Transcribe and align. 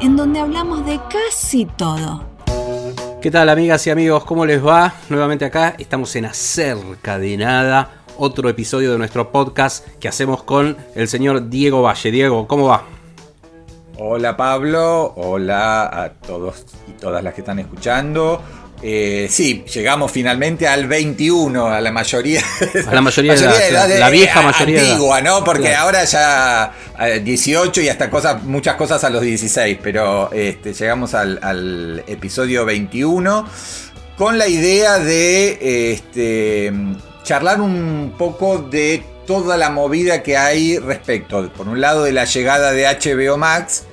en 0.00 0.16
donde 0.16 0.40
hablamos 0.40 0.84
de 0.86 1.00
casi 1.10 1.64
todo. 1.64 2.24
¿Qué 3.20 3.30
tal 3.30 3.48
amigas 3.48 3.86
y 3.86 3.90
amigos? 3.90 4.24
¿Cómo 4.24 4.46
les 4.46 4.64
va? 4.64 4.94
Nuevamente 5.08 5.44
acá 5.44 5.74
estamos 5.78 6.14
en 6.16 6.26
Acerca 6.26 7.18
de 7.18 7.36
Nada, 7.36 8.02
otro 8.16 8.48
episodio 8.48 8.92
de 8.92 8.98
nuestro 8.98 9.32
podcast 9.32 9.86
que 9.98 10.08
hacemos 10.08 10.44
con 10.44 10.76
el 10.94 11.08
señor 11.08 11.48
Diego 11.48 11.82
Valle. 11.82 12.10
Diego, 12.12 12.46
¿cómo 12.46 12.66
va? 12.66 12.84
Hola 13.98 14.36
Pablo, 14.36 15.14
hola 15.16 16.04
a 16.04 16.12
todos 16.12 16.64
y 16.86 16.92
todas 16.92 17.24
las 17.24 17.34
que 17.34 17.40
están 17.40 17.58
escuchando. 17.58 18.40
Eh, 18.80 19.26
sí, 19.28 19.64
llegamos 19.74 20.12
finalmente 20.12 20.68
al 20.68 20.86
21, 20.86 21.66
a 21.66 21.80
la 21.80 21.90
mayoría. 21.90 22.42
A 22.86 22.94
la 22.94 23.00
mayoría 23.00 23.34
de 23.34 23.98
la 23.98 24.08
vieja 24.10 24.40
mayoría. 24.42 24.80
Antigua, 24.82 25.20
¿no? 25.20 25.42
Porque 25.42 25.62
Claro. 25.70 25.82
ahora 25.84 26.04
ya 26.04 26.72
eh, 27.00 27.20
18 27.24 27.80
y 27.80 27.88
hasta 27.88 28.08
cosas, 28.08 28.42
muchas 28.44 28.76
cosas 28.76 29.02
a 29.02 29.10
los 29.10 29.22
16, 29.22 29.78
pero 29.82 30.30
este, 30.32 30.72
llegamos 30.74 31.14
al, 31.14 31.40
al 31.42 32.04
episodio 32.06 32.64
21 32.64 33.48
con 34.16 34.38
la 34.38 34.46
idea 34.48 34.98
de 34.98 35.92
este, 35.92 36.72
charlar 37.24 37.60
un 37.60 38.14
poco 38.16 38.58
de 38.58 39.02
toda 39.26 39.56
la 39.56 39.70
movida 39.70 40.22
que 40.22 40.36
hay 40.36 40.78
respecto, 40.78 41.50
por 41.52 41.68
un 41.68 41.80
lado, 41.80 42.04
de 42.04 42.12
la 42.12 42.24
llegada 42.24 42.72
de 42.72 42.84
HBO 42.86 43.36
Max, 43.36 43.84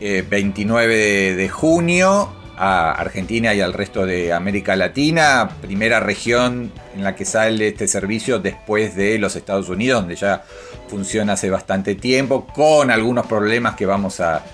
eh, 0.00 0.24
29 0.28 0.96
de, 0.96 1.34
de 1.36 1.48
junio, 1.48 2.32
a 2.58 2.90
Argentina 2.90 3.54
y 3.54 3.60
al 3.60 3.72
resto 3.72 4.04
de 4.04 4.32
América 4.32 4.74
Latina, 4.74 5.48
primera 5.60 6.00
región 6.00 6.72
en 6.96 7.04
la 7.04 7.14
que 7.14 7.24
sale 7.24 7.68
este 7.68 7.86
servicio 7.86 8.40
después 8.40 8.96
de 8.96 9.16
los 9.18 9.36
Estados 9.36 9.68
Unidos, 9.68 10.00
donde 10.00 10.16
ya 10.16 10.42
funciona 10.88 11.34
hace 11.34 11.50
bastante 11.50 11.94
tiempo, 11.94 12.46
con 12.46 12.90
algunos 12.90 13.26
problemas 13.26 13.76
que 13.76 13.86
vamos 13.86 14.20
a, 14.20 14.44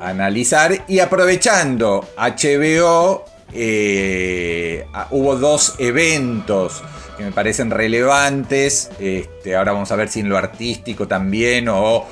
analizar. 0.00 0.84
Y 0.86 1.00
aprovechando 1.00 2.08
HBO, 2.16 3.24
eh, 3.52 4.86
hubo 5.10 5.34
dos 5.34 5.74
eventos 5.78 6.80
que 7.18 7.24
me 7.24 7.32
parecen 7.32 7.72
relevantes. 7.72 8.90
Este, 9.00 9.56
ahora 9.56 9.72
vamos 9.72 9.90
a 9.90 9.96
ver 9.96 10.08
si 10.08 10.20
en 10.20 10.28
lo 10.28 10.38
artístico 10.38 11.08
también 11.08 11.68
o 11.68 12.06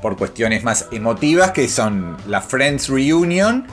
por 0.00 0.16
cuestiones 0.16 0.62
más 0.62 0.86
emotivas, 0.92 1.50
que 1.50 1.66
son 1.68 2.16
la 2.28 2.40
Friends 2.40 2.88
Reunion 2.88 3.66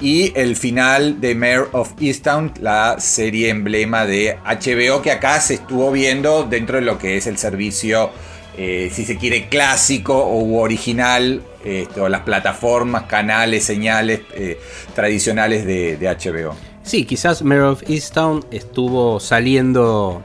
y 0.00 0.32
el 0.34 0.56
final 0.56 1.20
de 1.20 1.34
Mayor 1.34 1.70
of 1.72 1.92
Easttown, 2.00 2.52
la 2.60 2.96
serie 2.98 3.48
emblema 3.48 4.06
de 4.06 4.36
HBO 4.44 5.02
que 5.02 5.12
acá 5.12 5.40
se 5.40 5.54
estuvo 5.54 5.92
viendo 5.92 6.44
dentro 6.44 6.76
de 6.76 6.82
lo 6.82 6.98
que 6.98 7.16
es 7.16 7.26
el 7.26 7.38
servicio, 7.38 8.10
eh, 8.56 8.90
si 8.92 9.04
se 9.04 9.16
quiere, 9.16 9.48
clásico 9.48 10.16
o 10.16 10.60
original, 10.60 11.42
este, 11.64 12.00
o 12.00 12.08
las 12.08 12.22
plataformas, 12.22 13.04
canales, 13.04 13.64
señales 13.64 14.20
eh, 14.34 14.60
tradicionales 14.94 15.64
de, 15.64 15.96
de 15.96 16.08
HBO. 16.08 16.54
Sí, 16.82 17.04
quizás 17.04 17.42
Mayor 17.42 17.64
of 17.64 17.82
Easttown 17.88 18.44
estuvo 18.50 19.18
saliendo 19.20 20.22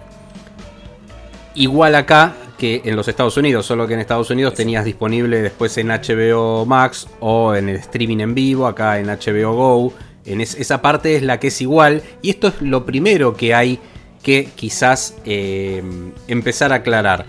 igual 1.55 1.95
acá 1.95 2.35
que 2.59 2.81
en 2.85 2.95
los 2.95 3.07
Estados 3.07 3.35
Unidos, 3.37 3.65
solo 3.65 3.87
que 3.87 3.95
en 3.95 3.99
Estados 4.01 4.29
Unidos 4.29 4.53
tenías 4.53 4.85
disponible 4.85 5.41
después 5.41 5.75
en 5.79 5.87
HBO 5.87 6.65
Max 6.67 7.07
o 7.21 7.55
en 7.55 7.69
el 7.69 7.77
streaming 7.77 8.19
en 8.19 8.35
vivo, 8.35 8.67
acá 8.67 8.99
en 8.99 9.07
HBO 9.07 9.53
Go. 9.53 9.93
En 10.25 10.41
es- 10.41 10.53
esa 10.55 10.81
parte 10.81 11.15
es 11.15 11.23
la 11.23 11.39
que 11.39 11.47
es 11.47 11.59
igual 11.61 12.03
y 12.21 12.29
esto 12.29 12.49
es 12.49 12.61
lo 12.61 12.85
primero 12.85 13.35
que 13.35 13.55
hay 13.55 13.79
que 14.21 14.49
quizás 14.55 15.15
eh, 15.25 15.81
empezar 16.27 16.71
a 16.73 16.75
aclarar. 16.75 17.25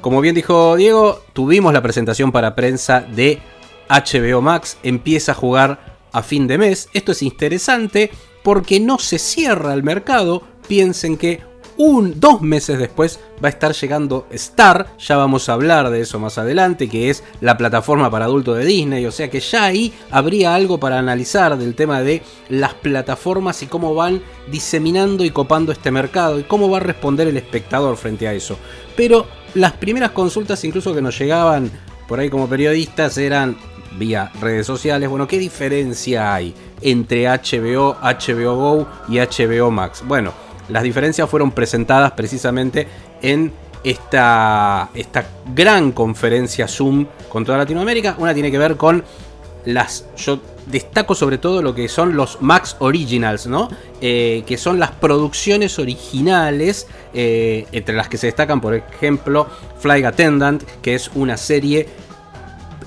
Como 0.00 0.20
bien 0.22 0.34
dijo 0.34 0.74
Diego, 0.76 1.22
tuvimos 1.34 1.72
la 1.74 1.82
presentación 1.82 2.32
para 2.32 2.56
prensa 2.56 3.02
de 3.02 3.38
HBO 3.88 4.40
Max, 4.40 4.78
empieza 4.82 5.32
a 5.32 5.34
jugar 5.34 5.98
a 6.12 6.22
fin 6.22 6.46
de 6.46 6.56
mes. 6.58 6.88
Esto 6.94 7.12
es 7.12 7.22
interesante 7.22 8.10
porque 8.42 8.80
no 8.80 8.98
se 8.98 9.18
cierra 9.18 9.74
el 9.74 9.82
mercado. 9.82 10.42
Piensen 10.66 11.16
que 11.18 11.40
un, 11.80 12.20
dos 12.20 12.42
meses 12.42 12.78
después 12.78 13.20
va 13.42 13.48
a 13.48 13.52
estar 13.52 13.72
llegando 13.72 14.26
Star, 14.32 14.94
ya 14.98 15.16
vamos 15.16 15.48
a 15.48 15.54
hablar 15.54 15.88
de 15.88 16.02
eso 16.02 16.18
más 16.18 16.36
adelante, 16.36 16.90
que 16.90 17.08
es 17.08 17.24
la 17.40 17.56
plataforma 17.56 18.10
para 18.10 18.26
adultos 18.26 18.58
de 18.58 18.66
Disney, 18.66 19.06
o 19.06 19.10
sea 19.10 19.30
que 19.30 19.40
ya 19.40 19.64
ahí 19.64 19.90
habría 20.10 20.54
algo 20.54 20.78
para 20.78 20.98
analizar 20.98 21.56
del 21.56 21.74
tema 21.74 22.02
de 22.02 22.22
las 22.50 22.74
plataformas 22.74 23.62
y 23.62 23.66
cómo 23.66 23.94
van 23.94 24.20
diseminando 24.50 25.24
y 25.24 25.30
copando 25.30 25.72
este 25.72 25.90
mercado 25.90 26.38
y 26.38 26.42
cómo 26.42 26.68
va 26.68 26.76
a 26.76 26.80
responder 26.80 27.28
el 27.28 27.38
espectador 27.38 27.96
frente 27.96 28.28
a 28.28 28.34
eso. 28.34 28.58
Pero 28.94 29.26
las 29.54 29.72
primeras 29.72 30.10
consultas 30.10 30.62
incluso 30.64 30.94
que 30.94 31.00
nos 31.00 31.18
llegaban 31.18 31.70
por 32.06 32.20
ahí 32.20 32.28
como 32.28 32.46
periodistas 32.46 33.16
eran 33.16 33.56
vía 33.96 34.30
redes 34.38 34.66
sociales, 34.66 35.08
bueno, 35.08 35.26
¿qué 35.26 35.38
diferencia 35.38 36.34
hay 36.34 36.54
entre 36.82 37.24
HBO, 37.24 37.96
HBO 38.02 38.56
Go 38.56 38.88
y 39.08 39.18
HBO 39.18 39.70
Max? 39.70 40.02
Bueno, 40.06 40.34
las 40.70 40.82
diferencias 40.82 41.28
fueron 41.28 41.52
presentadas 41.52 42.12
precisamente 42.12 42.86
en 43.22 43.52
esta, 43.84 44.90
esta 44.94 45.26
gran 45.54 45.92
conferencia 45.92 46.68
Zoom 46.68 47.06
con 47.28 47.44
toda 47.44 47.58
Latinoamérica. 47.58 48.16
Una 48.18 48.34
tiene 48.34 48.50
que 48.50 48.58
ver 48.58 48.76
con 48.76 49.04
las. 49.64 50.06
Yo 50.16 50.40
destaco 50.66 51.14
sobre 51.14 51.38
todo 51.38 51.62
lo 51.62 51.74
que 51.74 51.88
son 51.88 52.16
los 52.16 52.40
Max 52.40 52.76
Originals, 52.78 53.46
¿no? 53.46 53.68
Eh, 54.00 54.44
que 54.46 54.56
son 54.56 54.78
las 54.78 54.90
producciones 54.92 55.78
originales, 55.78 56.86
eh, 57.12 57.66
entre 57.72 57.94
las 57.94 58.08
que 58.08 58.16
se 58.16 58.26
destacan, 58.28 58.60
por 58.60 58.74
ejemplo, 58.74 59.48
Flight 59.78 60.04
Attendant, 60.04 60.62
que 60.82 60.94
es 60.94 61.10
una 61.14 61.36
serie 61.36 61.88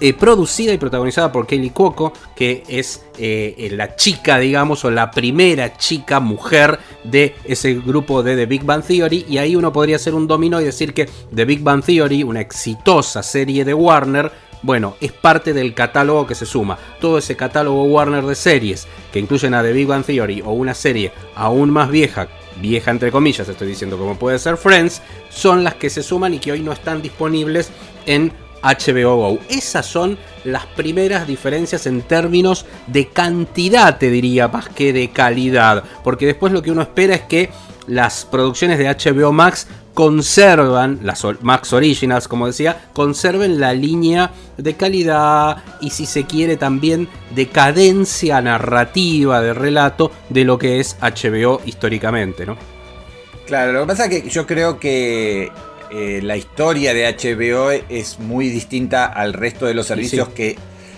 eh, 0.03 0.13
producida 0.13 0.73
y 0.73 0.77
protagonizada 0.77 1.31
por 1.31 1.47
Kelly 1.47 1.69
Cuoco, 1.69 2.11
que 2.35 2.65
es 2.67 3.05
eh, 3.17 3.69
la 3.71 3.95
chica, 3.95 4.37
digamos, 4.37 4.83
o 4.83 4.91
la 4.91 5.09
primera 5.09 5.77
chica 5.77 6.19
mujer 6.19 6.77
de 7.05 7.35
ese 7.45 7.75
grupo 7.75 8.21
de 8.21 8.35
The 8.35 8.45
Big 8.45 8.65
Bang 8.65 8.83
Theory. 8.83 9.25
Y 9.29 9.37
ahí 9.37 9.55
uno 9.55 9.71
podría 9.71 9.95
hacer 9.95 10.13
un 10.13 10.27
dominó 10.27 10.59
y 10.59 10.65
decir 10.65 10.93
que 10.93 11.07
The 11.33 11.45
Big 11.45 11.61
Bang 11.61 11.85
Theory, 11.85 12.21
una 12.23 12.41
exitosa 12.41 13.23
serie 13.23 13.63
de 13.63 13.73
Warner, 13.73 14.29
bueno, 14.61 14.97
es 14.99 15.13
parte 15.13 15.53
del 15.53 15.73
catálogo 15.73 16.27
que 16.27 16.35
se 16.35 16.45
suma. 16.45 16.77
Todo 16.99 17.17
ese 17.17 17.37
catálogo 17.37 17.85
Warner 17.85 18.25
de 18.25 18.35
series 18.35 18.89
que 19.13 19.19
incluyen 19.19 19.53
a 19.53 19.63
The 19.63 19.71
Big 19.71 19.87
Bang 19.87 20.03
Theory 20.03 20.41
o 20.41 20.51
una 20.51 20.73
serie 20.73 21.13
aún 21.33 21.69
más 21.69 21.89
vieja, 21.89 22.27
vieja 22.59 22.91
entre 22.91 23.09
comillas, 23.09 23.47
estoy 23.47 23.69
diciendo 23.69 23.97
como 23.97 24.19
puede 24.19 24.37
ser 24.37 24.57
Friends, 24.57 25.01
son 25.29 25.63
las 25.63 25.75
que 25.75 25.89
se 25.89 26.03
suman 26.03 26.33
y 26.33 26.39
que 26.39 26.51
hoy 26.51 26.59
no 26.59 26.73
están 26.73 27.01
disponibles 27.01 27.71
en 28.05 28.33
HBO 28.63 29.15
Go. 29.17 29.39
Esas 29.49 29.85
son 29.85 30.17
las 30.43 30.65
primeras 30.65 31.27
diferencias 31.27 31.85
en 31.85 32.01
términos 32.01 32.65
de 32.87 33.09
cantidad, 33.09 33.97
te 33.97 34.09
diría, 34.09 34.47
más 34.47 34.69
que 34.69 34.93
de 34.93 35.09
calidad. 35.11 35.83
Porque 36.03 36.25
después 36.25 36.53
lo 36.53 36.61
que 36.61 36.71
uno 36.71 36.81
espera 36.81 37.15
es 37.15 37.21
que 37.21 37.49
las 37.87 38.25
producciones 38.25 38.79
de 38.79 38.87
HBO 38.87 39.31
Max 39.33 39.67
conservan, 39.93 40.99
las 41.03 41.23
Max 41.41 41.73
Originals, 41.73 42.27
como 42.27 42.47
decía, 42.47 42.85
conserven 42.93 43.59
la 43.59 43.73
línea 43.73 44.31
de 44.57 44.73
calidad 44.75 45.63
y 45.81 45.91
si 45.91 46.05
se 46.05 46.25
quiere 46.25 46.57
también 46.57 47.07
de 47.35 47.47
cadencia 47.49 48.41
narrativa 48.41 49.41
de 49.41 49.53
relato 49.53 50.11
de 50.29 50.45
lo 50.45 50.57
que 50.57 50.79
es 50.79 50.97
HBO 50.99 51.61
históricamente, 51.65 52.45
¿no? 52.45 52.57
Claro, 53.45 53.73
lo 53.73 53.81
que 53.81 53.87
pasa 53.87 54.05
es 54.05 54.21
que 54.21 54.29
yo 54.29 54.47
creo 54.47 54.79
que 54.79 55.51
eh, 55.93 56.19
la 56.23 56.35
historia 56.37 56.93
de 56.93 57.05
HBO 57.07 57.71
es 57.71 58.19
muy 58.19 58.49
distinta 58.49 59.05
al 59.05 59.33
resto 59.33 59.65
de 59.65 59.73
los 59.73 59.85
servicios 59.87 60.27
sí. 60.29 60.33
que, 60.35 60.55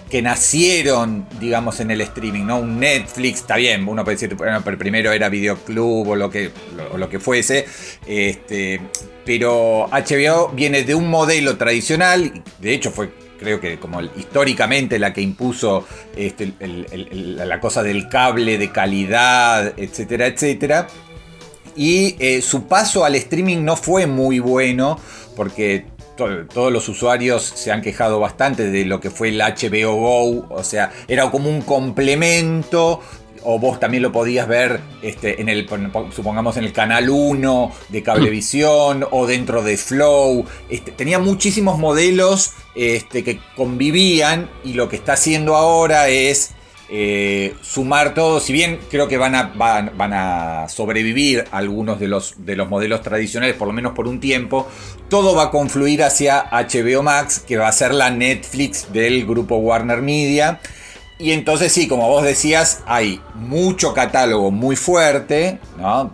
que 0.10 0.22
nacieron, 0.22 1.28
digamos, 1.40 1.80
en 1.80 1.92
el 1.92 2.00
streaming, 2.02 2.46
¿no? 2.46 2.60
Un 2.60 2.80
Netflix, 2.80 3.40
está 3.42 3.58
bien, 3.58 3.88
uno 3.88 4.04
puede 4.04 4.16
decir, 4.18 4.36
bueno, 4.36 4.62
pero 4.64 4.78
primero 4.78 5.12
era 5.12 5.28
Videoclub 5.30 6.08
o 6.10 6.16
lo 6.16 6.30
que, 6.30 6.52
lo, 6.98 7.10
que 7.10 7.20
fuese, 7.20 7.66
este, 8.08 8.80
pero 9.26 9.88
HBO 9.92 10.50
viene 10.50 10.84
de 10.84 10.96
un 10.96 11.10
modelo 11.10 11.58
tradicional, 11.58 12.44
de 12.60 12.74
hecho 12.74 12.92
fue 12.92 13.10
creo 13.38 13.60
que 13.60 13.78
como 13.80 14.02
históricamente 14.02 14.98
la 14.98 15.12
que 15.12 15.20
impuso 15.22 15.86
este, 16.16 16.54
el- 16.62 16.88
el- 16.92 17.08
el- 17.12 17.50
la 17.50 17.60
cosa 17.60 17.84
del 17.84 18.08
cable 18.08 18.58
de 18.58 18.72
calidad, 18.72 19.74
etcétera, 19.78 20.28
etcétera. 20.28 20.88
Y 21.76 22.16
eh, 22.20 22.42
su 22.42 22.68
paso 22.68 23.06
al 23.06 23.16
streaming 23.16 23.64
no 23.64 23.76
fue 23.76 24.08
muy 24.08 24.40
bueno 24.40 25.00
porque 25.36 25.86
todos 26.16 26.72
los 26.72 26.88
usuarios 26.88 27.44
se 27.44 27.72
han 27.72 27.82
quejado 27.82 28.20
bastante 28.20 28.72
de 28.72 28.86
lo 28.86 29.02
que 29.02 29.10
fue 29.10 29.30
el 29.30 29.40
HBO 29.40 29.96
Go, 29.96 30.48
o 30.50 30.64
sea, 30.64 30.92
era 31.10 31.30
como 31.30 31.50
un 31.50 31.62
complemento 31.62 33.02
o 33.46 33.60
vos 33.60 33.80
también 33.80 34.02
lo 34.02 34.12
podías 34.12 34.48
ver 34.48 34.82
este, 35.02 35.40
en 35.40 35.50
el, 35.50 35.70
supongamos 36.14 36.58
en 36.58 36.64
el 36.64 36.74
canal 36.74 37.10
1 37.10 37.72
de 37.90 38.02
Cablevisión 38.04 39.06
o 39.12 39.28
dentro 39.28 39.62
de 39.62 39.78
Flow. 39.78 40.46
Este, 40.68 40.92
tenía 40.92 41.20
muchísimos 41.20 41.78
modelos 41.78 42.54
este, 42.74 43.24
que 43.24 43.40
convivían 43.56 44.50
y 44.64 44.74
lo 44.74 44.90
que 44.90 44.96
está 44.96 45.14
haciendo 45.14 45.56
ahora 45.56 46.10
es 46.10 46.55
eh, 46.88 47.56
sumar 47.62 48.14
todo, 48.14 48.40
si 48.40 48.54
bien 48.54 48.80
creo 48.92 49.08
que 49.08 49.18
van 49.18 49.34
a, 49.34 49.54
van, 49.56 50.14
a 50.14 50.68
sobrevivir 50.70 51.46
algunos 51.52 52.00
de 52.00 52.08
los, 52.08 52.46
de 52.46 52.56
los 52.56 52.70
modelos 52.70 53.02
tradicionales, 53.02 53.56
por 53.56 53.68
lo 53.68 53.74
menos 53.74 53.94
por 53.94 54.08
un 54.08 54.20
tiempo, 54.20 54.68
todo 55.10 55.36
va 55.36 55.44
a 55.44 55.52
confluir 55.52 56.04
hacia 56.04 56.46
HBO 56.52 57.02
Max, 57.02 57.40
que 57.40 57.58
va 57.58 57.68
a 57.68 57.72
ser 57.72 57.94
la 57.94 58.12
Netflix 58.12 58.94
del 58.94 59.26
grupo 59.26 59.58
Warner 59.58 60.02
Media. 60.02 60.60
Y 61.18 61.32
entonces 61.32 61.72
sí, 61.72 61.88
como 61.88 62.08
vos 62.10 62.24
decías, 62.24 62.84
hay 62.86 63.22
mucho 63.34 63.94
catálogo 63.94 64.52
muy 64.52 64.76
fuerte, 64.76 65.60
¿no? 65.78 66.12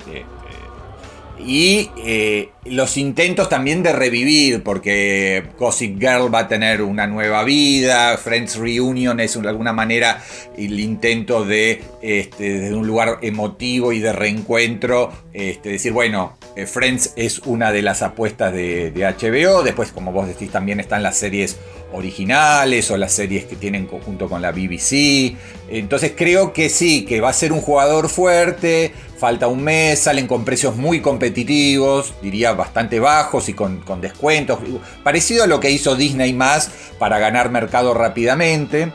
Y 1.45 1.89
eh, 2.05 2.49
los 2.65 2.97
intentos 2.97 3.49
también 3.49 3.83
de 3.83 3.93
revivir, 3.93 4.63
porque 4.63 5.43
Gossip 5.57 5.99
Girl 5.99 6.33
va 6.33 6.39
a 6.39 6.47
tener 6.47 6.81
una 6.81 7.07
nueva 7.07 7.43
vida, 7.43 8.17
Friends 8.17 8.57
Reunion 8.57 9.19
es 9.19 9.41
de 9.41 9.49
alguna 9.49 9.73
manera 9.73 10.21
el 10.57 10.79
intento 10.79 11.43
de, 11.43 11.81
este, 12.01 12.59
desde 12.59 12.75
un 12.75 12.85
lugar 12.85 13.17
emotivo 13.21 13.91
y 13.91 13.99
de 13.99 14.13
reencuentro, 14.13 15.11
este, 15.33 15.69
decir, 15.69 15.93
bueno, 15.93 16.37
eh, 16.55 16.65
Friends 16.65 17.13
es 17.15 17.39
una 17.39 17.71
de 17.71 17.81
las 17.81 18.01
apuestas 18.01 18.53
de, 18.53 18.91
de 18.91 19.05
HBO, 19.05 19.63
después 19.63 19.91
como 19.91 20.11
vos 20.11 20.27
decís 20.27 20.51
también 20.51 20.79
están 20.79 21.01
las 21.01 21.17
series 21.17 21.57
originales 21.93 22.89
o 22.91 22.97
las 22.97 23.11
series 23.11 23.45
que 23.45 23.55
tienen 23.55 23.85
conjunto 23.85 24.29
con 24.29 24.41
la 24.41 24.51
BBC. 24.51 25.35
Entonces 25.69 26.13
creo 26.15 26.53
que 26.53 26.69
sí, 26.69 27.05
que 27.05 27.21
va 27.21 27.29
a 27.29 27.33
ser 27.33 27.51
un 27.51 27.61
jugador 27.61 28.09
fuerte, 28.09 28.93
falta 29.21 29.47
un 29.47 29.63
mes, 29.63 29.99
salen 29.99 30.25
con 30.25 30.43
precios 30.43 30.77
muy 30.77 30.99
competitivos, 30.99 32.15
diría 32.23 32.53
bastante 32.53 32.99
bajos 32.99 33.49
y 33.49 33.53
con, 33.53 33.83
descuentos, 34.01 34.57
parecido 35.03 35.43
a 35.43 35.47
lo 35.47 35.59
que 35.59 35.69
hizo 35.69 35.95
Disney 35.95 36.33
más 36.33 36.71
para 36.97 37.19
ganar 37.19 37.51
mercado 37.51 37.93
rápidamente. 37.93 38.91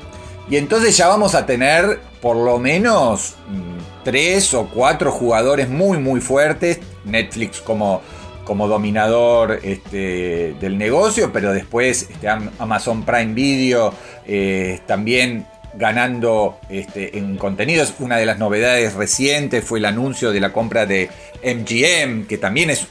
Y 0.50 0.56
entonces 0.56 0.96
ya 0.96 1.06
vamos 1.06 1.36
a 1.36 1.46
tener 1.46 2.00
por 2.20 2.36
lo 2.36 2.58
menos 2.58 3.36
mm, 3.48 4.02
tres 4.02 4.52
o 4.52 4.66
cuatro 4.66 5.12
jugadores 5.12 5.68
muy 5.68 5.98
muy 5.98 6.20
fuertes. 6.20 6.80
Netflix 7.04 7.60
como, 7.60 8.02
como 8.44 8.66
dominador 8.66 9.60
este, 9.62 10.56
del 10.60 10.76
negocio, 10.76 11.30
pero 11.32 11.52
después 11.52 12.08
este, 12.10 12.28
Amazon 12.28 13.04
Prime 13.04 13.32
Video 13.32 13.94
eh, 14.26 14.80
también 14.86 15.46
ganando 15.76 16.58
este, 16.68 17.18
en 17.18 17.36
contenidos. 17.36 17.94
Una 17.98 18.16
de 18.16 18.26
las 18.26 18.38
novedades 18.38 18.94
recientes 18.94 19.64
fue 19.64 19.78
el 19.78 19.84
anuncio 19.84 20.32
de 20.32 20.40
la 20.40 20.52
compra 20.52 20.86
de 20.86 21.10
MGM, 21.42 22.26
que 22.26 22.38
también 22.38 22.70
es 22.70 22.86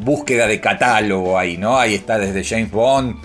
búsqueda 0.00 0.46
de 0.46 0.60
catálogo 0.60 1.38
ahí, 1.38 1.56
¿no? 1.56 1.78
Ahí 1.78 1.94
está 1.94 2.18
desde 2.18 2.44
James 2.44 2.70
Bond 2.70 3.16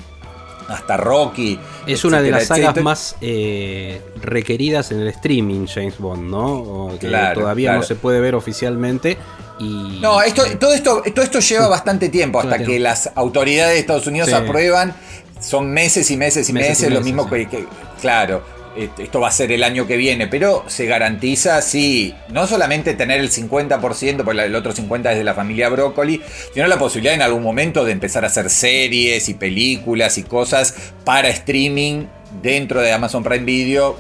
hasta 0.68 0.98
Rocky. 0.98 1.58
Es 1.86 2.04
una 2.04 2.22
de 2.22 2.32
las 2.32 2.48
sagas 2.48 2.76
más 2.82 3.16
eh, 3.22 4.02
requeridas 4.22 4.92
en 4.92 5.00
el 5.00 5.08
streaming, 5.10 5.66
James 5.68 5.98
Bond, 5.98 6.30
¿no? 6.30 6.90
que 7.00 7.10
todavía 7.34 7.74
no 7.74 7.84
se 7.84 7.96
puede 7.96 8.20
ver 8.20 8.36
oficialmente. 8.36 9.18
Y... 9.60 10.00
No, 10.02 10.22
esto, 10.22 10.44
todo, 10.60 10.74
esto, 10.74 11.02
todo 11.16 11.24
esto 11.24 11.40
lleva 11.40 11.68
bastante 11.68 12.10
tiempo 12.10 12.40
hasta 12.40 12.60
que 12.60 12.80
las 12.80 13.12
autoridades 13.16 13.76
de 13.76 13.80
Estados 13.80 14.08
Unidos 14.08 14.32
aprueban. 14.34 14.94
Son 15.40 15.70
meses 15.72 16.10
y 16.10 16.18
meses 16.18 16.50
y 16.50 16.54
meses, 16.54 16.92
lo 16.92 17.02
mismo 17.02 17.30
que, 17.30 17.66
Claro 18.02 18.57
esto 18.78 19.20
va 19.20 19.30
a 19.30 19.32
ser 19.32 19.52
el 19.52 19.64
año 19.64 19.88
que 19.88 19.98
viene, 19.98 20.28
pero 20.28 20.64
se 20.68 20.86
garantiza, 20.86 21.62
sí, 21.62 22.14
no 22.30 22.48
solamente 22.48 22.94
tener 22.94 23.20
el 23.20 23.30
50%, 23.30 24.24
porque 24.24 24.44
el 24.44 24.56
otro 24.56 24.74
50% 24.74 25.12
es 25.12 25.18
de 25.18 25.24
la 25.24 25.34
familia 25.34 25.70
Broccoli, 25.70 26.22
sino 26.54 26.68
la 26.68 26.78
posibilidad 26.78 27.16
en 27.16 27.22
algún 27.22 27.44
momento 27.44 27.84
de 27.84 27.92
empezar 27.92 28.24
a 28.24 28.28
hacer 28.28 28.50
series 28.50 29.30
y 29.30 29.34
películas 29.34 30.18
y 30.18 30.24
cosas 30.24 30.94
para 31.04 31.30
streaming 31.30 32.06
dentro 32.42 32.82
de 32.82 32.92
Amazon 32.92 33.24
Prime 33.24 33.46
Video, 33.46 33.98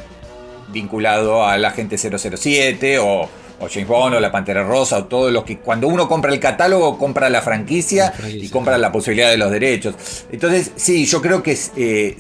vinculado 0.70 1.46
a 1.46 1.58
la 1.58 1.72
gente 1.72 1.98
007 1.98 3.00
o, 3.00 3.30
o 3.60 3.68
James 3.70 3.88
Bond 3.88 4.16
o 4.16 4.20
la 4.20 4.32
Pantera 4.32 4.64
Rosa 4.64 4.98
o 4.98 5.06
todo 5.06 5.32
lo 5.32 5.44
que 5.44 5.60
cuando 5.60 5.88
uno 5.88 6.08
compra 6.08 6.32
el 6.32 6.40
catálogo 6.40 6.98
compra 6.98 7.30
la 7.30 7.42
franquicia, 7.42 8.14
y 8.28 8.50
compra 8.50 8.78
la 8.78 8.92
posibilidad 8.92 9.30
de 9.30 9.38
los 9.38 9.52
derechos. 9.52 9.96
Entonces, 10.32 10.72
sí, 10.76 11.06
yo 11.06 11.22
creo 11.22 11.42
que 11.42 11.58
eh, 11.76 12.18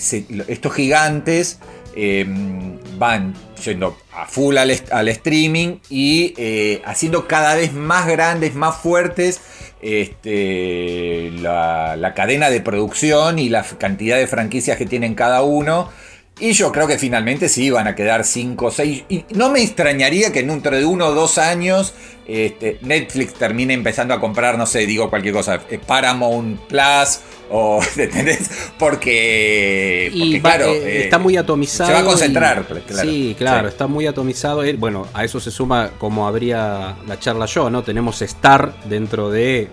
estos 0.47 0.73
gigantes 0.73 1.59
Em, 1.99 2.77
van 2.99 3.33
yendo 3.65 3.97
a 4.13 4.27
full 4.27 4.55
al, 4.59 4.69
streaming 4.69 5.77
y 5.89 6.35
eh, 6.37 6.79
haciendo 6.85 7.27
cada 7.27 7.55
vez 7.55 7.73
más 7.73 8.05
grandes, 8.05 8.53
más 8.53 8.77
fuertes 8.77 9.41
este, 9.81 11.31
la, 11.41 12.13
cadena 12.15 12.51
de 12.51 12.61
producción 12.61 13.39
y 13.39 13.49
la 13.49 13.63
cantidad 13.63 14.17
de 14.17 14.27
franquicias 14.27 14.77
que 14.77 14.85
tienen 14.85 15.15
cada 15.15 15.41
uno. 15.41 15.89
Y 16.39 16.53
yo 16.53 16.71
creo 16.71 16.87
que 16.87 16.97
finalmente 16.97 17.49
sí 17.49 17.69
van 17.71 17.87
a 17.87 17.95
quedar 17.95 18.23
5 18.23 18.65
o 18.65 18.71
6. 18.71 19.03
Y 19.09 19.25
no 19.33 19.49
me 19.49 19.61
extrañaría 19.61 20.31
que 20.31 20.43
dentro 20.43 20.75
de 20.75 20.85
uno 20.85 21.07
o 21.07 21.13
dos 21.13 21.37
años 21.37 21.93
este, 22.27 22.77
Netflix 22.81 23.33
termine 23.33 23.73
empezando 23.73 24.13
a 24.13 24.19
comprar, 24.19 24.57
no 24.57 24.65
sé, 24.65 24.85
digo 24.85 25.09
cualquier 25.09 25.33
cosa, 25.33 25.61
eh, 25.69 25.79
Paramount 25.85 26.59
Plus 26.61 27.21
o, 27.49 27.79
¿entendés? 27.97 28.49
Porque, 28.77 30.39
claro, 30.41 30.73
eh, 30.73 30.81
eh, 30.83 31.03
está 31.05 31.17
muy 31.17 31.37
atomizado. 31.37 31.87
Se 31.87 31.93
va 31.93 31.99
a 31.99 32.03
concentrar. 32.03 32.65
Sí, 33.01 33.35
claro, 33.37 33.67
está 33.67 33.87
muy 33.87 34.05
atomizado. 34.05 34.63
Eh, 34.63 34.73
bueno, 34.73 35.07
a 35.13 35.23
eso 35.23 35.39
se 35.39 35.51
suma, 35.51 35.91
como 35.97 36.27
habría 36.27 36.97
la 37.07 37.19
charla 37.19 37.45
yo, 37.45 37.69
¿no? 37.69 37.83
Tenemos 37.83 38.21
Star 38.21 38.73
dentro 38.85 39.29
de 39.29 39.69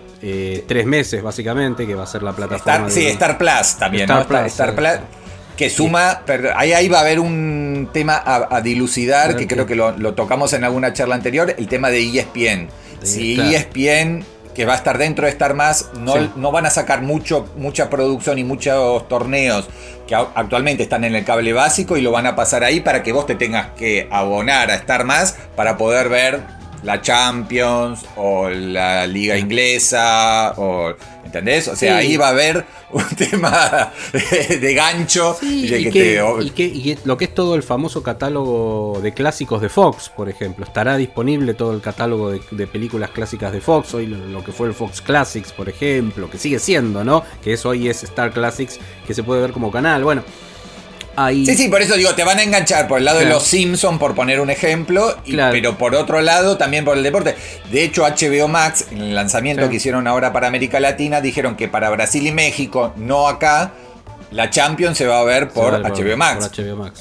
tres 0.67 0.85
meses, 0.85 1.21
básicamente, 1.21 1.85
que 1.85 1.95
va 1.95 2.03
a 2.03 2.07
ser 2.07 2.23
la 2.23 2.33
plataforma. 2.33 2.89
sí, 2.89 3.05
Star 3.07 3.37
Plus 3.37 3.75
también, 3.77 4.03
Star 4.03 4.27
Plus, 4.27 4.45
Star 4.45 4.75
Plus 4.75 5.24
que 5.57 5.69
suma, 5.69 6.21
pero 6.25 6.51
ahí, 6.55 6.73
ahí 6.73 6.87
va 6.87 6.99
a 6.99 7.01
haber 7.01 7.19
un 7.19 7.89
tema 7.93 8.21
a, 8.25 8.61
dilucidar, 8.61 9.35
que 9.35 9.47
creo 9.47 9.65
que 9.65 9.75
lo, 9.75 10.13
tocamos 10.13 10.53
en 10.53 10.63
alguna 10.63 10.93
charla 10.93 11.15
anterior, 11.15 11.53
el 11.57 11.67
tema 11.67 11.89
de 11.89 12.01
ESPN. 12.01 12.69
si 13.03 13.39
ESPN 13.39 14.25
que 14.55 14.65
va 14.65 14.73
a 14.73 14.77
estar 14.77 14.97
dentro 14.97 15.25
de 15.25 15.31
Star 15.31 15.53
Más, 15.53 15.89
no, 15.99 16.15
no 16.37 16.51
van 16.51 16.65
a 16.65 16.69
sacar 16.69 17.01
mucho, 17.01 17.47
mucha 17.57 17.89
producción 17.89 18.39
y 18.39 18.43
muchos 18.43 19.07
torneos 19.07 19.67
que 20.07 20.15
actualmente 20.15 20.83
están 20.83 21.03
en 21.03 21.13
el 21.13 21.25
cable 21.25 21.51
básico 21.51 21.97
y 21.97 22.01
lo 22.01 22.11
van 22.11 22.25
a 22.25 22.35
pasar 22.35 22.63
ahí 22.63 22.79
para 22.79 23.03
que 23.03 23.11
vos 23.11 23.25
te 23.27 23.35
tengas 23.35 23.71
que 23.71 24.07
abonar 24.11 24.71
a 24.71 24.75
Star 24.75 25.03
Más 25.03 25.35
para 25.55 25.77
poder 25.77 26.09
ver 26.09 26.41
la 26.85 27.01
Champions 27.01 28.05
o 28.15 28.47
la 28.47 29.07
Liga 29.07 29.37
Inglesa 29.37 30.53
o 30.57 30.93
¿entendés? 31.25 31.67
O 31.67 31.75
sea, 31.75 31.97
ahí 31.97 32.15
va 32.15 32.27
a 32.27 32.29
haber 32.29 32.65
un 32.91 33.03
tema 33.17 33.91
de 34.21 34.73
gancho 34.75 35.35
y, 35.41 35.89
que, 35.89 36.97
lo 37.03 37.17
que 37.17 37.25
es 37.25 37.33
todo 37.33 37.55
el 37.55 37.63
famoso 37.63 38.03
catálogo 38.03 38.99
de 39.01 39.13
clásicos 39.13 39.61
de 39.61 39.69
Fox, 39.69 40.09
por 40.09 40.29
ejemplo, 40.29 40.63
estará 40.63 40.95
disponible 40.95 41.55
todo 41.55 41.73
el 41.73 41.81
catálogo 41.81 42.31
de, 42.31 42.67
películas 42.67 43.09
clásicas 43.09 43.51
de 43.51 43.61
Fox, 43.61 43.93
hoy 43.95 44.05
lo, 44.05 44.43
que 44.43 44.51
fue 44.51 44.67
el 44.67 44.73
Fox 44.73 45.01
Classics, 45.01 45.51
por 45.51 45.67
ejemplo, 45.67 46.29
que 46.29 46.37
sigue 46.37 46.59
siendo, 46.59 47.03
¿no? 47.03 47.23
Que 47.43 47.53
es 47.53 47.65
hoy 47.65 47.89
es 47.89 48.03
Star 48.03 48.31
Classics, 48.31 48.79
que 49.07 49.13
se 49.13 49.23
puede 49.23 49.41
ver 49.41 49.51
como 49.51 49.71
canal. 49.71 50.03
Bueno, 50.03 50.23
Sí, 51.45 51.55
sí, 51.55 51.67
por 51.69 51.81
eso 51.81 51.95
digo, 51.95 52.13
te 52.13 52.23
van 52.23 52.39
a 52.39 52.43
enganchar 52.43 52.87
por 52.87 52.99
el 52.99 53.05
lado 53.05 53.19
de 53.19 53.25
los 53.25 53.43
Simpsons, 53.43 53.97
por 53.99 54.15
poner 54.15 54.39
un 54.41 54.49
ejemplo, 54.49 55.15
pero 55.51 55.77
por 55.77 55.95
otro 55.95 56.21
lado 56.21 56.57
también 56.57 56.83
por 56.83 56.97
el 56.97 57.03
deporte. 57.03 57.35
De 57.71 57.83
hecho, 57.83 58.03
HBO 58.03 58.47
Max, 58.47 58.85
en 58.91 58.99
el 59.01 59.15
lanzamiento 59.15 59.69
que 59.69 59.77
hicieron 59.77 60.07
ahora 60.07 60.33
para 60.33 60.47
América 60.47 60.79
Latina, 60.79 61.21
dijeron 61.21 61.55
que 61.55 61.67
para 61.67 61.89
Brasil 61.89 62.25
y 62.27 62.31
México, 62.31 62.93
no 62.97 63.27
acá, 63.27 63.71
la 64.31 64.49
Champions 64.49 64.97
se 64.97 65.05
va 65.05 65.19
a 65.19 65.23
ver 65.23 65.49
por, 65.49 65.73
HBO, 65.73 66.17
Max. 66.17 66.51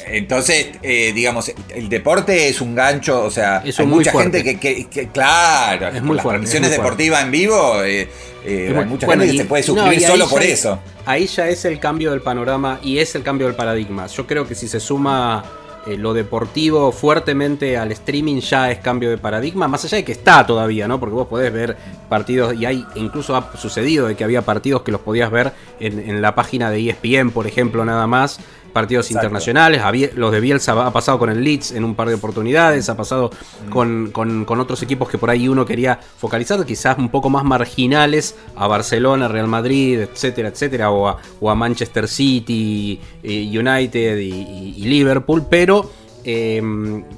Entonces, 0.06 0.68
eh, 0.82 1.12
digamos, 1.14 1.52
el 1.68 1.88
deporte 1.88 2.48
es 2.48 2.60
un 2.60 2.74
gancho, 2.74 3.22
o 3.24 3.30
sea, 3.30 3.62
hay 3.62 3.86
mucha 3.86 4.12
gente 4.12 4.42
que, 4.42 5.08
claro, 5.12 5.88
es 5.88 6.02
las 6.02 6.22
transmisiones 6.24 6.70
deportivas 6.70 7.22
en 7.22 7.30
vivo, 7.30 7.82
eh, 7.82 8.08
eh, 8.44 8.74
hay 8.76 8.84
mucha 8.84 9.06
gente 9.06 9.26
que 9.26 9.38
se 9.38 9.44
puede 9.44 9.62
suscribir 9.62 10.00
solo 10.00 10.28
por 10.28 10.42
eso. 10.42 10.78
Ahí 11.06 11.26
ya 11.26 11.48
es 11.48 11.64
el 11.64 11.78
cambio 11.78 12.10
del 12.10 12.20
panorama 12.20 12.78
y 12.82 12.98
es 12.98 13.14
el 13.14 13.22
cambio 13.22 13.46
del 13.46 13.56
paradigma. 13.56 14.06
Yo 14.06 14.26
creo 14.26 14.46
que 14.46 14.54
si 14.54 14.68
se 14.68 14.80
suma 14.80 15.44
eh, 15.86 15.96
lo 15.98 16.14
deportivo 16.14 16.92
fuertemente 16.92 17.76
al 17.76 17.92
streaming 17.92 18.40
ya 18.40 18.70
es 18.70 18.78
cambio 18.78 19.10
de 19.10 19.18
paradigma, 19.18 19.68
más 19.68 19.84
allá 19.84 19.98
de 19.98 20.04
que 20.04 20.12
está 20.12 20.46
todavía, 20.46 20.88
¿no? 20.88 20.98
Porque 20.98 21.14
vos 21.14 21.28
podés 21.28 21.52
ver 21.52 21.76
partidos, 22.08 22.54
y 22.54 22.64
hay 22.64 22.84
incluso 22.94 23.36
ha 23.36 23.56
sucedido 23.56 24.06
de 24.06 24.16
que 24.16 24.24
había 24.24 24.42
partidos 24.42 24.82
que 24.82 24.92
los 24.92 25.00
podías 25.02 25.30
ver 25.30 25.52
en, 25.80 26.22
la 26.22 26.34
página 26.34 26.70
de 26.70 26.88
ESPN, 26.88 27.30
por 27.30 27.46
ejemplo, 27.46 27.84
nada 27.84 28.06
más. 28.06 28.40
Partidos 28.74 29.06
Exacto. 29.06 29.24
internacionales. 29.28 29.80
Los 30.14 30.30
de 30.32 30.40
Bielsa 30.40 30.72
ha 30.86 30.92
pasado 30.92 31.18
con 31.18 31.30
el 31.30 31.42
Leeds 31.42 31.72
en 31.72 31.84
un 31.84 31.94
par 31.94 32.08
de 32.08 32.14
oportunidades, 32.16 32.88
ha 32.90 32.96
pasado 32.96 33.30
con, 33.70 34.10
con- 34.12 34.44
con 34.44 34.60
otros 34.60 34.82
equipos 34.82 35.08
que 35.08 35.16
por 35.16 35.30
ahí 35.30 35.48
uno 35.48 35.64
quería 35.64 35.98
focalizar, 36.18 36.62
quizás 36.66 36.98
un 36.98 37.08
poco 37.08 37.30
más 37.30 37.44
marginales, 37.44 38.34
a 38.56 38.66
Barcelona, 38.66 39.28
Real 39.28 39.46
Madrid, 39.48 40.00
etcétera, 40.00 40.48
etcétera, 40.48 40.90
o 40.90 41.08
a, 41.08 41.16
o 41.40 41.48
a 41.50 41.54
Manchester 41.54 42.06
City, 42.08 43.00
eh, 43.22 43.58
United 43.58 44.18
y, 44.18 44.30
y- 44.32 44.74
y 44.76 44.84
Liverpool, 44.86 45.46
pero... 45.48 45.90
eh, 46.26 46.60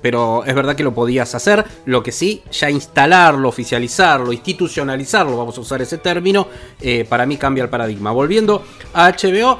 pero 0.02 0.44
es 0.44 0.54
verdad 0.54 0.74
que 0.76 0.82
lo 0.84 0.92
podías 0.92 1.34
hacer. 1.34 1.64
Lo 1.84 2.02
que 2.02 2.10
sí, 2.12 2.42
ya 2.50 2.68
instalarlo, 2.70 3.48
oficializarlo, 3.48 4.32
institucionalizarlo, 4.32 5.36
vamos 5.36 5.56
a 5.58 5.60
usar 5.60 5.80
ese 5.80 5.98
término, 5.98 6.48
eh, 6.80 7.06
para 7.08 7.24
mí 7.24 7.36
cambia 7.36 7.62
el 7.64 7.70
paradigma. 7.70 8.10
Volviendo 8.10 8.62
a 8.94 9.08
HBO, 9.10 9.58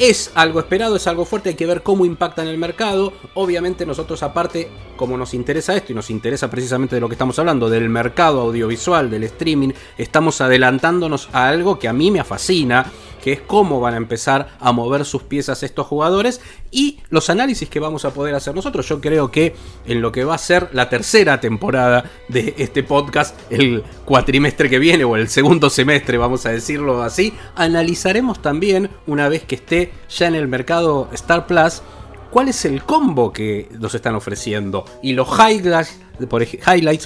es 0.00 0.32
algo 0.34 0.60
esperado, 0.60 0.96
es 0.96 1.06
algo 1.06 1.26
fuerte, 1.26 1.50
hay 1.50 1.54
que 1.54 1.66
ver 1.66 1.82
cómo 1.82 2.06
impacta 2.06 2.40
en 2.40 2.48
el 2.48 2.56
mercado. 2.56 3.12
Obviamente 3.34 3.84
nosotros 3.84 4.22
aparte, 4.22 4.70
como 4.96 5.18
nos 5.18 5.34
interesa 5.34 5.76
esto 5.76 5.92
y 5.92 5.94
nos 5.94 6.08
interesa 6.08 6.48
precisamente 6.48 6.94
de 6.94 7.02
lo 7.02 7.08
que 7.08 7.16
estamos 7.16 7.38
hablando, 7.38 7.68
del 7.68 7.90
mercado 7.90 8.40
audiovisual, 8.40 9.10
del 9.10 9.24
streaming, 9.24 9.72
estamos 9.98 10.40
adelantándonos 10.40 11.28
a 11.32 11.48
algo 11.48 11.78
que 11.78 11.86
a 11.86 11.92
mí 11.92 12.10
me 12.10 12.24
fascina, 12.24 12.90
que 13.20 13.32
es 13.32 13.40
cómo 13.40 13.80
van 13.80 13.94
a 13.94 13.98
empezar 13.98 14.56
a 14.58 14.72
mover 14.72 15.04
sus 15.04 15.22
piezas 15.22 15.62
estos 15.62 15.86
jugadores 15.86 16.40
y 16.70 16.98
los 17.10 17.30
análisis 17.30 17.68
que 17.68 17.80
vamos 17.80 18.04
a 18.04 18.12
poder 18.12 18.34
hacer 18.34 18.54
nosotros. 18.54 18.88
Yo 18.88 19.00
creo 19.00 19.30
que 19.30 19.54
en 19.86 20.00
lo 20.00 20.12
que 20.12 20.24
va 20.24 20.34
a 20.34 20.38
ser 20.38 20.68
la 20.72 20.88
tercera 20.88 21.40
temporada 21.40 22.10
de 22.28 22.54
este 22.58 22.82
podcast, 22.82 23.36
el 23.50 23.84
cuatrimestre 24.04 24.70
que 24.70 24.78
viene 24.78 25.04
o 25.04 25.16
el 25.16 25.28
segundo 25.28 25.70
semestre, 25.70 26.18
vamos 26.18 26.46
a 26.46 26.50
decirlo 26.50 27.02
así, 27.02 27.34
analizaremos 27.56 28.42
también, 28.42 28.90
una 29.06 29.28
vez 29.28 29.44
que 29.44 29.56
esté 29.56 29.92
ya 30.08 30.26
en 30.26 30.34
el 30.34 30.48
mercado 30.48 31.08
Star 31.12 31.46
Plus, 31.46 31.82
cuál 32.30 32.48
es 32.48 32.64
el 32.64 32.84
combo 32.84 33.32
que 33.32 33.68
nos 33.78 33.94
están 33.94 34.14
ofreciendo 34.14 34.84
y 35.02 35.12
los 35.12 35.28
highlights, 35.28 35.98
por 36.28 36.46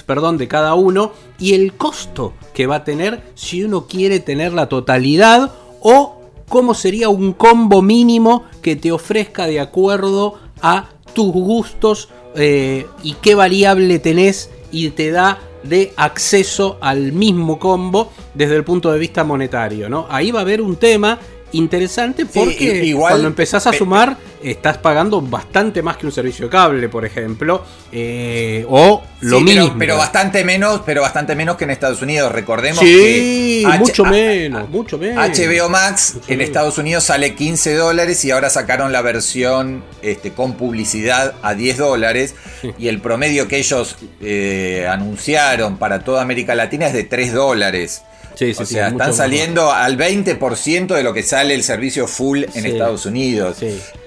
perdón, 0.05 0.37
de 0.37 0.47
cada 0.47 0.75
uno 0.75 1.11
y 1.39 1.53
el 1.53 1.73
costo 1.73 2.33
que 2.53 2.67
va 2.67 2.77
a 2.77 2.83
tener 2.83 3.23
si 3.33 3.63
uno 3.63 3.87
quiere 3.87 4.19
tener 4.19 4.53
la 4.53 4.69
totalidad 4.69 5.51
o 5.87 6.15
cómo 6.49 6.73
sería 6.73 7.09
un 7.09 7.33
combo 7.33 7.83
mínimo 7.83 8.45
que 8.63 8.75
te 8.75 8.91
ofrezca 8.91 9.45
de 9.45 9.59
acuerdo 9.59 10.33
a 10.59 10.89
tus 11.13 11.31
gustos 11.31 12.09
eh, 12.35 12.87
y 13.03 13.13
qué 13.21 13.35
variable 13.35 13.99
tenés 13.99 14.49
y 14.71 14.89
te 14.89 15.11
da 15.11 15.39
de 15.61 15.93
acceso 15.95 16.79
al 16.81 17.11
mismo 17.11 17.59
combo 17.59 18.11
desde 18.33 18.55
el 18.55 18.63
punto 18.63 18.91
de 18.91 18.97
vista 18.97 19.23
monetario, 19.23 19.87
¿no? 19.87 20.07
Ahí 20.09 20.31
va 20.31 20.39
a 20.39 20.41
haber 20.41 20.59
un 20.59 20.75
tema 20.75 21.19
interesante 21.57 22.25
porque 22.25 22.83
igual- 22.85 23.11
cuando 23.13 23.27
empezás 23.27 23.65
a 23.67 23.73
sumar 23.73 24.17
estás 24.43 24.77
pagando 24.77 25.21
bastante 25.21 25.81
más 25.81 25.97
que 25.97 26.05
un 26.05 26.11
servicio 26.11 26.45
de 26.45 26.51
cable, 26.51 26.87
por 26.87 27.03
ejemplo, 27.05 27.63
eh, 27.91 28.63
o 28.69 29.01
lo 29.21 29.37
Sí, 29.39 29.43
mismo. 29.43 29.65
Pero, 29.69 29.77
pero 29.79 29.97
bastante 29.97 30.43
menos, 30.43 30.81
pero 30.85 31.01
bastante 31.01 31.35
menos 31.35 31.55
que 31.55 31.63
en 31.63 31.71
Estados 31.71 32.01
Unidos. 32.03 32.31
Recordemos 32.31 32.79
Sí, 32.79 33.61
que 33.63 33.63
H- 33.67 33.79
mucho 33.79 34.05
a- 34.05 34.09
menos, 34.11 34.69
mucho 34.69 34.97
menos. 34.99 35.23
HBO 35.29 35.69
Max 35.69 36.11
Mucho 36.15 36.25
en 36.31 36.37
menos. 36.37 36.49
Estados 36.49 36.77
Unidos 36.77 37.03
sale 37.05 37.33
15 37.33 37.73
dólares 37.73 38.23
y 38.23 38.31
ahora 38.31 38.49
sacaron 38.51 38.91
la 38.91 39.01
versión 39.01 39.83
este, 40.03 40.31
con 40.31 40.53
publicidad 40.53 41.33
a 41.41 41.55
10 41.55 41.77
dólares. 41.77 42.35
Sí. 42.61 42.71
Y 42.77 42.87
el 42.87 42.99
promedio 43.01 43.47
que 43.47 43.57
ellos 43.57 43.95
eh, 44.21 44.85
anunciaron 44.89 45.77
para 45.77 46.03
toda 46.03 46.21
América 46.21 46.53
Latina 46.55 46.85
es 46.87 46.93
de 46.93 47.03
3 47.03 47.33
dólares. 47.33 48.03
Sí, 48.35 48.53
sí, 48.53 48.63
o 48.63 48.65
sea, 48.65 48.87
están 48.87 49.09
más 49.09 49.17
saliendo 49.17 49.71
al 49.71 49.97
20% 49.97 50.87
de 50.93 51.03
lo 51.03 51.13
que 51.13 51.23
sale 51.23 51.53
el 51.53 51.63
servicio 51.63 52.07
full 52.07 52.43
en. 52.53 52.65
Estados 52.65 53.05
Unidos. 53.05 53.57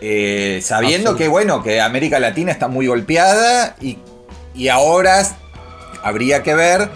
Eh, 0.00 0.60
sabiendo 0.62 1.16
que, 1.16 1.28
bueno, 1.28 1.62
que 1.62 1.80
América 1.80 2.18
Latina 2.18 2.52
está 2.52 2.68
muy 2.68 2.86
golpeada 2.86 3.76
y, 3.80 3.98
y 4.54 4.68
ahora 4.68 5.26
habría 6.02 6.42
que 6.42 6.54
ver 6.54 6.90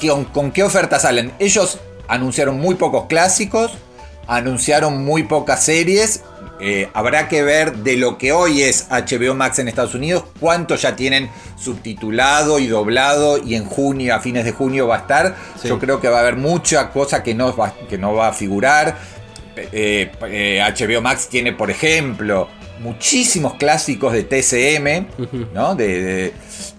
con, 0.00 0.24
con 0.24 0.52
qué 0.52 0.62
ofertas 0.62 1.02
salen. 1.02 1.32
Ellos 1.38 1.78
anunciaron 2.08 2.58
muy 2.58 2.74
pocos 2.74 3.06
clásicos, 3.06 3.72
anunciaron 4.26 5.04
muy 5.04 5.24
pocas 5.24 5.64
series. 5.64 6.22
eh, 6.62 6.90
habrá 6.92 7.26
que 7.28 7.42
ver 7.42 7.76
de 7.78 7.96
lo 7.96 8.18
que 8.18 8.32
hoy 8.32 8.62
es 8.62 8.86
HBO 8.90 9.34
Max 9.34 9.58
en 9.58 9.68
Estados 9.68 9.94
Unidos, 9.94 10.24
cuánto 10.38 10.74
ya 10.76 10.94
tienen 10.94 11.30
subtitulado 11.58 12.58
y 12.58 12.66
doblado 12.66 13.38
y 13.38 13.54
en 13.54 13.64
junio, 13.64 14.14
a 14.14 14.20
fines 14.20 14.44
de 14.44 14.52
junio 14.52 14.86
va 14.86 14.96
a 14.96 14.98
estar. 14.98 15.36
Sí. 15.60 15.68
Yo 15.68 15.78
creo 15.78 16.00
que 16.00 16.08
va 16.08 16.18
a 16.18 16.20
haber 16.20 16.36
mucha 16.36 16.90
cosa 16.90 17.22
que 17.22 17.34
no 17.34 17.56
va, 17.56 17.72
que 17.88 17.96
no 17.96 18.14
va 18.14 18.28
a 18.28 18.32
figurar. 18.34 18.98
Eh, 19.56 20.10
eh, 20.28 20.62
HBO 20.78 21.00
Max 21.00 21.28
tiene, 21.28 21.52
por 21.52 21.70
ejemplo, 21.70 22.48
muchísimos 22.80 23.54
clásicos 23.54 24.12
de 24.12 24.24
TCM. 24.24 25.06
¿no? 25.54 25.74
De, 25.74 26.02
de- 26.02 26.32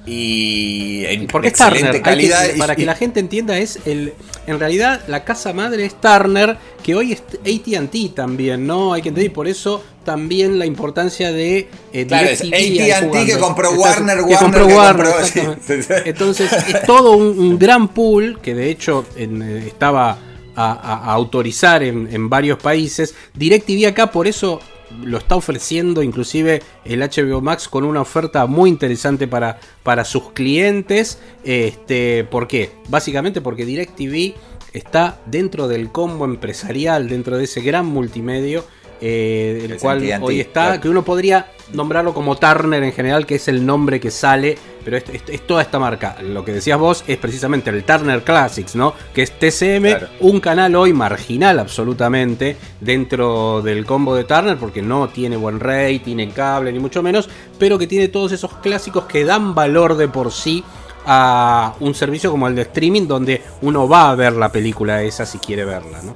y 0.05 1.05
en 1.05 1.27
Porque 1.27 1.50
excelente 1.50 1.91
que- 1.98 2.01
calidad. 2.01 2.43
para 2.58 2.75
que 2.75 2.86
la 2.86 2.96
gente 2.96 3.20
entienda, 3.20 3.58
es 3.58 3.79
el. 3.86 4.13
En 4.48 4.60
realidad, 4.60 5.01
la 5.08 5.24
casa 5.24 5.53
madre 5.53 5.86
es 5.86 5.93
Turner, 6.01 6.58
que 6.84 6.96
hoy 6.96 7.13
es 7.13 7.22
ATT 7.22 8.15
también, 8.15 8.65
¿no? 8.65 8.93
Hay 8.93 9.03
que 9.03 9.10
entender, 9.10 9.31
y 9.31 9.34
por 9.34 9.48
eso 9.48 9.84
también 10.03 10.58
la 10.58 10.65
importancia 10.65 11.31
de. 11.31 11.70
eh, 11.93 12.05
Claro, 12.08 12.29
AT&T 12.29 13.25
que 13.25 13.38
compró 13.39 13.72
Warner, 13.74 14.17
que 14.17 14.24
Warner 14.24 14.39
compró 14.39 14.67
que 14.67 14.74
Warner, 14.74 15.05
compró- 15.05 15.25
sí. 15.63 15.93
Entonces, 16.05 16.51
es 16.51 16.84
todo 16.88 17.12
un, 17.15 17.38
un 17.38 17.60
gran 17.60 17.89
pool 17.89 18.39
que 18.41 18.55
de 18.55 18.72
hecho 18.72 19.05
en, 19.15 19.43
eh, 19.43 19.67
estaba 19.67 20.17
a, 20.55 20.72
a- 20.72 20.72
a 21.12 21.13
autorizar 21.13 21.84
en, 21.84 22.10
en 22.12 22.27
varios 22.27 22.58
países. 22.58 23.13
DirecTV 23.36 23.88
acá, 23.88 24.12
por 24.12 24.25
eso 24.27 24.60
lo 25.04 25.18
está 25.18 25.36
ofreciendo 25.36 26.04
inclusive 26.04 26.62
el 26.86 27.02
HBO 27.02 27.42
Max 27.42 27.68
con 27.68 27.84
una 27.84 28.02
oferta 28.02 28.46
muy 28.46 28.70
interesante 28.70 29.28
para, 29.28 29.60
para 29.84 30.06
sus 30.06 30.32
clientes. 30.32 31.20
Este, 31.44 32.24
¿Por 32.24 32.48
qué? 32.48 32.72
Básicamente 32.90 33.42
porque 33.42 33.66
DirecTV 33.66 34.36
está 34.74 35.20
dentro 35.26 35.68
del 35.68 35.92
combo 35.92 36.26
empresarial, 36.26 37.10
dentro 37.10 37.38
de 37.38 37.46
ese 37.46 37.62
gran 37.62 37.86
multimedio. 37.86 38.64
Eh, 39.01 39.67
el 39.70 39.77
cual 39.77 40.00
hoy 40.22 40.39
está, 40.39 40.79
que 40.79 40.88
uno 40.88 41.03
podría 41.03 41.48
nombrarlo 41.74 42.13
como 42.13 42.36
Turner 42.38 42.84
en 42.84 42.91
general, 42.91 43.25
que 43.25 43.36
es 43.36 43.48
el 43.48 43.65
nombre 43.65 44.00
que 44.00 44.12
sale, 44.12 44.58
pero 44.84 44.98
es, 44.98 45.05
es- 45.12 45.24
es 45.29 45.48
toda 45.48 45.62
esta 45.62 45.79
marca. 45.79 46.17
Lo 46.22 46.43
que 46.43 46.51
decías 46.51 46.77
vos 46.77 47.03
es 47.08 47.17
precisamente 47.17 47.70
el 47.70 47.84
Turner 47.86 48.24
Classics, 48.24 48.75
¿no? 48.75 48.93
Que 49.13 49.22
es 49.24 49.31
TCM, 49.39 49.84
Claro. 49.89 50.08
un 50.20 50.39
canal 50.41 50.75
hoy 50.75 50.91
marginal 50.93 51.60
absolutamente 51.60 52.58
dentro 52.81 53.62
del 53.62 53.86
combo 53.86 54.15
de 54.15 54.25
Turner, 54.25 54.58
porque 54.58 54.81
no 54.81 55.08
tiene 55.10 55.38
buen 55.38 55.60
rating 55.62 56.17
en 56.20 56.31
cable, 56.31 56.72
ni 56.74 56.79
mucho 56.79 57.01
menos, 57.01 57.29
pero 57.58 57.77
que 57.79 57.88
tiene 57.88 58.10
todos 58.10 58.34
esos 58.34 58.53
clásicos 58.58 59.05
que 59.05 59.24
dan 59.24 59.55
valor 59.55 59.96
de 59.96 60.08
por 60.10 60.31
sí 60.31 60.63
a 61.05 61.74
un 61.79 61.96
servicio 61.96 62.29
como 62.31 62.48
el 62.48 62.55
de 62.55 62.63
streaming, 62.63 63.08
donde 63.08 63.41
uno 63.62 63.88
va 63.88 64.12
a 64.12 64.15
ver 64.15 64.34
la 64.34 64.51
película 64.51 65.01
esa 65.03 65.25
si 65.25 65.39
quiere 65.39 65.63
verla, 65.65 66.01
¿no? 66.03 66.15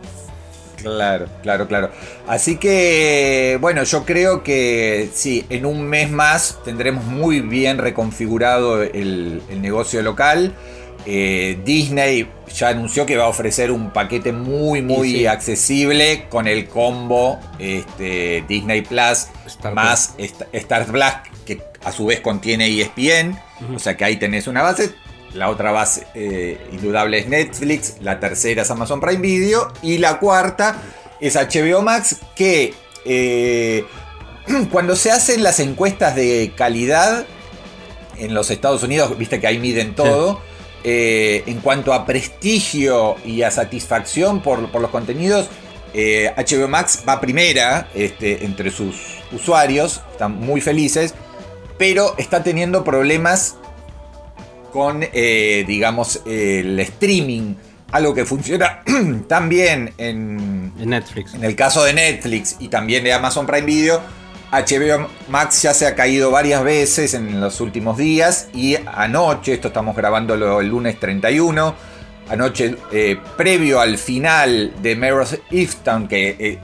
Claro, 0.86 1.26
claro, 1.42 1.68
claro. 1.68 1.90
Así 2.28 2.58
que, 2.58 3.58
bueno, 3.60 3.84
yo 3.84 4.06
creo 4.06 4.44
que 4.44 5.10
sí, 5.14 5.44
en 5.50 5.66
un 5.66 5.82
mes 5.88 6.12
más 6.12 6.60
tendremos 6.64 7.04
muy 7.06 7.40
bien 7.42 7.80
reconfigurado 7.80 8.84
el, 8.84 9.42
el 9.50 9.62
negocio 9.62 10.02
local. 10.04 10.54
Eh, 11.08 11.60
Disney 11.66 12.28
ya 12.56 12.70
anunció 12.70 13.06
que 13.06 13.18
va 13.18 13.26
a 13.26 13.28
ofrecer 13.28 13.72
un 13.72 13.92
paquete 13.92 14.32
muy, 14.32 14.82
muy 14.82 15.12
sí. 15.12 15.26
accesible 15.28 16.26
con 16.30 16.48
el 16.48 16.68
combo 16.68 17.40
este, 17.60 18.44
Disney 18.48 18.82
Plus 18.82 19.28
Star 19.48 19.74
más 19.74 20.16
Sta- 20.18 20.48
Star 20.52 20.92
Black, 20.92 21.32
que 21.46 21.62
a 21.84 21.92
su 21.92 22.06
vez 22.08 22.22
contiene 22.22 22.68
ESPN. 22.68 23.38
O 23.76 23.80
sea 23.80 23.96
que 23.98 24.04
ahí 24.06 24.18
tenés 24.18 24.48
una 24.48 24.62
base. 24.62 24.92
La 25.36 25.50
otra 25.50 25.72
base 25.72 26.08
eh, 26.16 26.58
indudable 26.72 27.20
es 27.20 27.28
Netflix, 27.28 27.98
la 28.00 28.20
tercera 28.22 28.62
es 28.62 28.72
Amazon 28.72 29.02
Prime 29.02 29.22
Video 29.22 29.72
y 29.82 29.98
la 29.98 30.18
cuarta 30.18 30.82
es 31.20 31.36
HBO 31.36 31.82
Max 31.82 32.18
que 32.36 32.74
eh, 33.04 33.86
cuando 34.72 34.96
se 34.96 35.12
hacen 35.12 35.44
las 35.44 35.60
encuestas 35.60 36.16
de 36.16 36.54
calidad 36.56 37.26
en 38.18 38.34
los 38.34 38.50
Estados 38.50 38.82
Unidos, 38.84 39.18
viste 39.18 39.42
que 39.42 39.48
ahí 39.48 39.60
miden 39.60 39.94
todo, 39.94 40.40
eh, 40.86 41.44
en 41.48 41.60
cuanto 41.60 41.94
a 41.94 42.06
prestigio 42.06 43.18
y 43.26 43.42
a 43.42 43.52
satisfacción 43.52 44.42
por, 44.42 44.72
por 44.72 44.82
los 44.82 44.90
contenidos, 44.90 45.50
eh, 45.94 46.34
HBO 46.38 46.68
Max 46.68 47.04
va 47.08 47.20
primera 47.20 47.90
este, 47.94 48.46
entre 48.46 48.72
sus 48.72 48.96
usuarios, 49.32 50.02
están 50.12 50.40
muy 50.40 50.62
felices, 50.62 51.14
pero 51.78 52.16
está 52.18 52.44
teniendo 52.44 52.84
problemas 52.84 53.58
con, 54.76 55.08
eh, 55.14 55.64
digamos, 55.66 56.22
el 56.26 56.78
streaming, 56.82 57.56
algo 57.94 58.14
que 58.14 58.26
funciona 58.26 58.82
tan 59.30 59.48
bien 59.48 59.94
en, 59.98 60.74
En 60.78 60.90
Netflix. 60.90 61.34
en 61.34 61.46
el 61.46 61.56
caso 61.56 61.86
de 61.86 61.94
Netflix 61.94 62.58
y 62.60 62.68
también 62.68 63.06
de 63.06 63.14
Amazon 63.14 63.46
Prime 63.46 63.66
Video, 63.66 64.02
HBO 64.52 65.08
Max 65.30 65.62
ya 65.62 65.74
se 65.74 65.88
ha 65.88 65.96
caído 65.96 66.30
varias 66.30 66.62
veces 66.66 67.14
en 67.14 67.40
los 67.40 67.62
últimos 67.62 67.96
días 67.96 68.50
y 68.54 68.76
anoche, 68.86 69.54
esto 69.54 69.70
estamos 69.70 69.96
grabándolo 69.96 70.60
el 70.60 70.68
lunes 70.68 71.00
31, 71.00 71.74
anoche 72.28 72.76
eh, 72.92 73.18
previo 73.38 73.80
al 73.80 73.98
final 73.98 74.74
de 74.82 74.98
Meros 74.98 75.38
Easttown 75.52 76.10
que 76.10 76.36
eh, 76.38 76.60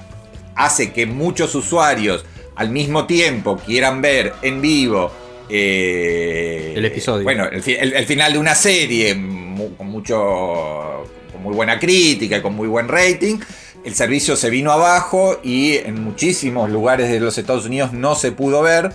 hace 0.56 0.92
que 0.92 1.06
muchos 1.06 1.56
usuarios 1.56 2.26
al 2.58 2.72
mismo 2.72 3.06
tiempo 3.06 3.56
quieran 3.56 4.02
ver 4.02 4.34
en 4.42 4.60
vivo 4.60 5.21
eh, 5.52 6.74
El 6.76 6.86
episodio. 6.86 7.24
Bueno, 7.24 7.46
el, 7.52 7.62
fi- 7.62 7.76
el- 7.80 7.94
el 7.94 8.06
final 8.06 8.34
de 8.34 8.40
una 8.40 8.56
serie 8.56 9.14
mu- 9.16 9.76
con 9.76 9.88
mucho. 9.88 11.04
con 11.32 11.44
muy 11.44 11.54
buena 11.54 11.80
crítica 11.80 12.38
y 12.38 12.42
con 12.42 12.56
muy 12.56 12.68
buen 12.68 12.88
rating. 12.88 13.38
El 13.84 13.96
servicio 13.96 14.36
se 14.36 14.50
vino 14.50 14.72
abajo 14.72 15.40
y 15.44 15.78
en 15.78 16.04
muchísimos 16.04 16.70
lugares 16.70 17.10
de 17.10 17.20
los 17.20 17.38
Estados 17.38 17.66
Unidos 17.66 17.94
no 17.94 18.16
se 18.16 18.32
pudo 18.32 18.62
ver. 18.62 18.92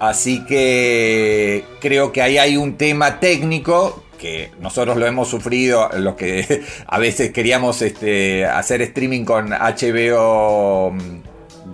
Así 0.00 0.44
que 0.46 1.64
creo 1.80 2.10
que 2.12 2.22
ahí 2.22 2.38
hay 2.38 2.56
un 2.56 2.76
tema 2.76 3.20
técnico 3.20 4.02
que 4.18 4.50
nosotros 4.60 4.96
lo 4.96 5.06
hemos 5.06 5.28
sufrido, 5.28 5.90
los 5.98 6.14
que 6.14 6.62
a 6.86 6.98
veces 6.98 7.30
queríamos 7.32 7.82
este, 7.82 8.46
hacer 8.46 8.80
streaming 8.82 9.24
con 9.24 9.50
HBO 9.50 10.92
mm, 10.92 11.20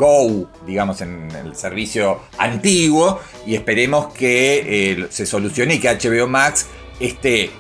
Go, 0.01 0.51
digamos, 0.67 1.03
en 1.03 1.31
el 1.33 1.55
servicio 1.55 2.21
antiguo, 2.39 3.21
y 3.47 3.55
esperemos 3.55 4.13
que 4.15 4.93
eh, 4.93 5.07
se 5.11 5.27
solucione 5.27 5.75
y 5.75 5.79
que 5.79 5.89
HBO 5.89 6.27
Max 6.27 6.67
esté 6.99 7.51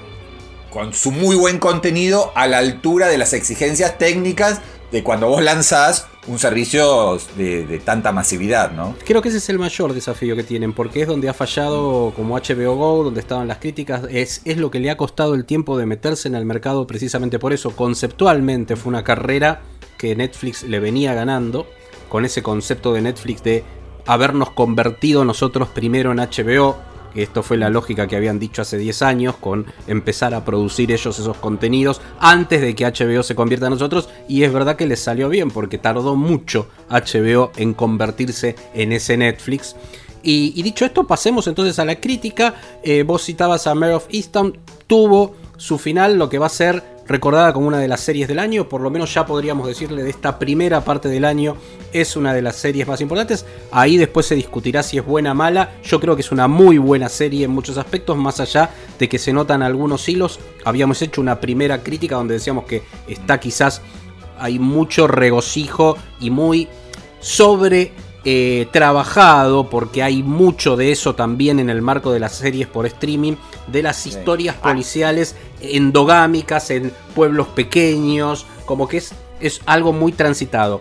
con 0.70 0.94
su 0.94 1.10
muy 1.10 1.36
buen 1.36 1.58
contenido 1.58 2.32
a 2.34 2.46
la 2.46 2.58
altura 2.58 3.08
de 3.08 3.18
las 3.18 3.34
exigencias 3.34 3.98
técnicas 3.98 4.60
de 4.90 5.02
cuando 5.02 5.28
vos 5.28 5.42
lanzás 5.42 6.06
un 6.26 6.38
servicio 6.38 7.18
de, 7.36 7.80
tanta 7.84 8.12
masividad, 8.12 8.72
¿no? 8.72 8.94
Creo 9.04 9.22
que 9.22 9.28
ese 9.28 9.38
es 9.38 9.48
el 9.48 9.58
mayor 9.58 9.94
desafío 9.94 10.36
que 10.36 10.42
tienen, 10.42 10.72
porque 10.72 11.02
es 11.02 11.08
donde 11.08 11.28
ha 11.28 11.34
fallado 11.34 12.12
como 12.14 12.36
HBO 12.36 12.76
Go, 12.76 13.04
donde 13.04 13.20
estaban 13.20 13.48
las 13.48 13.58
críticas, 13.58 14.02
es, 14.10 14.42
es 14.44 14.56
lo 14.56 14.70
que 14.70 14.80
le 14.80 14.90
ha 14.90 14.96
costado 14.96 15.34
el 15.34 15.44
tiempo 15.44 15.76
de 15.76 15.86
meterse 15.86 16.28
en 16.28 16.34
el 16.34 16.44
mercado 16.44 16.86
precisamente 16.86 17.38
por 17.38 17.52
eso. 17.52 17.74
Conceptualmente 17.74 18.76
fue 18.76 18.90
una 18.90 19.04
carrera 19.04 19.62
que 19.96 20.14
Netflix 20.16 20.62
le 20.62 20.80
venía 20.80 21.14
ganando, 21.14 21.66
con 22.10 22.26
ese 22.26 22.42
concepto 22.42 22.92
de 22.92 23.00
Netflix 23.00 23.42
de 23.42 23.64
habernos 24.04 24.50
convertido 24.50 25.24
nosotros 25.24 25.68
primero 25.68 26.12
en 26.12 26.18
HBO, 26.18 26.76
que 27.14 27.22
esto 27.22 27.42
fue 27.42 27.56
la 27.56 27.70
lógica 27.70 28.06
que 28.06 28.16
habían 28.16 28.38
dicho 28.38 28.62
hace 28.62 28.76
10 28.76 29.02
años, 29.02 29.36
con 29.36 29.66
empezar 29.86 30.34
a 30.34 30.44
producir 30.44 30.92
ellos 30.92 31.18
esos 31.18 31.36
contenidos 31.38 32.00
antes 32.18 32.60
de 32.60 32.74
que 32.74 32.84
HBO 32.84 33.22
se 33.22 33.34
convierta 33.34 33.66
en 33.66 33.72
nosotros, 33.72 34.08
y 34.28 34.42
es 34.42 34.52
verdad 34.52 34.76
que 34.76 34.86
les 34.86 35.00
salió 35.00 35.28
bien, 35.28 35.50
porque 35.50 35.78
tardó 35.78 36.16
mucho 36.16 36.68
HBO 36.90 37.52
en 37.56 37.72
convertirse 37.72 38.56
en 38.74 38.92
ese 38.92 39.16
Netflix. 39.16 39.76
Y, 40.22 40.62
dicho 40.62 40.84
esto, 40.84 41.06
pasemos 41.06 41.46
entonces 41.46 41.78
a 41.78 41.84
la 41.86 41.96
crítica. 41.96 42.54
Eh, 42.82 43.04
vos 43.04 43.24
citabas 43.24 43.66
a 43.66 43.74
Mare 43.74 43.94
of 43.94 44.06
Easttown, 44.10 44.58
tuvo 44.86 45.34
su 45.56 45.78
final, 45.78 46.18
lo 46.18 46.28
que 46.28 46.38
va 46.38 46.46
a 46.46 46.50
ser 46.50 46.99
recordada 47.10 47.52
como 47.52 47.66
una 47.66 47.78
de 47.78 47.88
las 47.88 48.02
series 48.02 48.28
del 48.28 48.38
año, 48.38 48.68
por 48.68 48.80
lo 48.80 48.88
menos 48.88 49.12
ya 49.12 49.26
podríamos 49.26 49.66
decirle 49.66 50.04
de 50.04 50.10
esta 50.10 50.38
primera 50.38 50.84
parte 50.84 51.08
del 51.08 51.24
año, 51.24 51.56
es 51.92 52.14
una 52.14 52.32
de 52.32 52.40
las 52.40 52.54
series 52.54 52.86
más 52.86 53.00
importantes. 53.00 53.44
Ahí 53.72 53.96
después 53.96 54.26
se 54.26 54.36
discutirá 54.36 54.84
si 54.84 54.96
es 54.96 55.04
buena 55.04 55.32
o 55.32 55.34
mala. 55.34 55.72
Yo 55.82 55.98
creo 55.98 56.14
que 56.14 56.22
es 56.22 56.30
una 56.30 56.46
muy 56.46 56.78
buena 56.78 57.08
serie 57.08 57.46
en 57.46 57.50
muchos 57.50 57.78
aspectos, 57.78 58.16
más 58.16 58.38
allá 58.38 58.70
de 58.96 59.08
que 59.08 59.18
se 59.18 59.32
notan 59.32 59.60
algunos 59.60 60.08
hilos. 60.08 60.38
Habíamos 60.64 61.02
hecho 61.02 61.20
una 61.20 61.40
primera 61.40 61.82
crítica 61.82 62.14
donde 62.14 62.34
decíamos 62.34 62.64
que 62.64 62.84
está 63.08 63.40
quizás, 63.40 63.82
hay 64.38 64.60
mucho 64.60 65.08
regocijo 65.08 65.96
y 66.20 66.30
muy 66.30 66.68
sobre 67.18 67.90
eh, 68.24 68.68
trabajado, 68.70 69.68
porque 69.68 70.04
hay 70.04 70.22
mucho 70.22 70.76
de 70.76 70.92
eso 70.92 71.16
también 71.16 71.58
en 71.58 71.70
el 71.70 71.82
marco 71.82 72.12
de 72.12 72.20
las 72.20 72.36
series 72.36 72.68
por 72.68 72.86
streaming, 72.86 73.34
de 73.70 73.82
las 73.82 74.06
historias 74.06 74.56
policiales 74.56 75.36
endogámicas 75.60 76.70
en 76.70 76.92
pueblos 77.14 77.48
pequeños, 77.48 78.46
como 78.66 78.88
que 78.88 78.98
es, 78.98 79.12
es 79.40 79.60
algo 79.66 79.92
muy 79.92 80.12
transitado. 80.12 80.80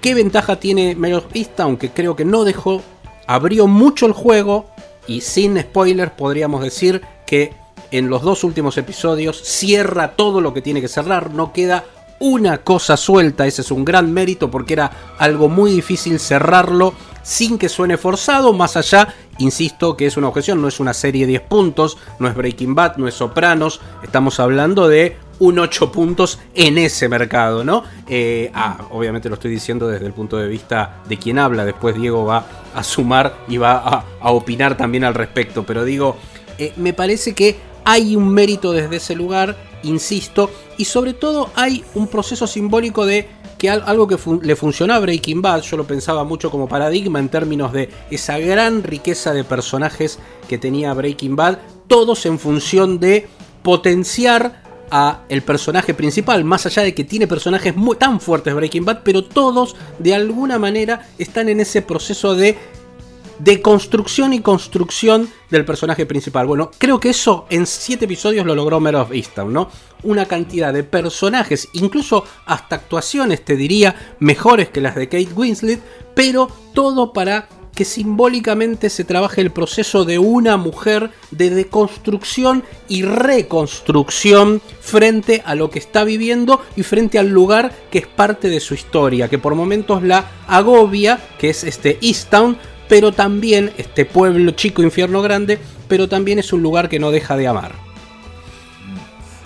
¿Qué 0.00 0.14
ventaja 0.14 0.56
tiene 0.56 0.94
Mayor 0.94 1.26
Easttown? 1.32 1.76
Que 1.76 1.90
creo 1.90 2.14
que 2.14 2.24
no 2.24 2.44
dejó, 2.44 2.82
abrió 3.26 3.66
mucho 3.66 4.06
el 4.06 4.12
juego 4.12 4.66
y 5.06 5.20
sin 5.20 5.60
spoilers 5.60 6.12
podríamos 6.12 6.62
decir 6.62 7.02
que 7.26 7.52
en 7.90 8.10
los 8.10 8.22
dos 8.22 8.44
últimos 8.44 8.76
episodios 8.76 9.40
cierra 9.42 10.16
todo 10.16 10.40
lo 10.40 10.52
que 10.52 10.62
tiene 10.62 10.80
que 10.80 10.88
cerrar, 10.88 11.30
no 11.30 11.52
queda 11.52 11.84
una 12.20 12.58
cosa 12.58 12.96
suelta, 12.96 13.46
ese 13.46 13.62
es 13.62 13.70
un 13.70 13.84
gran 13.84 14.12
mérito 14.12 14.50
porque 14.50 14.74
era 14.74 14.90
algo 15.18 15.48
muy 15.48 15.72
difícil 15.72 16.18
cerrarlo 16.18 16.94
sin 17.24 17.58
que 17.58 17.68
suene 17.68 17.96
forzado, 17.96 18.52
más 18.52 18.76
allá, 18.76 19.12
insisto 19.38 19.96
que 19.96 20.06
es 20.06 20.16
una 20.16 20.28
objeción, 20.28 20.60
no 20.60 20.68
es 20.68 20.78
una 20.78 20.94
serie 20.94 21.22
de 21.22 21.32
10 21.32 21.42
puntos, 21.42 21.96
no 22.18 22.28
es 22.28 22.34
Breaking 22.34 22.74
Bad, 22.74 22.96
no 22.96 23.08
es 23.08 23.14
Sopranos, 23.14 23.80
estamos 24.02 24.38
hablando 24.38 24.86
de 24.88 25.16
un 25.38 25.58
8 25.58 25.90
puntos 25.90 26.38
en 26.54 26.78
ese 26.78 27.08
mercado, 27.08 27.64
¿no? 27.64 27.82
Eh, 28.08 28.50
ah, 28.54 28.76
obviamente 28.90 29.28
lo 29.28 29.34
estoy 29.34 29.50
diciendo 29.50 29.88
desde 29.88 30.06
el 30.06 30.12
punto 30.12 30.36
de 30.36 30.46
vista 30.46 31.02
de 31.08 31.16
quien 31.16 31.38
habla, 31.38 31.64
después 31.64 31.96
Diego 31.96 32.26
va 32.26 32.44
a 32.74 32.84
sumar 32.84 33.34
y 33.48 33.56
va 33.56 34.04
a, 34.20 34.30
opinar 34.30 34.76
también 34.76 35.04
al 35.04 35.14
respecto, 35.14 35.64
pero 35.64 35.84
digo, 35.84 36.16
eh, 36.58 36.72
me 36.76 36.92
parece 36.92 37.34
que 37.34 37.56
hay 37.84 38.16
un 38.16 38.28
mérito 38.28 38.72
desde 38.72 38.96
ese 38.96 39.14
lugar, 39.14 39.56
insisto, 39.82 40.50
y 40.78 40.84
sobre 40.86 41.12
todo 41.14 41.50
hay 41.54 41.84
un 41.94 42.08
proceso 42.08 42.46
simbólico 42.46 43.04
de 43.06 43.28
que 43.58 43.70
al- 43.70 43.82
algo 43.86 44.06
que 44.08 44.18
le 44.42 44.56
funcionó 44.56 44.94
a 44.94 44.98
Breaking 44.98 45.40
Bad, 45.42 45.62
yo 45.62 45.76
lo 45.76 45.86
pensaba 45.86 46.24
mucho 46.24 46.50
como 46.50 46.68
paradigma 46.68 47.18
en 47.18 47.28
términos 47.28 47.72
de 47.72 47.88
esa 48.10 48.38
gran 48.38 48.82
riqueza 48.82 49.32
de 49.32 49.44
personajes 49.44 50.18
que 50.48 50.58
tenía 50.58 50.92
Breaking 50.94 51.36
Bad, 51.36 51.58
todos 51.86 52.26
en 52.26 52.38
función 52.38 52.98
de 52.98 53.28
potenciar 53.62 54.62
a 54.90 55.22
el 55.28 55.42
personaje 55.42 55.94
principal, 55.94 56.44
más 56.44 56.66
allá 56.66 56.82
de 56.82 56.94
que 56.94 57.04
tiene 57.04 57.26
personajes 57.26 57.74
muy, 57.74 57.96
tan 57.96 58.20
fuertes 58.20 58.54
Breaking 58.54 58.84
Bad, 58.84 59.00
pero 59.02 59.24
todos 59.24 59.74
de 59.98 60.14
alguna 60.14 60.58
manera 60.58 61.08
están 61.18 61.48
en 61.48 61.60
ese 61.60 61.80
proceso 61.82 62.34
de 62.34 62.56
de 63.38 63.60
construcción 63.60 64.32
y 64.32 64.40
construcción 64.40 65.28
del 65.50 65.64
personaje 65.64 66.06
principal. 66.06 66.46
Bueno, 66.46 66.70
creo 66.78 67.00
que 67.00 67.10
eso 67.10 67.46
en 67.50 67.66
7 67.66 68.04
episodios 68.04 68.46
lo 68.46 68.54
logró 68.54 68.80
Mare 68.80 68.98
of 68.98 69.12
Easttown, 69.12 69.52
¿no? 69.52 69.68
Una 70.02 70.26
cantidad 70.26 70.72
de 70.72 70.84
personajes, 70.84 71.68
incluso 71.72 72.24
hasta 72.46 72.76
actuaciones, 72.76 73.44
te 73.44 73.56
diría, 73.56 74.16
mejores 74.18 74.68
que 74.68 74.80
las 74.80 74.94
de 74.94 75.08
Kate 75.08 75.32
Winslet, 75.34 75.80
pero 76.14 76.48
todo 76.72 77.12
para 77.12 77.48
que 77.74 77.84
simbólicamente 77.84 78.88
se 78.88 79.04
trabaje 79.04 79.40
el 79.40 79.50
proceso 79.50 80.04
de 80.04 80.18
una 80.18 80.56
mujer 80.56 81.10
de 81.30 81.50
deconstrucción 81.50 82.62
y 82.88 83.02
reconstrucción 83.02 84.62
frente 84.80 85.42
a 85.44 85.54
lo 85.54 85.70
que 85.70 85.80
está 85.80 86.04
viviendo 86.04 86.62
y 86.76 86.82
frente 86.82 87.18
al 87.18 87.30
lugar 87.30 87.72
que 87.90 87.98
es 87.98 88.06
parte 88.06 88.48
de 88.48 88.60
su 88.60 88.74
historia, 88.74 89.28
que 89.28 89.38
por 89.38 89.54
momentos 89.54 90.02
la 90.02 90.30
agobia, 90.46 91.20
que 91.38 91.50
es 91.50 91.64
este 91.64 91.98
Easttown, 92.00 92.58
pero 92.88 93.12
también 93.12 93.72
este 93.78 94.04
pueblo 94.04 94.50
chico, 94.52 94.82
infierno 94.82 95.22
grande, 95.22 95.58
pero 95.88 96.08
también 96.08 96.38
es 96.38 96.52
un 96.52 96.62
lugar 96.62 96.88
que 96.88 96.98
no 96.98 97.10
deja 97.10 97.36
de 97.36 97.46
amar. 97.46 97.72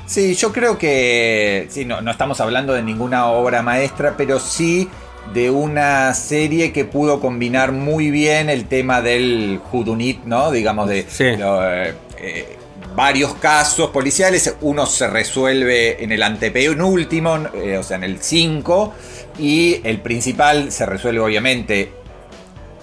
Sí, 0.06 0.34
yo 0.34 0.52
creo 0.52 0.78
que 0.78 1.66
sí, 1.70 1.84
no, 1.84 2.00
no 2.00 2.10
estamos 2.10 2.40
hablando 2.40 2.72
de 2.72 2.82
ninguna 2.82 3.26
obra 3.26 3.62
maestra, 3.62 4.14
pero 4.16 4.40
sí 4.40 4.88
de 5.34 5.50
una 5.50 6.14
serie 6.14 6.72
que 6.72 6.86
pudo 6.86 7.20
combinar 7.20 7.72
muy 7.72 8.10
bien 8.10 8.48
el 8.48 8.64
tema 8.66 9.02
del 9.02 9.60
Judunit, 9.70 10.24
¿no? 10.24 10.50
Digamos, 10.50 10.88
de 10.88 11.04
Sí. 11.06 11.36
lo, 11.36 11.62
eh, 11.70 11.94
eh, 12.18 12.56
varios 12.96 13.34
casos 13.34 13.90
policiales. 13.90 14.54
Uno 14.62 14.86
se 14.86 15.06
resuelve 15.08 16.02
en 16.02 16.12
el 16.12 16.22
antepenúltimo, 16.22 17.36
eh, 17.54 17.76
o 17.76 17.82
sea, 17.82 17.98
en 17.98 18.04
el 18.04 18.18
5, 18.22 18.94
y 19.38 19.80
el 19.84 20.00
principal 20.00 20.72
se 20.72 20.86
resuelve 20.86 21.20
obviamente 21.20 21.92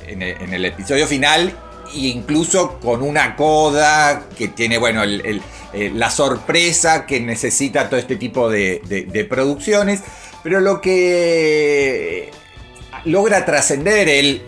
en 0.07 0.53
el, 0.53 0.65
episodio 0.65 1.07
final, 1.07 1.53
e 1.93 2.07
incluso 2.07 2.79
con 2.79 3.01
una 3.01 3.35
coda 3.35 4.23
que 4.37 4.47
tiene, 4.49 4.77
bueno, 4.77 5.03
eh, 5.03 5.91
la 5.93 6.09
sorpresa 6.09 7.05
que 7.05 7.19
necesita 7.19 7.89
todo 7.89 7.99
este 7.99 8.15
tipo 8.15 8.49
de, 8.49 9.27
producciones. 9.29 10.01
Pero 10.43 10.61
lo 10.61 10.79
que 10.79 12.31
logra 13.05 13.45
trascender 13.45 14.07
el 14.07 14.41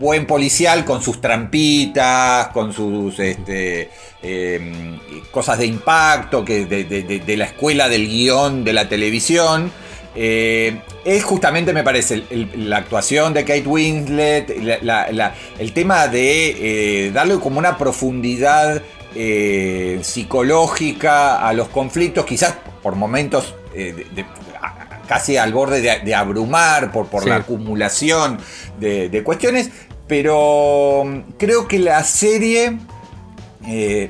buen 0.00 0.26
policial 0.26 0.84
con 0.84 1.02
sus 1.02 1.20
trampitas, 1.20 2.48
con 2.48 2.72
sus 2.72 3.18
este, 3.18 3.90
eh, 4.22 4.98
cosas 5.30 5.58
de 5.58 5.66
impacto, 5.66 6.44
que 6.44 6.64
de 6.66 7.36
la 7.36 7.44
escuela 7.44 7.88
del 7.88 8.08
guion 8.08 8.64
de 8.64 8.72
la 8.72 8.88
televisión. 8.88 9.70
eh, 10.14 10.80
es 11.06 11.22
justamente, 11.24 11.72
me 11.72 11.84
parece, 11.84 12.14
el- 12.14 12.26
el- 12.30 12.68
la 12.68 12.78
actuación 12.78 13.32
de 13.32 13.44
Kate 13.44 13.66
Winslet, 13.66 14.58
la- 14.62 14.78
la- 14.82 15.12
la- 15.12 15.34
el 15.58 15.72
tema 15.72 16.08
de 16.08 17.06
eh, 17.06 17.10
darle 17.12 17.38
como 17.38 17.58
una 17.58 17.78
profundidad 17.78 18.82
eh, 19.14 20.00
psicológica 20.02 21.46
a 21.48 21.52
los 21.54 21.68
conflictos, 21.68 22.26
quizás 22.26 22.54
por 22.82 22.96
momentos 22.96 23.54
eh, 23.74 23.94
de- 23.96 24.22
de- 24.22 24.26
a- 24.60 25.00
casi 25.08 25.36
al 25.36 25.52
borde 25.52 25.80
de, 25.80 26.00
de 26.00 26.14
abrumar 26.14 26.90
por, 26.92 27.06
por 27.06 27.22
Sí. 27.22 27.28
la 27.28 27.36
acumulación 27.36 28.38
de, 28.80 29.22
cuestiones, 29.22 29.70
pero 30.08 31.04
mm, 31.06 31.20
creo 31.38 31.66
que 31.68 31.78
la 31.78 32.02
serie, 32.04 32.78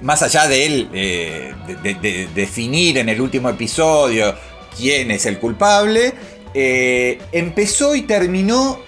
más 0.03 0.23
allá 0.23 0.47
de 0.49 0.67
él, 0.67 0.89
de 0.93 2.29
definir 2.35 2.99
en 2.99 3.09
el 3.09 3.21
último 3.21 3.49
episodio 3.49 4.35
quién 4.77 5.11
es 5.11 5.25
el 5.27 5.39
culpable, 5.39 6.13
eh, 6.55 7.19
empezó 7.33 7.95
y 7.95 8.03
terminó 8.03 8.79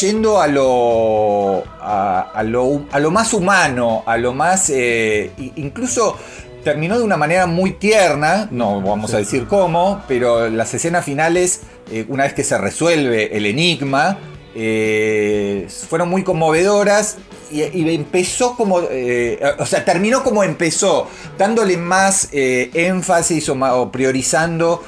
yendo 0.00 0.40
a 0.40 0.46
lo, 0.46 1.64
a, 1.80 2.42
lo, 2.44 2.84
a 2.90 3.00
lo 3.00 3.10
más 3.10 3.32
humano, 3.32 4.02
a 4.06 4.16
lo 4.16 4.34
más, 4.34 4.70
eh, 4.70 5.30
incluso 5.56 6.16
terminó 6.62 6.98
de 6.98 7.04
una 7.04 7.16
manera 7.16 7.46
muy 7.46 7.72
tierna, 7.72 8.48
no 8.50 8.80
vamos 8.82 9.14
a 9.14 9.18
decir 9.18 9.46
cómo, 9.46 10.02
pero 10.06 10.48
las 10.50 10.74
escenas 10.74 11.04
finales, 11.04 11.62
eh, 11.90 12.04
una 12.08 12.24
vez 12.24 12.34
que 12.34 12.44
se 12.44 12.58
resuelve 12.58 13.36
el 13.36 13.46
enigma, 13.46 14.18
eh, 14.54 15.66
fueron 15.88 16.10
muy 16.10 16.24
conmovedoras 16.24 17.16
y, 17.50 17.94
empezó 17.94 18.56
como, 18.56 18.80
eh, 18.90 19.40
o 19.58 19.66
sea, 19.66 19.84
terminó 19.84 20.22
como 20.22 20.42
empezó, 20.42 21.08
dándole 21.36 21.76
más 21.76 22.28
énfasis 22.32 23.48
o, 23.48 23.90
priorizando 23.90 24.82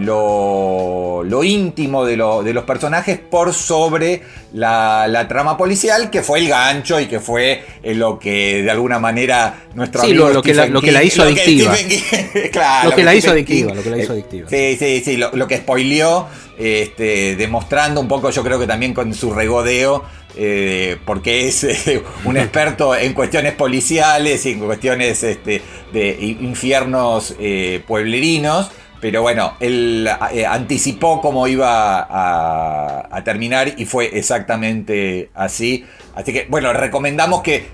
lo, 0.00 1.44
íntimo 1.44 2.04
de, 2.04 2.16
los 2.16 2.64
personajes 2.64 3.18
por 3.18 3.52
sobre 3.54 4.22
la, 4.52 5.26
trama 5.28 5.56
policial, 5.56 6.10
que 6.10 6.22
fue 6.22 6.40
el 6.40 6.48
gancho 6.48 6.98
y 7.00 7.06
que 7.06 7.20
fue 7.20 7.64
lo 7.84 8.18
que 8.18 8.62
de 8.62 8.70
alguna 8.70 8.98
manera 8.98 9.66
nuestro 9.74 10.02
sí, 10.02 10.14
lo, 10.14 10.42
que 10.42 10.54
la, 10.54 11.02
hizo 11.02 11.22
adictiva. 11.22 11.74
claro, 12.52 12.90
lo 12.90 12.96
que 12.96 13.04
la 13.04 13.14
hizo 13.14 13.30
adictiva, 13.30 13.74
lo 13.74 13.82
que 13.82 13.90
la 13.90 13.98
hizo 13.98 14.12
adictiva. 14.12 14.48
Sí, 14.48 14.76
sí, 14.78 15.02
sí, 15.04 15.16
lo, 15.16 15.46
que 15.46 15.58
spoileó, 15.58 16.26
este, 16.58 17.36
demostrando 17.36 18.00
un 18.00 18.08
poco, 18.08 18.30
yo 18.30 18.42
creo 18.42 18.58
que 18.58 18.66
también 18.66 18.94
con 18.94 19.14
su 19.14 19.32
regodeo, 19.32 20.04
eh, 20.36 20.98
porque 21.04 21.48
es 21.48 21.64
eh, 21.88 22.02
un 22.24 22.36
experto 22.36 22.94
en 22.94 23.14
cuestiones 23.14 23.54
policiales 23.54 24.44
y 24.46 24.52
en 24.52 24.60
cuestiones 24.60 25.22
este, 25.22 25.62
de 25.92 26.36
infiernos 26.40 27.34
eh, 27.38 27.82
pueblerinos. 27.86 28.70
Pero 29.00 29.22
bueno, 29.22 29.54
él 29.60 30.06
anticipó 30.46 31.22
cómo 31.22 31.48
iba 31.48 32.06
a, 32.06 33.24
terminar 33.24 33.72
y 33.78 33.86
fue 33.86 34.18
exactamente 34.18 35.30
así. 35.34 35.86
Así 36.14 36.34
que 36.34 36.46
bueno, 36.50 36.74
recomendamos 36.74 37.40
que 37.40 37.68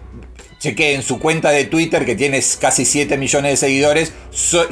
chequeen 0.66 1.02
su 1.02 1.18
cuenta 1.20 1.50
de 1.50 1.64
Twitter 1.64 2.04
que 2.04 2.16
tiene 2.16 2.42
casi 2.60 2.84
7 2.84 3.16
millones 3.16 3.52
de 3.52 3.56
seguidores. 3.56 4.12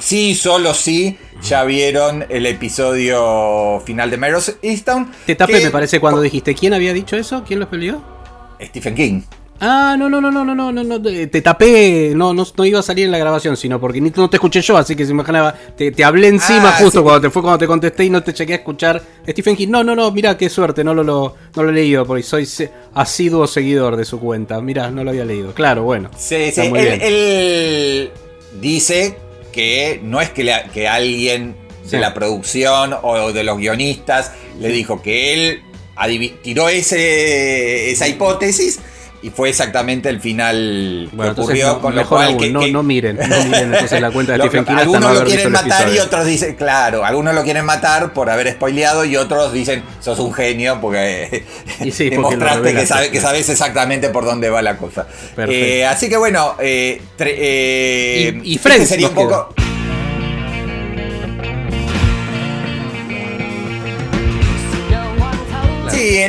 sí, 0.00 0.34
solo 0.34 0.74
sí, 0.74 1.16
ya 1.42 1.62
vieron 1.64 2.26
el 2.30 2.46
episodio 2.46 3.80
final 3.86 4.10
de 4.10 4.16
Meros 4.16 4.56
Easttown. 4.60 5.12
Te 5.26 5.36
tapé, 5.36 5.60
me 5.60 5.70
parece, 5.70 6.00
cuando 6.00 6.20
dijiste. 6.20 6.54
¿Quién 6.54 6.74
había 6.74 6.92
dicho 6.92 7.16
eso? 7.16 7.44
¿Quién 7.46 7.60
lo 7.60 7.70
peleó? 7.70 8.02
Stephen 8.60 8.94
King. 8.94 9.22
Ah, 9.66 9.96
no, 9.98 10.10
no, 10.10 10.20
no, 10.20 10.30
no, 10.30 10.44
no, 10.44 10.54
no, 10.54 10.84
no, 10.84 11.02
te 11.02 11.40
tapé, 11.40 12.12
no, 12.14 12.34
no, 12.34 12.46
no 12.54 12.64
iba 12.66 12.80
a 12.80 12.82
salir 12.82 13.06
en 13.06 13.10
la 13.10 13.16
grabación, 13.16 13.56
sino 13.56 13.80
porque 13.80 13.98
ni, 13.98 14.10
no 14.10 14.28
te 14.28 14.36
escuché 14.36 14.60
yo, 14.60 14.76
así 14.76 14.94
que 14.94 15.06
se 15.06 15.12
imaginaba, 15.12 15.54
te, 15.54 15.90
te 15.90 16.04
hablé 16.04 16.28
encima 16.28 16.68
ah, 16.68 16.76
justo 16.78 17.02
cuando 17.02 17.22
te 17.22 17.30
fue 17.30 17.40
cuando 17.40 17.56
te 17.56 17.66
contesté 17.66 18.04
y 18.04 18.10
no 18.10 18.22
te 18.22 18.34
chequé 18.34 18.52
a 18.52 18.56
escuchar 18.56 19.02
Stephen 19.26 19.56
King. 19.56 19.68
No, 19.68 19.82
no, 19.82 19.96
no, 19.96 20.10
mira 20.10 20.36
qué 20.36 20.50
suerte, 20.50 20.84
no 20.84 20.92
lo, 20.92 21.02
lo, 21.02 21.34
no 21.56 21.62
lo 21.62 21.70
he 21.70 21.72
leído, 21.72 22.04
porque 22.04 22.22
soy 22.22 22.46
asiduo 22.92 23.46
seguidor 23.46 23.96
de 23.96 24.04
su 24.04 24.20
cuenta. 24.20 24.60
Mira, 24.60 24.90
no 24.90 25.02
lo 25.02 25.08
había 25.08 25.24
leído. 25.24 25.54
Claro, 25.54 25.84
bueno. 25.84 26.10
Sí, 26.14 26.52
sí, 26.52 26.60
él, 26.60 28.10
dice 28.60 29.16
que 29.50 29.98
no 30.04 30.20
es 30.20 30.28
que, 30.28 30.44
que 30.74 30.88
alguien 30.88 31.56
de 31.90 31.98
la 31.98 32.12
producción 32.12 32.94
o 33.00 33.32
de 33.32 33.44
los 33.44 33.56
guionistas 33.56 34.32
le 34.60 34.68
dijo 34.68 35.00
que 35.00 35.32
él 35.32 35.62
tiró 36.42 36.68
ese, 36.68 37.90
esa 37.90 38.06
hipótesis 38.08 38.80
y 39.24 39.30
fue 39.30 39.48
exactamente 39.48 40.10
el 40.10 40.20
final 40.20 41.08
que 41.10 41.28
ocurrió, 41.30 41.80
con 41.80 41.96
lo 41.96 42.06
cual... 42.06 42.36
que, 42.36 42.50
no, 42.50 42.82
miren, 42.82 43.16
no 43.16 43.44
miren 43.44 43.72
entonces 43.72 43.98
la 43.98 44.10
cuenta 44.10 44.32
de 44.32 44.38
Stephen 44.40 44.66
King 44.66 44.74
Algunos 44.74 45.14
lo 45.14 45.24
quieren 45.24 45.50
matar 45.50 45.88
y 45.88 45.98
otros 45.98 46.26
dicen, 46.26 46.56
claro, 46.56 47.06
algunos 47.06 47.34
lo 47.34 47.42
quieren 47.42 47.64
matar 47.64 48.12
por 48.12 48.28
haber 48.28 48.52
spoileado 48.52 49.06
y 49.06 49.16
otros 49.16 49.54
dicen, 49.54 49.82
sos 50.00 50.18
un 50.18 50.34
genio 50.34 50.78
porque 50.78 51.42
demostraste 51.80 52.74
que, 52.74 52.86
sabe, 52.86 53.10
que, 53.10 53.18
sabes 53.18 53.48
exactamente 53.48 54.10
por 54.10 54.26
dónde 54.26 54.50
va 54.50 54.60
la 54.60 54.76
cosa. 54.76 55.06
Eh, 55.38 55.86
así 55.86 56.10
que 56.10 56.18
bueno, 56.18 56.56
eh, 56.60 57.00
eh, 57.18 58.40
y, 58.44 58.52
y 58.52 58.56
este 58.56 58.84
sería 58.84 59.08
un 59.08 59.14
poco... 59.14 59.54
Sí, 65.90 66.20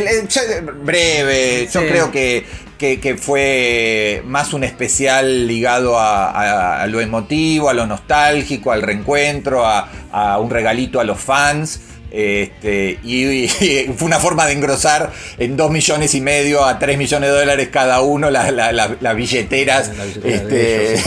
breve, 0.84 1.68
yo 1.74 1.82
creo 1.82 2.12
que 2.12 2.46
que, 2.78 3.18
fue 3.20 4.22
más 4.26 4.54
un 4.54 4.64
especial 4.64 5.48
ligado 5.48 6.00
a, 6.00 6.86
lo 6.88 7.02
emotivo, 7.02 7.70
a 7.70 7.74
lo 7.74 7.86
nostálgico, 7.86 8.72
al 8.72 8.82
reencuentro, 8.82 9.66
a, 9.66 10.38
un 10.40 10.50
regalito 10.50 11.00
a 11.00 11.04
los 11.04 11.20
fans. 11.20 11.82
Este, 12.12 13.00
y, 13.04 13.48
fue 13.98 14.06
una 14.06 14.20
forma 14.20 14.46
de 14.46 14.54
engrosar 14.54 15.12
en 15.38 15.58
2 15.58 15.72
millones 15.72 16.16
y 16.16 16.22
medio 16.22 16.64
a 16.64 16.80
3 16.80 16.98
millones 16.98 17.30
de 17.30 17.36
dólares 17.36 17.70
cada 17.72 18.02
uno 18.02 18.30
las 18.30 19.16
billeteras 19.16 19.92
de 20.22 21.00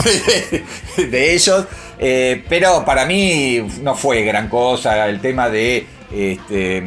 ellos. 1.33 1.65
Eh, 2.01 2.45
pero 2.47 2.85
para 2.85 3.05
mí 3.05 3.59
no 3.81 3.93
fue 3.93 4.23
gran 4.23 4.47
cosa 4.47 5.09
el 5.09 5.19
tema 5.19 5.49
de 5.49 5.85
este, 6.11 6.81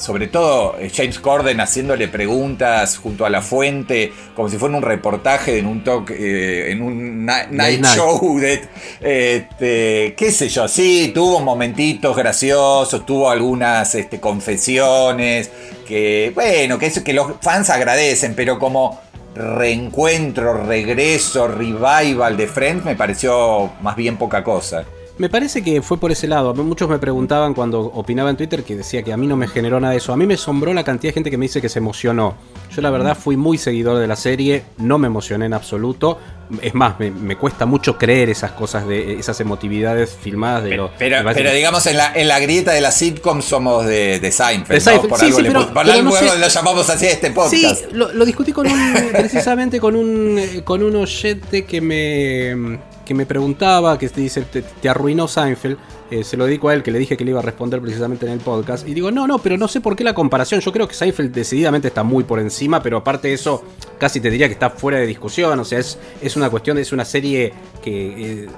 sobre 0.00 0.28
todo 0.28 0.76
eh, 0.78 0.90
James 0.92 1.18
Corden 1.18 1.60
haciéndole 1.60 2.08
preguntas 2.08 2.96
junto 2.96 3.26
a 3.26 3.30
la 3.30 3.42
fuente, 3.42 4.12
como 4.34 4.48
si 4.48 4.56
fuera 4.56 4.76
un 4.76 4.82
reportaje 4.82 5.58
en 5.58 5.66
un 5.66 5.84
talk, 5.84 6.10
eh, 6.10 6.72
en 6.72 6.82
un 6.82 7.26
night, 7.26 7.84
show, 7.84 8.38
de, 8.38 8.62
este, 9.00 10.14
qué 10.16 10.32
sé 10.32 10.48
yo, 10.48 10.66
sí, 10.68 11.12
tuvo 11.14 11.40
momentitos 11.40 12.16
graciosos, 12.16 13.04
tuvo 13.04 13.30
algunas 13.30 13.94
este, 13.94 14.18
confesiones, 14.18 15.50
que 15.86 16.32
bueno, 16.34 16.78
que, 16.78 16.90
que 16.90 17.12
los 17.12 17.32
fans 17.42 17.68
agradecen, 17.68 18.34
pero 18.34 18.58
como 18.58 19.00
reencuentro, 19.34 20.64
regreso, 20.64 21.46
revival 21.46 22.36
de 22.36 22.46
Friends 22.46 22.84
me 22.84 22.96
pareció 22.96 23.70
más 23.82 23.96
bien 23.96 24.16
poca 24.16 24.42
cosa. 24.42 24.84
Me 25.20 25.28
parece 25.28 25.62
que 25.62 25.82
fue 25.82 26.00
por 26.00 26.10
ese 26.10 26.26
lado. 26.26 26.54
Muchos 26.54 26.88
me 26.88 26.98
preguntaban 26.98 27.52
cuando 27.52 27.80
opinaba 27.80 28.30
en 28.30 28.38
Twitter 28.38 28.64
que 28.64 28.74
decía 28.74 29.02
que 29.02 29.12
a 29.12 29.18
mí 29.18 29.26
no 29.26 29.36
me 29.36 29.48
generó 29.48 29.78
nada 29.78 29.92
de 29.92 29.98
eso. 29.98 30.14
A 30.14 30.16
mí 30.16 30.24
me 30.24 30.32
asombró 30.32 30.72
la 30.72 30.82
cantidad 30.82 31.10
de 31.10 31.12
gente 31.12 31.30
que 31.30 31.36
me 31.36 31.44
dice 31.44 31.60
que 31.60 31.68
se 31.68 31.78
emocionó. 31.78 32.36
Yo 32.74 32.80
la 32.80 32.88
verdad 32.88 33.18
fui 33.18 33.36
muy 33.36 33.58
seguidor 33.58 33.98
de 33.98 34.06
la 34.06 34.16
serie, 34.16 34.62
no 34.78 34.96
me 34.96 35.08
emocioné 35.08 35.44
en 35.44 35.52
absoluto. 35.52 36.18
Es 36.62 36.74
más, 36.74 36.98
me, 36.98 37.36
cuesta 37.36 37.66
mucho 37.66 37.98
creer 37.98 38.30
esas 38.30 38.52
cosas, 38.52 38.88
de 38.88 39.18
esas 39.18 39.38
emotividades 39.40 40.10
filmadas 40.10 40.64
de 40.64 40.76
lo... 40.76 40.90
Pero, 40.98 41.18
pero, 41.34 41.52
digamos, 41.52 41.86
en 41.86 41.98
la, 41.98 42.14
en 42.14 42.26
la 42.26 42.40
grieta 42.40 42.72
de 42.72 42.80
la 42.80 42.90
sitcom 42.90 43.42
somos 43.42 43.84
de, 43.84 44.20
de 44.20 44.32
Seinfeld. 44.32 44.82
De 44.82 45.08
Por 45.08 45.22
algo, 45.22 46.18
le, 46.18 46.38
lo 46.38 46.48
llamamos 46.48 46.88
así 46.88 47.04
a 47.04 47.10
este 47.10 47.30
podcast. 47.30 47.54
Sí, 47.54 47.88
lo, 47.92 48.24
discutí 48.24 48.52
con 48.52 48.66
un, 48.66 49.10
precisamente 49.12 49.80
con 49.80 49.96
un, 49.96 50.38
eh, 50.38 50.62
con 50.64 50.82
un 50.82 50.96
oyente 50.96 51.66
que 51.66 51.82
me 51.82 52.80
que 53.10 53.14
me 53.14 53.26
preguntaba, 53.26 53.98
que 53.98 54.08
dice, 54.08 54.42
te, 54.42 54.88
arruinó 54.88 55.26
Seinfeld, 55.26 55.76
eh, 56.10 56.24
se 56.24 56.36
lo 56.36 56.46
dedico 56.46 56.68
a 56.68 56.74
él, 56.74 56.82
que 56.82 56.90
le 56.90 56.98
dije 56.98 57.16
que 57.16 57.24
le 57.24 57.30
iba 57.30 57.40
a 57.40 57.42
responder 57.42 57.80
precisamente 57.80 58.26
en 58.26 58.32
el 58.32 58.40
podcast. 58.40 58.88
Y 58.88 58.94
digo, 58.94 59.10
no, 59.10 59.26
no, 59.26 59.38
pero 59.38 59.56
no 59.56 59.68
sé 59.68 59.80
por 59.80 59.96
qué 59.96 60.04
la 60.04 60.14
comparación. 60.14 60.60
Yo 60.60 60.72
creo 60.72 60.88
que 60.88 60.94
Seinfeld 60.94 61.32
decididamente 61.32 61.88
está 61.88 62.02
muy 62.02 62.24
por 62.24 62.40
encima, 62.40 62.82
pero 62.82 62.98
aparte 62.98 63.28
de 63.28 63.34
eso, 63.34 63.62
casi 63.98 64.20
te 64.20 64.30
diría 64.30 64.48
que 64.48 64.54
está 64.54 64.70
fuera 64.70 64.98
de 64.98 65.06
discusión. 65.06 65.58
O 65.58 65.64
sea, 65.64 65.78
es, 65.78 65.98
es 66.20 66.36
una 66.36 66.50
cuestión, 66.50 66.78
es 66.78 66.92
una 66.92 67.04
serie 67.04 67.52
que 67.82 68.44
eh, 68.44 68.48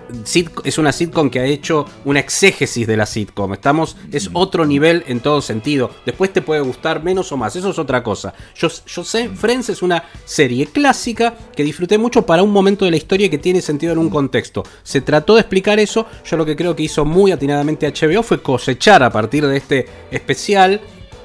es 0.64 0.78
una 0.78 0.92
sitcom 0.92 1.30
que 1.30 1.40
ha 1.40 1.44
hecho 1.44 1.86
una 2.04 2.20
exégesis 2.20 2.86
de 2.86 2.96
la 2.96 3.06
sitcom. 3.06 3.52
Estamos, 3.52 3.96
es 4.10 4.30
otro 4.32 4.64
nivel 4.66 5.04
en 5.06 5.20
todo 5.20 5.40
sentido. 5.42 5.90
Después 6.04 6.32
te 6.32 6.42
puede 6.42 6.60
gustar 6.60 7.02
menos 7.02 7.30
o 7.32 7.36
más, 7.36 7.54
eso 7.56 7.70
es 7.70 7.78
otra 7.78 8.02
cosa. 8.02 8.34
Yo, 8.54 8.68
yo 8.86 9.04
sé, 9.04 9.28
Friends 9.28 9.68
es 9.68 9.82
una 9.82 10.04
serie 10.24 10.66
clásica 10.66 11.34
que 11.54 11.64
disfruté 11.64 11.98
mucho 11.98 12.24
para 12.26 12.42
un 12.42 12.50
momento 12.50 12.84
de 12.84 12.90
la 12.90 12.96
historia 12.96 13.30
que 13.30 13.38
tiene 13.38 13.60
sentido 13.60 13.92
en 13.92 13.98
un 13.98 14.10
contexto. 14.10 14.62
Se 14.82 15.00
trató 15.00 15.34
de 15.34 15.40
explicar 15.40 15.78
eso. 15.78 16.06
Yo 16.24 16.36
lo 16.36 16.44
que 16.44 16.56
creo 16.56 16.74
que 16.76 16.84
hizo 16.84 17.04
muy 17.04 17.32
atinadamente 17.42 17.92
HBO 17.92 18.22
fue 18.22 18.40
cosechar 18.40 19.02
a 19.02 19.10
partir 19.10 19.44
de 19.44 19.56
este 19.56 19.86
especial. 20.12 20.80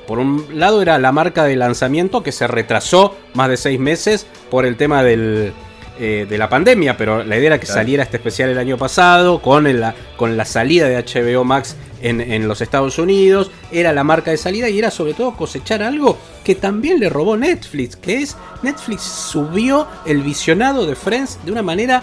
Por 0.07 0.17
un 0.17 0.47
lado 0.53 0.81
era 0.81 0.97
la 0.97 1.11
marca 1.11 1.43
de 1.43 1.55
lanzamiento 1.55 2.23
que 2.23 2.31
se 2.31 2.47
retrasó 2.47 3.15
más 3.35 3.49
de 3.49 3.57
seis 3.57 3.79
meses 3.79 4.25
por 4.49 4.65
el 4.65 4.77
tema 4.77 5.03
del, 5.03 5.53
eh, 5.99 6.25
de 6.27 6.37
la 6.39 6.49
pandemia, 6.49 6.97
pero 6.97 7.23
la 7.23 7.37
idea 7.37 7.47
era 7.47 7.59
que 7.59 7.67
saliera 7.67 8.01
este 8.01 8.17
especial 8.17 8.49
el 8.49 8.57
año 8.57 8.77
pasado, 8.77 9.41
con, 9.41 9.67
con 10.15 10.37
la 10.37 10.45
salida 10.45 10.87
de 10.87 10.95
HBO 10.97 11.43
Max 11.43 11.75
en, 12.01 12.47
los 12.47 12.61
Estados 12.61 12.97
Unidos, 12.99 13.51
era 13.71 13.93
la 13.93 14.03
marca 14.03 14.31
de 14.31 14.37
salida 14.37 14.69
y 14.69 14.79
era 14.79 14.91
sobre 14.91 15.13
todo 15.13 15.35
cosechar 15.35 15.83
algo 15.83 16.17
que 16.43 16.55
también 16.55 16.99
le 16.99 17.09
robó 17.09 17.35
Netflix, 17.35 17.95
que 17.95 18.21
es 18.21 18.37
Netflix 18.63 19.01
subió 19.01 19.87
el 20.05 20.21
visionado 20.21 20.85
de 20.85 20.95
Friends 20.95 21.39
de 21.43 21.51
una 21.51 21.63
manera 21.63 22.01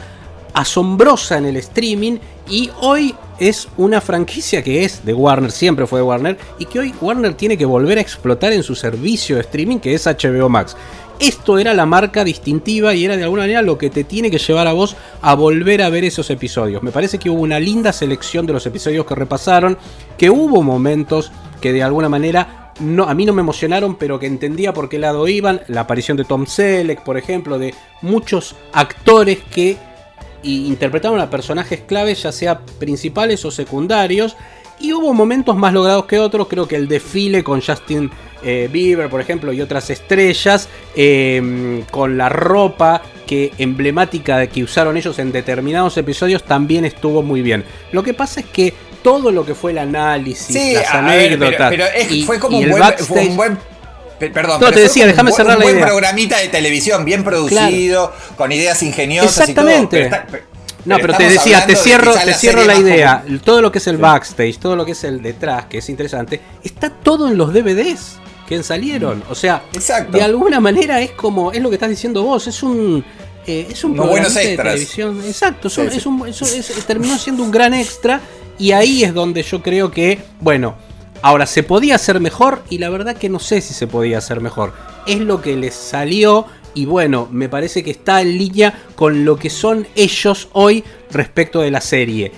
asombrosa 0.55 1.37
en 1.37 1.47
el 1.47 1.57
streaming 1.57 2.19
y 2.49 2.71
hoy 2.81 3.15
es 3.39 3.69
una 3.77 4.01
franquicia 4.01 4.63
que 4.63 4.85
es 4.85 5.05
de 5.05 5.13
Warner, 5.13 5.51
siempre 5.51 5.87
fue 5.87 5.99
de 5.99 6.05
Warner, 6.05 6.39
y 6.59 6.67
que 6.67 6.79
hoy 6.79 6.95
Warner 7.01 7.35
tiene 7.35 7.59
que 7.59 7.65
volver 7.65 7.99
a 7.99 8.01
explotar 8.01 8.53
en 8.53 8.63
su 8.63 8.75
servicio 8.75 9.37
de 9.37 9.43
streaming 9.43 9.79
que 9.79 9.95
es 9.95 10.07
HBO 10.07 10.49
Max. 10.49 10.77
Esto 11.19 11.59
era 11.59 11.75
la 11.75 11.87
marca 11.87 12.25
distintiva 12.25 12.95
y 12.95 13.05
era 13.05 13.17
de 13.17 13.23
alguna 13.23 13.43
manera 13.43 13.63
lo 13.63 13.79
que 13.79 13.89
te 13.89 14.05
tiene 14.05 14.31
que 14.31 14.39
llevar 14.39 14.67
a 14.67 14.73
vos 14.73 14.97
a 15.23 15.35
volver 15.35 15.83
a 15.83 15.89
ver 15.89 16.05
esos 16.05 16.29
episodios. 16.31 16.83
Me 16.83 16.91
parece 16.91 17.19
que 17.19 17.31
hubo 17.31 17.41
una 17.41 17.61
linda 17.61 17.93
selección 17.93 18.47
de 18.47 18.53
los 18.53 18.67
episodios 18.67 19.07
que 19.07 19.15
repasaron, 19.15 19.79
que 20.19 20.31
hubo 20.31 20.63
momentos 20.63 21.31
que 21.61 21.73
de 21.73 21.83
alguna 21.83 22.09
manera 22.09 22.73
no, 22.81 23.05
a 23.05 23.15
mí 23.15 23.25
no 23.25 23.33
me 23.33 23.43
emocionaron, 23.43 23.95
pero 23.95 24.19
que 24.19 24.27
entendía 24.27 24.73
por 24.73 24.89
qué 24.89 24.99
lado 24.99 25.29
iban. 25.29 25.61
La 25.69 25.83
aparición 25.83 26.17
de 26.17 26.25
Tom 26.25 26.47
Selleck, 26.47 27.03
por 27.03 27.17
ejemplo, 27.17 27.59
de 27.59 27.75
muchos 28.03 28.57
actores 28.73 29.39
que 29.53 29.79
interpretaron 30.45 31.21
a 31.21 31.31
personajes 31.31 31.81
claves, 31.81 32.23
ya 32.23 32.33
sea 32.33 32.61
principales 32.79 33.45
o 33.45 33.51
secundarios. 33.51 34.37
Y 34.81 34.93
hubo 34.93 35.15
momentos 35.15 35.57
más 35.57 35.73
logrados 35.73 36.07
que 36.07 36.19
otros. 36.19 36.49
Creo 36.49 36.67
que 36.67 36.77
el 36.77 36.89
desfile 36.89 37.45
con 37.45 37.61
Justin 37.61 38.11
eh, 38.43 38.69
Bieber, 38.71 39.09
por 39.09 39.21
ejemplo, 39.21 39.53
y 39.53 39.61
otras 39.61 39.89
estrellas, 39.89 40.69
em, 40.95 41.83
con 41.91 42.19
la 42.19 42.29
ropa 42.29 43.01
que 43.27 43.53
emblemática 43.59 44.37
de 44.39 44.49
que 44.49 44.63
usaron 44.63 44.97
ellos 44.97 45.19
en 45.19 45.33
determinados 45.33 45.97
episodios, 45.97 46.43
también 46.45 46.85
estuvo 46.85 47.23
muy 47.23 47.41
bien. 47.41 47.65
Lo 47.93 48.03
que 48.03 48.13
pasa 48.13 48.41
es 48.41 48.47
que 48.47 48.75
todo 49.03 49.31
lo 49.31 49.47
que 49.47 49.55
fue 49.55 49.71
el 49.71 49.79
análisis, 49.79 50.75
las 50.75 50.93
anécdotas. 50.93 51.71
pero, 51.71 51.85
fue 52.27 52.39
como 52.39 52.59
un, 52.59 52.71
buen, 53.37 53.59
Perdón, 54.19 54.61
no, 54.61 54.71
te 54.71 54.81
decía, 54.81 55.07
déjame 55.07 55.33
cerrar 55.33 55.59
la 55.59 55.65
idea. 55.65 55.75
Un 55.75 55.79
buen 55.81 55.89
programita 55.89 56.39
de 56.39 56.49
televisión, 56.49 57.05
bien 57.05 57.25
producido, 57.25 58.13
con 58.37 58.53
ideas 58.53 58.83
ingeniosas 58.83 59.49
Exactamente. 59.49 60.07
y 60.07 60.11
todo. 60.11 60.41
no, 60.85 60.97
pero 60.99 61.15
te 61.15 61.29
decía, 61.29 61.67
te 61.67 61.77
cierro, 61.77 62.15
te 62.15 62.35
cierro 62.35 62.65
la 62.65 62.77
idea. 62.77 63.25
Todo 63.45 63.61
lo 63.61 63.73
que 63.73 63.79
es 63.79 63.87
el 63.87 63.99
backstage, 63.99 64.59
todo 64.59 64.77
lo 64.77 64.85
que 64.85 64.93
es 64.93 65.05
el 65.05 65.23
detrás, 65.23 65.67
que 65.67 65.79
es 65.79 65.89
interesante, 65.89 66.41
está 66.63 66.91
todo 66.91 67.29
en 67.29 67.37
los 67.37 67.53
DVDs 67.53 68.19
que 68.47 68.63
salieron. 68.63 69.23
O 69.29 69.35
sea, 69.35 69.63
de 70.11 70.23
alguna 70.23 70.61
manera 70.61 71.01
es 71.01 71.13
como, 71.13 71.53
es 71.53 71.61
lo 71.61 71.69
que 71.71 71.77
estás 71.77 71.91
diciendo 71.91 72.23
vos, 72.23 72.47
es 72.47 72.63
un... 72.63 73.05
Eh, 73.47 73.69
es 73.71 73.85
un 73.85 73.95
programa 73.95 74.27
de 74.27 74.57
televisión. 74.57 75.21
Exacto, 75.27 75.69
es 75.69 76.07
un, 76.07 76.25
terminó 76.87 77.19
siendo 77.19 77.43
un 77.43 77.51
gran 77.51 77.75
extra 77.75 78.19
y 78.59 78.73
ahí 78.73 79.05
es 79.05 79.13
donde 79.13 79.43
yo 79.43 79.63
creo 79.63 79.91
que, 79.91 80.19
bueno, 80.41 80.77
ahora 81.25 81.47
se 81.47 81.63
podía 81.63 81.95
hacer 81.95 82.21
mejor 82.21 82.63
y 82.69 82.77
la 82.77 82.91
verdad 82.91 83.17
que 83.17 83.31
no 83.31 83.39
sé 83.39 83.63
si 83.63 83.73
se 83.73 83.87
podía 83.87 84.19
hacer 84.19 84.43
mejor. 84.43 84.75
Es 85.07 85.21
lo 85.21 85.41
que 85.41 85.57
les 85.57 85.73
salió 85.73 86.45
y 86.75 86.85
bueno, 86.85 87.29
me 87.33 87.49
parece 87.49 87.83
que 87.83 87.93
está 87.93 88.21
en 88.21 88.37
línea 88.37 88.85
con 88.95 89.25
lo 89.25 89.37
que 89.37 89.49
son 89.49 89.87
ellos 89.95 90.49
hoy 90.53 90.85
respecto 91.11 91.63
de 91.63 91.71
la 91.71 91.81
serie. 91.81 92.31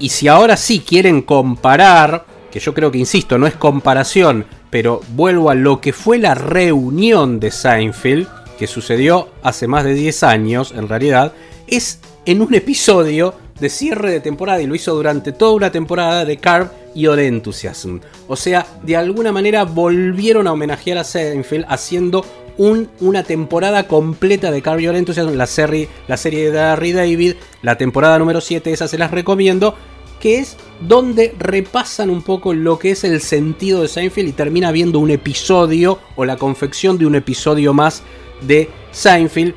Y 0.00 0.08
si 0.08 0.26
ahora 0.26 0.56
sí 0.56 0.80
quieren 0.80 1.22
comparar, 1.22 2.26
que 2.50 2.58
yo 2.58 2.74
creo 2.74 2.90
que 2.90 2.98
insisto, 2.98 3.38
no 3.38 3.46
es 3.46 3.54
comparación, 3.54 4.44
pero 4.70 5.02
vuelvo 5.10 5.48
a 5.48 5.54
lo 5.54 5.80
que 5.80 5.92
fue 5.92 6.18
la 6.18 6.34
reunión 6.34 7.38
de 7.38 7.52
Seinfeld, 7.52 8.26
que 8.58 8.66
sucedió 8.66 9.28
hace 9.44 9.68
más 9.68 9.84
de 9.84 9.94
10 9.94 10.24
años 10.24 10.74
en 10.76 10.88
realidad, 10.88 11.32
es 11.68 12.00
en 12.24 12.42
un 12.42 12.52
episodio 12.54 13.34
de 13.60 13.68
cierre 13.68 14.10
de 14.10 14.18
temporada 14.18 14.60
y 14.60 14.66
lo 14.66 14.74
hizo 14.74 14.96
durante 14.96 15.30
toda 15.30 15.52
una 15.52 15.70
temporada 15.70 16.24
de 16.24 16.38
Carb 16.38 16.85
y 16.96 17.06
Ode 17.06 17.26
Enthusiasm. 17.26 18.00
O 18.26 18.36
sea, 18.36 18.66
de 18.82 18.96
alguna 18.96 19.30
manera 19.30 19.64
volvieron 19.64 20.46
a 20.46 20.52
homenajear 20.52 20.98
a 20.98 21.04
Seinfeld 21.04 21.66
haciendo 21.68 22.24
una 22.58 23.22
temporada 23.22 23.86
completa 23.86 24.50
de 24.50 24.62
Carb 24.62 24.80
y 24.80 24.88
Ode 24.88 24.98
Enthusiasm, 24.98 25.34
la 25.34 25.46
serie, 25.46 25.90
la 26.08 26.16
serie 26.16 26.50
de 26.50 26.58
Harry 26.58 26.92
David, 26.92 27.34
la 27.60 27.76
temporada 27.76 28.18
número 28.18 28.40
7, 28.40 28.72
esa 28.72 28.88
se 28.88 28.96
las 28.96 29.10
recomiendo, 29.10 29.74
que 30.20 30.38
es 30.38 30.56
donde 30.80 31.34
repasan 31.38 32.08
un 32.08 32.22
poco 32.22 32.54
lo 32.54 32.78
que 32.78 32.92
es 32.92 33.04
el 33.04 33.20
sentido 33.20 33.82
de 33.82 33.88
Seinfeld 33.88 34.28
y 34.30 34.32
termina 34.32 34.72
viendo 34.72 34.98
un 34.98 35.10
episodio 35.10 35.98
o 36.16 36.24
la 36.24 36.38
confección 36.38 36.96
de 36.96 37.04
un 37.04 37.14
episodio 37.14 37.74
más 37.74 38.02
de 38.40 38.70
Seinfeld. 38.90 39.54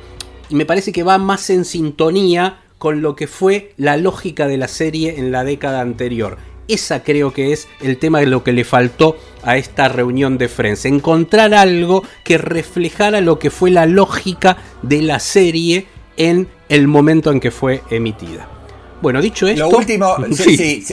Y 0.50 0.54
me 0.56 0.66
parece 0.66 0.92
que 0.92 1.02
va 1.02 1.16
más 1.16 1.48
en 1.48 1.64
sintonía 1.64 2.60
con 2.76 3.02
lo 3.02 3.14
que 3.14 3.26
fue 3.26 3.72
la 3.76 3.96
lógica 3.96 4.46
de 4.46 4.56
la 4.56 4.66
serie 4.66 5.18
en 5.18 5.32
la 5.32 5.44
década 5.44 5.80
anterior. 5.80 6.38
Esa 6.70 7.02
creo 7.02 7.32
que 7.32 7.52
es 7.52 7.66
el 7.80 7.98
tema 7.98 8.20
de 8.20 8.26
lo 8.26 8.44
que 8.44 8.52
le 8.52 8.64
faltó 8.64 9.16
a 9.42 9.56
esta 9.56 9.88
reunión 9.88 10.38
de 10.38 10.48
Friends. 10.48 10.84
Encontrar 10.84 11.52
algo 11.52 12.04
que 12.22 12.38
reflejara 12.38 13.20
lo 13.20 13.40
que 13.40 13.50
fue 13.50 13.72
la 13.72 13.86
lógica 13.86 14.56
de 14.82 15.02
la 15.02 15.18
serie 15.18 15.86
en 16.16 16.46
el 16.68 16.86
momento 16.86 17.32
en 17.32 17.40
que 17.40 17.50
fue 17.50 17.82
emitida. 17.90 18.48
Bueno, 19.02 19.20
dicho 19.20 19.48
esto. 19.48 19.68
Lo 19.68 19.76
último, 19.76 20.14
sí, 20.32 20.84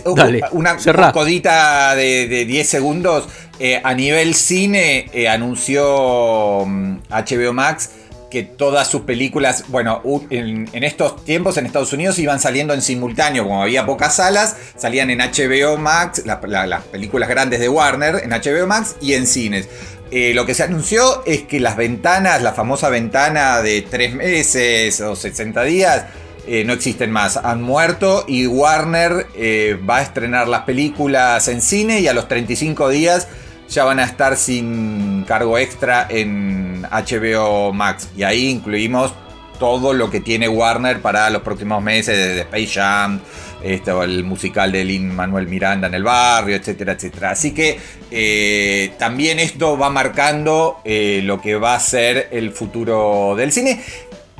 una 0.52 0.78
codita 1.12 1.94
de, 1.96 2.46
10 2.46 2.68
segundos. 2.68 3.28
Eh, 3.60 3.82
a 3.84 3.94
nivel 3.94 4.36
cine, 4.36 5.10
eh, 5.14 5.28
anunció 5.28 5.84
HBO 5.84 6.66
mm, 6.68 7.56
Max 7.56 7.90
que 8.30 8.44
todas 8.44 8.90
sus 8.90 9.02
películas, 9.02 9.66
bueno, 9.70 10.02
en, 10.30 10.68
estos 10.84 11.24
tiempos 11.24 11.58
en 11.58 11.66
Estados 11.66 11.94
Unidos 11.94 12.20
iban 12.20 12.40
saliendo 12.40 12.74
en 12.74 12.82
simultáneo, 12.82 13.44
como 13.44 13.64
había 13.64 13.86
pocas 13.86 14.16
salas, 14.16 14.56
salían 14.76 15.10
en 15.10 15.20
HBO 15.20 15.78
Max, 15.78 16.24
las 16.26 16.84
películas 16.84 17.30
grandes 17.30 17.60
de 17.60 17.70
Warner, 17.70 18.22
en 18.24 18.32
HBO 18.32 18.68
Max 18.68 18.96
y 19.02 19.14
en 19.14 19.28
cines. 19.28 19.70
Eh, 20.10 20.34
lo 20.34 20.46
que 20.46 20.54
se 20.54 20.64
anunció 20.64 21.24
es 21.26 21.44
que 21.44 21.60
las 21.60 21.76
ventanas, 21.76 22.42
la 22.42 22.54
famosa 22.54 22.90
ventana 22.90 23.62
de 23.62 23.82
3 23.82 24.16
meses 24.16 25.02
o 25.02 25.16
60 25.16 25.64
días, 25.64 26.06
eh, 26.48 26.64
no 26.64 26.72
existen 26.72 27.12
más, 27.12 27.36
han 27.36 27.62
muerto 27.62 28.24
y 28.26 28.48
Warner 28.48 29.28
eh, 29.36 29.78
va 29.88 29.98
a 29.98 30.02
estrenar 30.02 30.48
las 30.48 30.62
películas 30.62 31.46
en 31.50 31.62
cine 31.62 32.00
y 32.00 32.08
a 32.08 32.14
los 32.14 32.30
35 32.30 32.88
días 32.88 33.28
ya 33.70 33.84
van 33.84 34.00
a 34.00 34.04
estar 34.04 34.38
sin 34.38 35.24
cargo 35.28 35.58
extra 35.58 36.08
en 36.10 36.84
HBO 36.84 37.74
Max. 37.74 38.10
Y 38.16 38.24
ahí 38.24 38.50
incluimos 38.50 39.14
todo 39.60 39.94
lo 39.94 40.10
que 40.10 40.20
tiene 40.20 40.48
Warner 40.48 41.02
para 41.02 41.30
los 41.30 41.42
próximos 41.42 41.82
meses, 41.82 42.18
desde 42.18 42.42
Space 42.42 42.68
Jam, 42.68 43.20
este, 43.64 43.92
el 43.92 44.24
musical 44.24 44.72
de 44.72 44.84
Lin 44.84 45.16
Manuel 45.16 45.48
Miranda 45.48 45.88
en 45.88 45.96
el 45.96 46.04
barrio, 46.04 46.56
etcétera, 46.56 46.94
etcétera. 46.94 47.32
Así 47.32 47.54
que 47.54 47.80
eh, 48.12 48.92
también 48.98 49.40
esto 49.40 49.78
va 49.78 49.90
marcando 49.90 50.80
eh, 50.86 51.22
lo 51.24 51.42
que 51.42 51.56
va 51.56 51.76
a 51.76 51.80
ser 51.80 52.30
el 52.32 52.52
futuro 52.52 53.36
del 53.36 53.52
cine. 53.52 53.82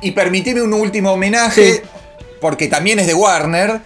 Y 0.00 0.12
permitime 0.12 0.62
un 0.62 0.72
último 0.72 1.12
homenaje, 1.12 1.82
porque 2.40 2.68
también 2.68 3.00
es 3.00 3.08
de 3.08 3.14
Warner. 3.14 3.80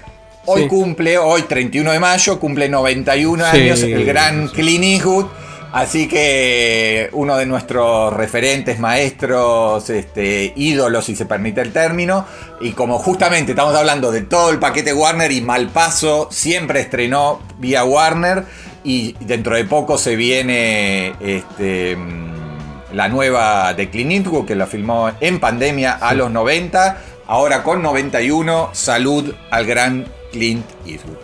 Hoy 0.44 0.66
cumple, 0.66 1.18
hoy 1.18 1.42
31 1.42 1.92
de 1.92 2.00
mayo, 2.00 2.40
cumple 2.40 2.68
91 2.68 3.44
años 3.44 3.81
el 3.83 4.05
gran 4.05 4.48
Clint 4.48 4.85
Eastwood. 4.85 5.26
Así 5.72 6.07
que 6.09 7.09
uno 7.12 7.37
de 7.37 7.46
nuestros 7.46 8.12
referentes, 8.12 8.78
maestros, 8.78 9.88
este, 9.88 10.52
ídolos, 10.57 11.07
si 11.07 11.16
se 11.16 11.26
permite 11.26 11.61
el 11.61 11.72
término. 11.72 12.26
Y 12.61 12.72
como 12.72 12.98
justamente 12.98 13.52
estamos 13.52 13.74
hablando 13.74 14.11
de 14.11 14.22
todo 14.22 14.50
el 14.50 14.59
paquete 14.59 14.92
Warner 14.92 15.31
y 15.31 15.40
Malpaso 15.40 16.28
siempre 16.31 16.81
estrenó 16.81 17.40
vía 17.59 17.85
Warner. 17.85 18.44
Y 18.85 19.14
dentro 19.20 19.55
de 19.57 19.64
poco 19.64 19.96
se 19.96 20.16
viene 20.16 21.14
este, 21.20 21.96
mm, 21.96 22.94
la 22.94 23.09
nueva 23.09 23.72
de 23.74 23.88
Clint 23.90 24.11
Eastwood, 24.11 24.44
que 24.44 24.57
la 24.57 24.66
filmó 24.66 25.12
en 25.20 25.38
pandemia 25.38 25.92
a 25.92 26.12
los 26.14 26.33
90. 26.33 26.98
Ahora 27.28 27.62
con 27.62 27.81
91, 27.81 28.70
salud 28.72 29.33
al 29.50 29.64
gran 29.64 30.05
Clint 30.33 30.64
Eastwood. 30.87 31.16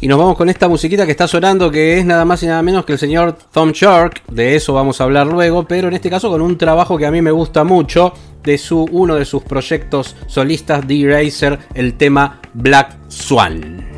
Y 0.00 0.06
nos 0.06 0.18
vamos 0.18 0.36
con 0.36 0.48
esta 0.48 0.68
musiquita 0.68 1.04
que 1.04 1.10
está 1.10 1.26
sonando, 1.26 1.72
que 1.72 1.98
es 1.98 2.06
nada 2.06 2.24
más 2.24 2.42
y 2.44 2.46
nada 2.46 2.62
menos 2.62 2.84
que 2.84 2.92
el 2.92 2.98
señor 3.00 3.36
Tom 3.52 3.72
Shark. 3.72 4.22
De 4.28 4.54
eso 4.54 4.72
vamos 4.72 5.00
a 5.00 5.04
hablar 5.04 5.26
luego, 5.26 5.66
pero 5.66 5.88
en 5.88 5.94
este 5.94 6.08
caso 6.08 6.30
con 6.30 6.40
un 6.40 6.56
trabajo 6.56 6.96
que 6.96 7.06
a 7.06 7.10
mí 7.10 7.20
me 7.20 7.32
gusta 7.32 7.64
mucho, 7.64 8.12
de 8.44 8.58
su, 8.58 8.84
uno 8.92 9.16
de 9.16 9.24
sus 9.24 9.42
proyectos 9.42 10.14
solistas, 10.28 10.84
Eraser, 10.88 11.58
el 11.74 11.94
tema 11.94 12.40
Black 12.54 12.96
Swan. 13.08 13.97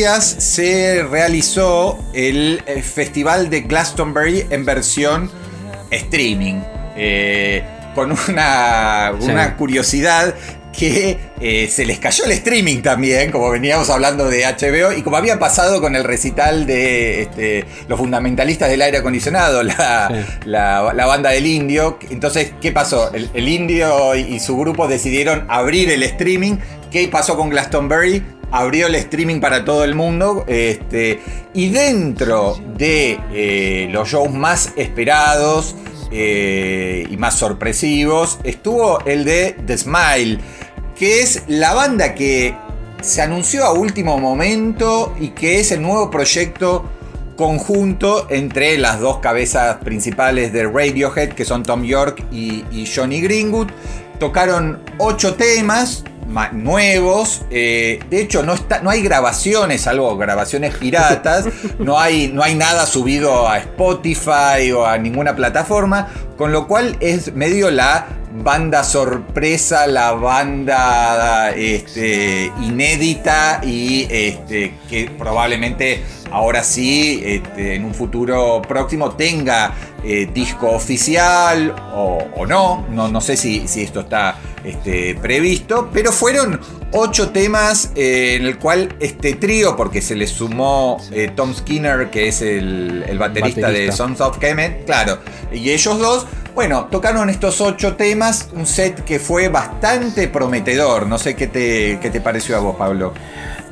Días 0.00 0.24
se 0.38 1.02
realizó 1.10 1.98
el 2.14 2.62
Festival 2.82 3.50
de 3.50 3.60
Glastonbury 3.62 4.46
en 4.48 4.64
versión 4.64 5.30
streaming. 5.90 6.62
Eh, 6.96 7.62
con 7.94 8.12
una, 8.28 9.12
una 9.20 9.46
Sí. 9.48 9.52
curiosidad 9.58 10.34
que 10.72 11.18
eh, 11.40 11.68
se 11.70 11.84
les 11.84 11.98
cayó 11.98 12.24
el 12.24 12.30
streaming 12.30 12.80
también, 12.80 13.30
como 13.30 13.50
veníamos 13.50 13.90
hablando 13.90 14.30
de 14.30 14.44
HBO, 14.46 14.92
y 14.96 15.02
como 15.02 15.18
había 15.18 15.38
pasado 15.38 15.82
con 15.82 15.94
el 15.96 16.04
recital 16.04 16.64
de 16.66 17.22
este, 17.22 17.64
los 17.88 17.98
fundamentalistas 17.98 18.70
del 18.70 18.80
aire 18.80 18.98
acondicionado, 18.98 19.62
la, 19.62 20.08
Sí. 20.08 20.38
la- 20.46 20.92
la 20.94 21.06
banda 21.06 21.28
del 21.30 21.44
indio. 21.46 21.98
Entonces, 22.08 22.52
¿qué 22.62 22.72
pasó? 22.72 23.12
El, 23.12 23.28
el 23.34 23.48
indio 23.48 24.14
y, 24.16 24.20
y 24.20 24.40
su 24.40 24.56
grupo 24.56 24.88
decidieron 24.88 25.44
abrir 25.48 25.90
el 25.90 26.02
streaming. 26.04 26.56
¿Qué 26.90 27.06
pasó 27.08 27.36
con 27.36 27.50
Glastonbury? 27.50 28.22
Abrió 28.52 28.88
el 28.88 28.94
streaming 28.96 29.40
para 29.40 29.64
todo 29.64 29.84
el 29.84 29.94
mundo. 29.94 30.44
Este, 30.46 31.20
y 31.54 31.68
dentro 31.68 32.56
de 32.76 33.18
eh, 33.32 33.88
los 33.90 34.08
shows 34.08 34.32
más 34.32 34.72
esperados 34.76 35.76
eh, 36.12 37.06
y 37.08 37.16
más 37.16 37.34
sorpresivos 37.36 38.38
estuvo 38.42 39.00
el 39.04 39.24
de 39.24 39.56
The 39.66 39.78
Smile, 39.78 40.38
que 40.98 41.22
es 41.22 41.44
la 41.46 41.72
banda 41.74 42.14
que 42.14 42.54
se 43.00 43.22
anunció 43.22 43.64
a 43.64 43.72
último 43.72 44.18
momento 44.18 45.14
y 45.18 45.28
que 45.28 45.60
es 45.60 45.70
el 45.72 45.80
nuevo 45.82 46.10
proyecto 46.10 46.84
conjunto 47.36 48.26
entre 48.28 48.76
las 48.76 49.00
dos 49.00 49.18
cabezas 49.18 49.76
principales 49.76 50.52
de 50.52 50.64
Radiohead, 50.64 51.30
que 51.30 51.46
son 51.46 51.62
Tom 51.62 51.84
York 51.84 52.22
y, 52.30 52.64
y 52.70 52.86
Johnny 52.94 53.22
Greenwood. 53.22 53.68
Tocaron 54.18 54.80
ocho 54.98 55.36
temas 55.36 56.04
ma- 56.04 56.19
nuevos. 56.52 57.42
eh, 57.50 58.00
de 58.08 58.20
hecho, 58.20 58.42
no, 58.42 58.54
está, 58.54 58.80
no 58.80 58.90
hay 58.90 59.02
grabaciones, 59.02 59.82
salvo 59.82 60.16
grabaciones 60.16 60.74
piratas. 60.76 61.46
No 61.78 61.98
hay, 61.98 62.28
no 62.28 62.42
hay 62.42 62.54
nada 62.54 62.84
subido 62.84 63.48
a 63.48 63.58
Spotify 63.58 64.70
o 64.74 64.84
a 64.84 64.98
ninguna 64.98 65.34
plataforma. 65.34 66.08
Con 66.36 66.52
lo 66.52 66.66
cual 66.66 66.96
es 67.00 67.34
medio 67.34 67.70
la 67.70 68.06
banda 68.32 68.84
sorpresa, 68.84 69.86
la 69.86 70.12
banda 70.12 71.50
este, 71.50 72.52
inédita 72.62 73.60
y 73.62 74.06
este, 74.10 74.74
que 74.88 75.10
probablemente 75.18 76.02
ahora 76.30 76.62
sí, 76.62 77.22
este, 77.24 77.74
en 77.74 77.84
un 77.84 77.94
futuro 77.94 78.62
próximo, 78.62 79.10
tenga 79.12 79.74
eh, 80.02 80.28
disco 80.32 80.70
oficial 80.70 81.74
o, 81.94 82.18
o 82.36 82.46
no. 82.46 82.86
no. 82.90 83.08
No 83.08 83.20
sé 83.20 83.36
si, 83.36 83.66
si 83.68 83.82
esto 83.82 84.00
está 84.00 84.36
este, 84.64 85.14
previsto, 85.14 85.90
pero 85.92 86.12
fueron 86.12 86.60
ocho 86.92 87.30
temas 87.30 87.92
eh, 87.94 88.36
en 88.38 88.46
el 88.46 88.58
cual 88.58 88.94
este 89.00 89.34
trío, 89.34 89.76
porque 89.76 90.02
se 90.02 90.14
le 90.14 90.26
sumó 90.26 90.98
eh, 91.12 91.30
Tom 91.34 91.54
Skinner, 91.54 92.10
que 92.10 92.28
es 92.28 92.42
el, 92.42 93.04
el 93.08 93.18
baterista, 93.18 93.70
de. 93.70 93.90
Sons 93.92 94.20
of 94.20 94.38
Kemet, 94.38 94.84
claro, 94.84 95.18
y 95.52 95.70
ellos 95.70 95.98
dos. 95.98 96.26
Bueno, 96.54 96.88
tocaron 96.90 97.30
estos 97.30 97.60
ocho 97.60 97.94
temas, 97.94 98.48
un 98.52 98.66
set 98.66 99.04
que 99.04 99.20
fue 99.20 99.48
bastante 99.48 100.28
prometedor. 100.28 101.06
No 101.06 101.16
sé 101.16 101.36
qué 101.36 101.46
te, 101.46 101.98
qué 102.02 102.10
te 102.10 102.20
pareció 102.20 102.56
a 102.56 102.60
vos, 102.60 102.76
Pablo. 102.76 103.14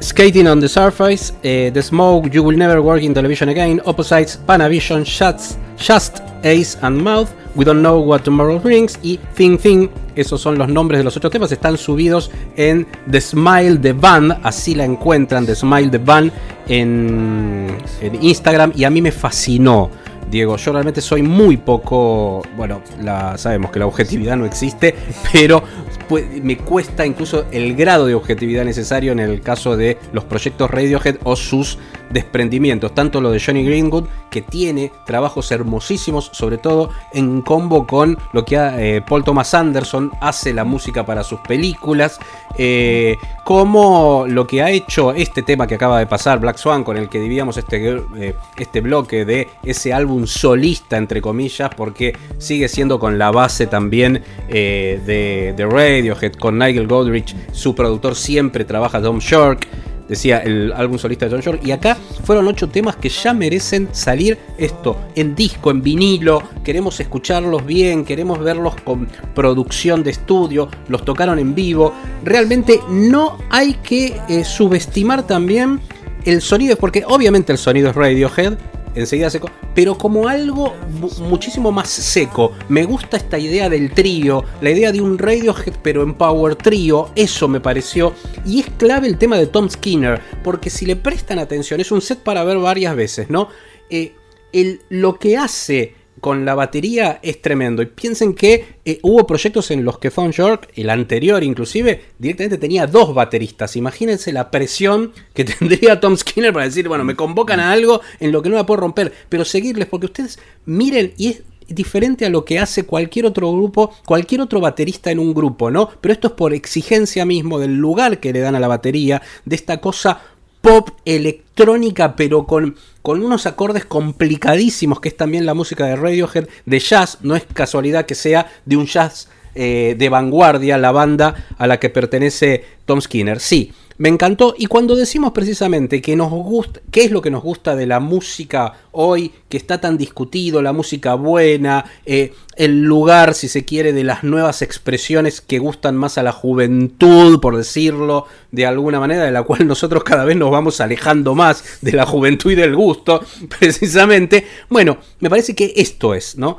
Skating 0.01 0.47
on 0.47 0.61
the 0.61 0.69
Surface, 0.69 1.35
The 1.43 1.83
Smoke, 1.83 2.31
You 2.31 2.45
Will 2.45 2.57
Never 2.57 2.79
Work 2.79 3.03
in 3.03 3.13
Television 3.13 3.49
Again, 3.49 3.83
Opposites, 3.85 4.39
Panavision, 4.47 5.03
Shots, 5.05 5.59
Just, 5.79 6.19
Ace 6.43 6.77
and 6.83 7.01
Mouth, 7.01 7.29
We 7.55 7.65
Don't 7.65 7.81
Know 7.81 8.01
What 8.03 8.21
Tomorrow 8.23 8.61
Brings 8.61 8.99
y 9.03 9.19
Thing 9.35 9.59
Thing. 9.59 9.89
Esos 10.17 10.41
son 10.41 10.59
los 10.59 10.69
nombres 10.69 10.99
de 10.99 11.05
los 11.05 11.17
ocho 11.17 11.31
temas. 11.31 11.53
Están 11.53 11.77
subidos 11.79 12.31
en 12.57 12.87
The 13.11 13.21
Smile 13.21 13.79
The 13.79 13.93
Band. 13.93 14.39
Así 14.43 14.75
la 14.75 14.85
encuentran, 14.85 15.47
The 15.47 15.55
Smile 15.55 15.89
The 15.91 15.99
Band 15.99 16.33
en, 16.69 17.69
en 18.01 18.23
Instagram. 18.23 18.73
Y 18.75 18.85
a 18.85 18.91
mí 18.91 19.01
me 19.01 19.13
fascinó. 19.13 19.91
Diego, 20.31 20.57
yo 20.59 20.73
realmente 20.73 21.01
soy 21.01 21.23
muy 21.23 21.57
poco, 21.57 22.43
bueno, 22.55 22.83
la, 23.01 23.39
sabemos 23.39 23.71
que 23.71 23.79
la 23.79 23.87
objetividad 23.87 24.37
no 24.37 24.45
existe, 24.45 24.95
pero 25.33 25.63
pu- 26.07 26.43
me 26.43 26.59
cuesta 26.59 27.07
incluso 27.07 27.47
el 27.51 27.75
grado 27.75 28.05
de 28.05 28.15
objetividad 28.15 28.63
necesario 28.67 29.13
en 29.13 29.21
el 29.21 29.41
caso 29.41 29.75
de 29.75 29.97
los 30.13 30.25
proyectos 30.25 30.71
Radiohead 30.71 31.17
o 31.25 31.35
sus 31.35 31.79
desprendimientos, 32.11 32.95
tanto 32.95 33.21
lo 33.21 33.31
de 33.31 33.41
Johnny 33.41 33.65
Greenwood, 33.65 34.05
que 34.31 34.43
tiene 34.43 34.93
trabajos 35.07 35.51
hermosísimos, 35.51 36.31
sobre 36.33 36.59
todo 36.59 36.91
en 37.13 37.43
combo 37.43 37.87
con 37.87 38.19
lo 38.33 38.45
que 38.45 38.57
eh, 38.57 39.03
Paul 39.07 39.25
Thomas 39.25 39.55
Anderson 39.55 40.11
hace 40.21 40.53
la 40.53 40.65
música 40.65 41.05
para 41.05 41.23
sus 41.23 41.41
películas, 41.41 42.19
eh, 42.57 43.17
como 43.45 44.25
lo 44.29 44.47
que 44.47 44.63
ha 44.63 44.71
hecho 44.71 45.13
este 45.13 45.43
tema 45.43 45.67
que 45.67 45.75
acaba 45.75 45.99
de 45.99 46.07
pasar, 46.07 46.41
Black 46.41 46.59
Swan, 46.59 46.85
con 46.85 46.97
el 46.97 47.09
que 47.09 47.21
dividíamos 47.21 47.57
este, 47.57 48.03
eh, 48.19 48.35
este 48.57 48.81
bloque 48.81 49.25
de 49.25 49.49
ese 49.63 49.93
álbum 49.93 50.27
solista, 50.27 50.97
entre 50.97 51.23
comillas, 51.23 51.71
porque 51.75 52.17
sigue 52.39 52.69
siendo 52.69 52.99
con 52.99 53.19
la 53.19 53.31
base 53.31 53.67
también 53.67 54.23
de, 54.49 55.55
de 55.57 55.67
Radiohead, 55.67 56.33
con 56.35 56.59
Nigel 56.59 56.87
Godrich, 56.87 57.35
su 57.53 57.75
productor 57.75 58.15
siempre 58.15 58.65
trabaja 58.65 59.01
Tom 59.01 59.21
York. 59.21 59.67
Decía 60.09 60.39
el 60.39 60.73
álbum 60.73 60.99
solista 60.99 61.27
de 61.27 61.33
Tom 61.33 61.41
York. 61.41 61.61
Y 61.65 61.71
acá 61.71 61.97
fueron 62.25 62.49
ocho 62.49 62.69
temas 62.69 62.97
que 62.97 63.09
ya 63.09 63.35
merecen 63.35 63.89
salir 63.93 64.39
esto 64.57 64.97
en 65.15 65.35
disco, 65.35 65.71
en 65.71 65.83
vinilo. 65.83 66.43
Queremos 66.65 66.99
escucharlos 67.01 67.65
bien, 67.67 68.05
queremos 68.05 68.39
verlos 68.39 68.75
con 68.83 69.09
producción 69.35 70.03
de 70.03 70.11
estudio. 70.11 70.69
Los 70.89 71.05
tocaron 71.05 71.39
en 71.39 71.55
vivo. 71.55 71.93
Realmente 72.25 72.81
no 72.91 73.39
hay 73.51 73.75
que 73.75 74.19
eh, 74.29 74.45
subestimar 74.45 75.27
también 75.27 75.81
el 76.25 76.43
sonido, 76.43 76.77
porque 76.77 77.05
obviamente 77.07 77.53
el 77.53 77.59
sonido 77.59 77.91
es 77.91 77.97
Radiohead, 77.97 78.59
enseguida 79.01 79.31
seco, 79.31 79.51
pero 79.75 79.97
como 79.97 80.29
algo 80.29 80.75
muchísimo 81.21 81.71
más 81.73 81.89
seco. 81.89 82.53
Me 82.69 82.85
gusta 82.85 83.17
esta 83.17 83.39
idea 83.39 83.69
del 83.69 83.91
trío, 83.93 84.45
la 84.61 84.71
idea 84.71 84.93
de 84.93 85.01
un 85.01 85.19
Radiohead 85.19 85.75
pero 85.83 86.03
en 86.03 86.15
Power 86.15 86.57
Trio, 86.57 87.11
eso 87.15 87.49
me 87.49 87.61
pareció. 87.61 88.15
Y 88.47 88.61
es 88.61 88.67
clave 88.77 89.07
el 89.09 89.19
tema 89.19 89.37
de 89.39 89.47
Tom 89.47 89.69
Skinner, 89.69 90.21
porque 90.43 90.71
si 90.71 90.87
le 90.87 90.97
prestan 90.97 91.39
atención, 91.39 91.81
es 91.81 91.91
un 91.93 92.01
set 92.01 92.19
para 92.19 92.45
ver 92.45 92.59
varias 92.59 92.95
veces, 92.97 93.31
¿no? 93.31 93.49
Eh, 93.91 94.15
el- 94.53 94.81
lo 94.89 95.19
que 95.19 95.37
hace 95.37 95.95
con 96.21 96.45
la 96.45 96.55
batería 96.55 97.21
es 97.23 97.41
tremendo. 97.41 97.83
Y 97.83 97.87
piensen 97.87 98.35
que 98.35 98.77
eh, 98.85 98.99
hubo 99.03 99.27
proyectos 99.27 99.71
en 99.71 99.85
los 99.85 99.99
que 99.99 100.11
Tom 100.11 100.31
York, 100.31 100.71
el 100.75 100.91
anterior 100.91 101.43
inclusive, 101.43 102.03
directamente 102.19 102.59
tenía 102.59 102.87
dos 102.87 103.15
bateristas. 103.15 103.77
Imagínense 103.77 104.33
la 104.33 104.51
presión 104.51 105.13
que 105.35 105.45
tendría 105.59 106.01
Tom 106.01 106.17
Skinner 106.17 106.53
para 106.53 106.67
decir, 106.67 106.89
bueno, 106.89 107.05
me 107.05 107.17
convocan 107.17 107.61
a 107.61 107.73
algo 107.73 108.01
en 108.21 108.33
lo 108.33 108.43
que 108.43 108.49
no 108.49 108.57
la 108.57 108.67
puedo 108.67 108.81
romper. 108.81 109.13
Pero 109.29 109.45
seguirles, 109.45 109.89
porque 109.89 110.07
ustedes 110.07 110.39
miren 110.65 111.13
y 111.17 111.29
es 111.29 111.43
diferente 111.69 112.25
a 112.25 112.31
lo 112.31 112.45
que 112.45 112.59
hace 112.59 112.85
cualquier 112.85 113.27
otro 113.27 113.53
grupo, 113.53 113.93
cualquier 114.07 114.41
otro 114.41 114.61
baterista 114.61 115.11
en 115.11 115.19
un 115.19 115.35
grupo, 115.35 115.71
¿no? 115.71 115.89
Pero 116.01 116.13
esto 116.13 116.29
es 116.29 116.35
por 116.35 116.55
exigencia 116.55 117.25
mismo 117.25 117.59
del 117.59 117.77
lugar 117.77 118.21
que 118.21 118.33
le 118.33 118.41
dan 118.41 118.55
a 118.55 118.61
la 118.61 118.69
batería, 118.69 119.23
de 119.45 119.57
esta 119.57 119.81
cosa 119.81 120.21
pop 120.61 120.91
electrónica, 121.05 122.17
pero 122.17 122.47
con, 122.47 122.77
con 123.03 123.25
unos 123.25 123.47
acordes 123.47 123.85
complicadísimos, 123.85 125.01
que 125.01 125.09
es 125.09 125.17
también 125.17 125.47
la 125.47 125.55
música 125.55 125.87
de 125.87 125.97
Radiohead, 125.97 126.49
de 126.67 126.79
jazz, 126.79 127.19
no 127.23 127.37
es 127.37 127.45
casualidad 127.53 128.07
que 128.07 128.15
sea 128.15 128.51
de 128.65 128.77
un 128.77 128.87
jazz 128.87 129.29
eh, 129.55 129.97
de 129.99 130.09
vanguardia, 130.09 130.79
la 130.79 130.93
banda 130.93 131.47
a 131.59 131.67
la 131.67 131.81
que 131.81 131.91
pertenece 131.91 132.65
Tom 132.85 133.01
Skinner. 133.01 133.41
Sí, 133.41 133.73
me 133.99 134.09
encantó. 134.09 134.55
Y 134.57 134.67
cuando 134.67 134.97
decimos 134.97 135.33
precisamente 135.33 136.01
que 136.01 136.17
nos 136.17 136.31
gusta, 136.31 136.81
qué 136.91 137.05
es 137.05 137.11
lo 137.11 137.21
que 137.21 137.31
nos 137.31 137.43
gusta 137.43 137.77
de 137.77 137.87
la 137.87 138.01
música 138.01 138.75
hoy, 138.93 139.33
que 139.49 139.57
está 139.57 139.81
tan 139.81 139.99
discutido, 139.99 140.63
la 140.63 140.73
música 140.73 141.15
buena, 141.15 141.85
eh, 142.07 142.33
el 142.57 142.83
lugar, 142.83 143.35
si 143.35 143.49
se 143.49 143.65
quiere, 143.65 143.93
de 143.93 144.05
las 144.05 144.25
nuevas 144.25 144.63
expresiones 144.63 145.41
que 145.41 145.59
gustan 145.59 145.97
más 145.97 146.17
a 146.17 146.23
la 146.23 146.33
juventud, 146.33 147.41
por 147.41 147.57
decirlo 147.57 148.27
de 148.53 148.67
alguna 148.67 149.01
manera, 149.01 149.25
de 149.25 149.33
la 149.33 149.43
cual 149.43 149.67
nosotros 149.67 150.05
cada 150.05 150.25
vez 150.25 150.37
nos 150.37 150.51
vamos 150.51 150.81
alejando 150.81 151.35
más 151.35 151.79
de 151.83 151.93
la 151.93 152.07
juventud 152.07 152.53
y 152.53 152.55
del 152.55 152.75
gusto, 152.75 153.21
precisamente. 153.59 154.47
Bueno, 154.69 154.99
me 155.21 155.29
parece 155.29 155.55
que 155.55 155.75
esto 155.77 156.15
es, 156.15 156.37
¿no? 156.39 156.59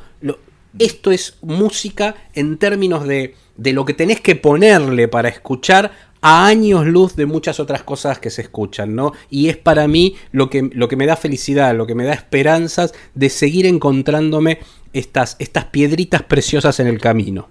Esto 0.78 1.12
es 1.12 1.38
música 1.42 2.16
en 2.36 2.58
términos 2.58 3.08
de, 3.08 3.34
de 3.58 3.74
lo 3.74 3.86
que 3.86 3.94
tenés 3.94 4.22
que 4.22 4.36
ponerle 4.36 5.08
para 5.08 5.30
escuchar 5.30 5.92
a 6.22 6.46
años 6.48 6.86
luz 6.86 7.16
de 7.16 7.26
muchas 7.26 7.60
otras 7.60 7.84
cosas 7.84 8.20
que 8.20 8.30
se 8.30 8.42
escuchan, 8.42 8.94
¿no? 8.96 9.14
Y 9.30 9.50
es 9.50 9.58
para 9.58 9.88
mí 9.88 10.16
lo 10.32 10.50
que, 10.50 10.70
lo 10.74 10.88
que 10.88 10.96
me 10.98 11.06
da 11.06 11.16
felicidad, 11.16 11.74
lo 11.76 11.88
que 11.88 11.96
me 11.96 12.04
da 12.06 12.14
esperanzas 12.14 12.94
de 13.16 13.30
seguir 13.30 13.66
encontrándome 13.66 14.60
estas, 14.94 15.36
estas 15.40 15.66
piedritas 15.66 16.24
preciosas 16.24 16.80
en 16.80 16.88
el 16.88 17.00
camino. 17.00 17.50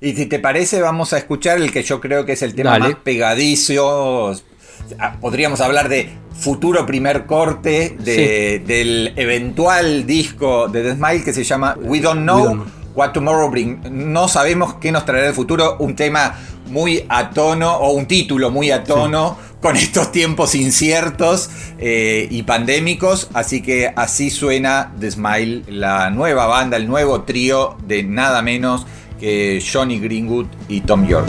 Y 0.00 0.14
si 0.14 0.26
te 0.26 0.38
parece, 0.38 0.80
vamos 0.80 1.12
a 1.12 1.18
escuchar 1.18 1.60
el 1.60 1.72
que 1.72 1.82
yo 1.82 2.00
creo 2.00 2.24
que 2.24 2.32
es 2.32 2.42
el 2.42 2.54
tema 2.54 2.70
Dale. 2.70 2.84
más 2.90 2.94
pegadizo. 3.02 4.32
Ah, 4.98 5.16
Podríamos 5.20 5.60
hablar 5.60 5.88
de 5.88 6.08
futuro 6.32 6.86
primer 6.86 7.26
corte 7.26 7.96
de- 7.98 8.62
del 8.64 9.12
eventual 9.16 10.06
disco 10.06 10.68
de 10.68 10.82
The 10.84 10.92
Smile 10.94 11.24
que 11.24 11.32
se 11.32 11.42
llama 11.44 11.76
We 11.80 12.00
Don't 12.00 12.20
Know 12.22 12.36
We 12.38 12.44
Don't 12.44 12.62
Know. 12.62 12.78
What 12.94 13.12
Tomorrow 13.12 13.50
Brings. 13.50 13.90
No 13.90 14.26
sabemos 14.28 14.74
qué 14.74 14.90
nos 14.90 15.04
traerá 15.04 15.28
el 15.28 15.34
futuro. 15.34 15.76
Un 15.78 15.94
tema 15.94 16.36
muy 16.68 17.04
a 17.08 17.30
tono, 17.30 17.76
o 17.76 17.92
un 17.92 18.06
título 18.06 18.50
muy 18.50 18.70
a 18.70 18.84
tono 18.84 19.36
con 19.60 19.76
estos 19.76 20.12
tiempos 20.12 20.54
inciertos 20.54 21.50
eh, 21.78 22.28
y 22.30 22.42
pandémicos. 22.42 23.28
Así 23.34 23.62
que 23.62 23.92
así 23.94 24.30
suena 24.30 24.92
The 24.98 25.10
Smile, 25.10 25.62
la 25.68 26.10
nueva 26.10 26.46
banda, 26.46 26.76
el 26.76 26.86
nuevo 26.86 27.22
trío 27.22 27.76
de 27.86 28.02
nada 28.02 28.42
menos 28.42 28.86
que 29.18 29.62
Johnny 29.72 29.98
Greenwood 29.98 30.46
y 30.68 30.80
Tom 30.82 31.06
York. 31.06 31.28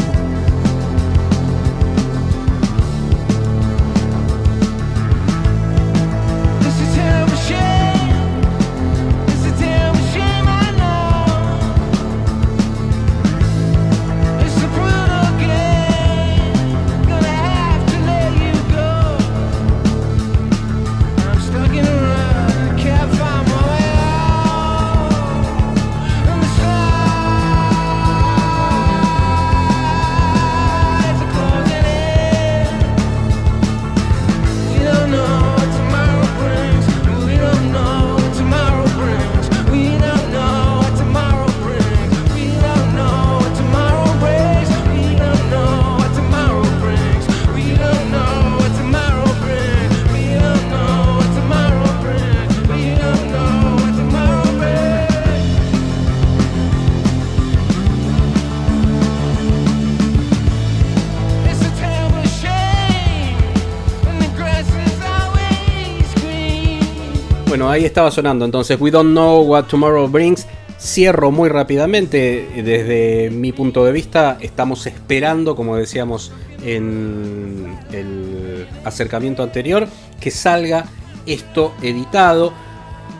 Ahí 67.70 67.86
estaba 67.86 68.12
sonando. 68.12 68.46
Entonces, 68.46 68.80
We 68.80 68.92
Don't 68.92 69.12
Know 69.12 69.44
What 69.44 69.66
Tomorrow 69.66 70.08
Brings. 70.08 70.46
Cierro 70.80 71.32
muy 71.32 71.50
rápidamente. 71.50 72.48
Desde 72.56 73.30
mi 73.32 73.52
punto 73.52 73.84
de 73.84 73.92
vista, 73.92 74.38
estamos 74.40 74.86
esperando, 74.86 75.56
como 75.56 75.76
decíamos 75.76 76.32
en 76.64 77.78
el 77.92 78.68
acercamiento 78.84 79.44
anterior, 79.44 79.88
que 80.20 80.32
salga 80.32 80.86
esto 81.26 81.74
editado. 81.82 82.54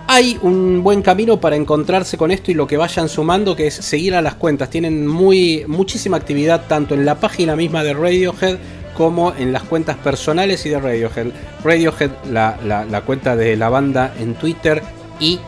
Hay 0.08 0.40
un 0.42 0.82
buen 0.84 1.02
camino 1.02 1.40
para 1.40 1.56
encontrarse 1.56 2.18
con 2.18 2.32
esto 2.32 2.50
y 2.50 2.56
lo 2.56 2.66
que 2.66 2.78
vayan 2.78 3.10
sumando, 3.10 3.56
que 3.56 3.68
es 3.68 3.76
seguir 3.76 4.16
a 4.16 4.22
las 4.22 4.36
cuentas. 4.36 4.70
Tienen 4.70 5.06
muy, 5.06 5.64
muchísima 5.68 6.18
actividad 6.18 6.66
tanto 6.68 6.96
en 6.96 7.06
la 7.06 7.20
página 7.20 7.56
misma 7.56 7.84
de 7.84 7.94
Radiohead 7.94 8.58
como 9.00 9.34
en 9.34 9.54
las 9.54 9.64
cuentas 9.64 9.96
personales 9.96 10.66
y 10.66 10.70
de 10.72 10.78
Radiohead. 10.78 11.28
Radiohead, 11.64 12.12
la, 12.30 13.02
cuenta 13.06 13.38
de 13.38 13.56
la 13.56 13.70
banda 13.70 14.14
en 14.20 14.34
Twitter 14.34 14.84
y 15.22 15.40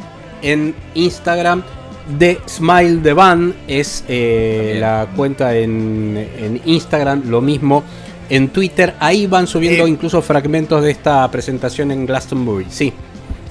en 0.42 0.74
Instagram. 0.94 1.62
The 2.18 2.40
Smile 2.48 3.02
the 3.04 3.12
Band 3.12 3.54
es 3.68 4.06
eh, 4.08 4.78
la 4.80 5.06
cuenta 5.18 5.54
en, 5.54 6.62
Instagram, 6.64 7.30
lo 7.30 7.42
mismo 7.42 7.84
en 8.30 8.48
Twitter. 8.48 8.94
Ahí 9.02 9.28
van 9.28 9.48
subiendo 9.48 9.86
eh, 9.86 9.90
incluso 9.90 10.22
fragmentos 10.22 10.82
de 10.82 10.92
esta 10.92 11.30
presentación 11.30 11.92
en 11.92 12.06
Glastonbury. 12.06 12.68
Sí. 12.70 12.94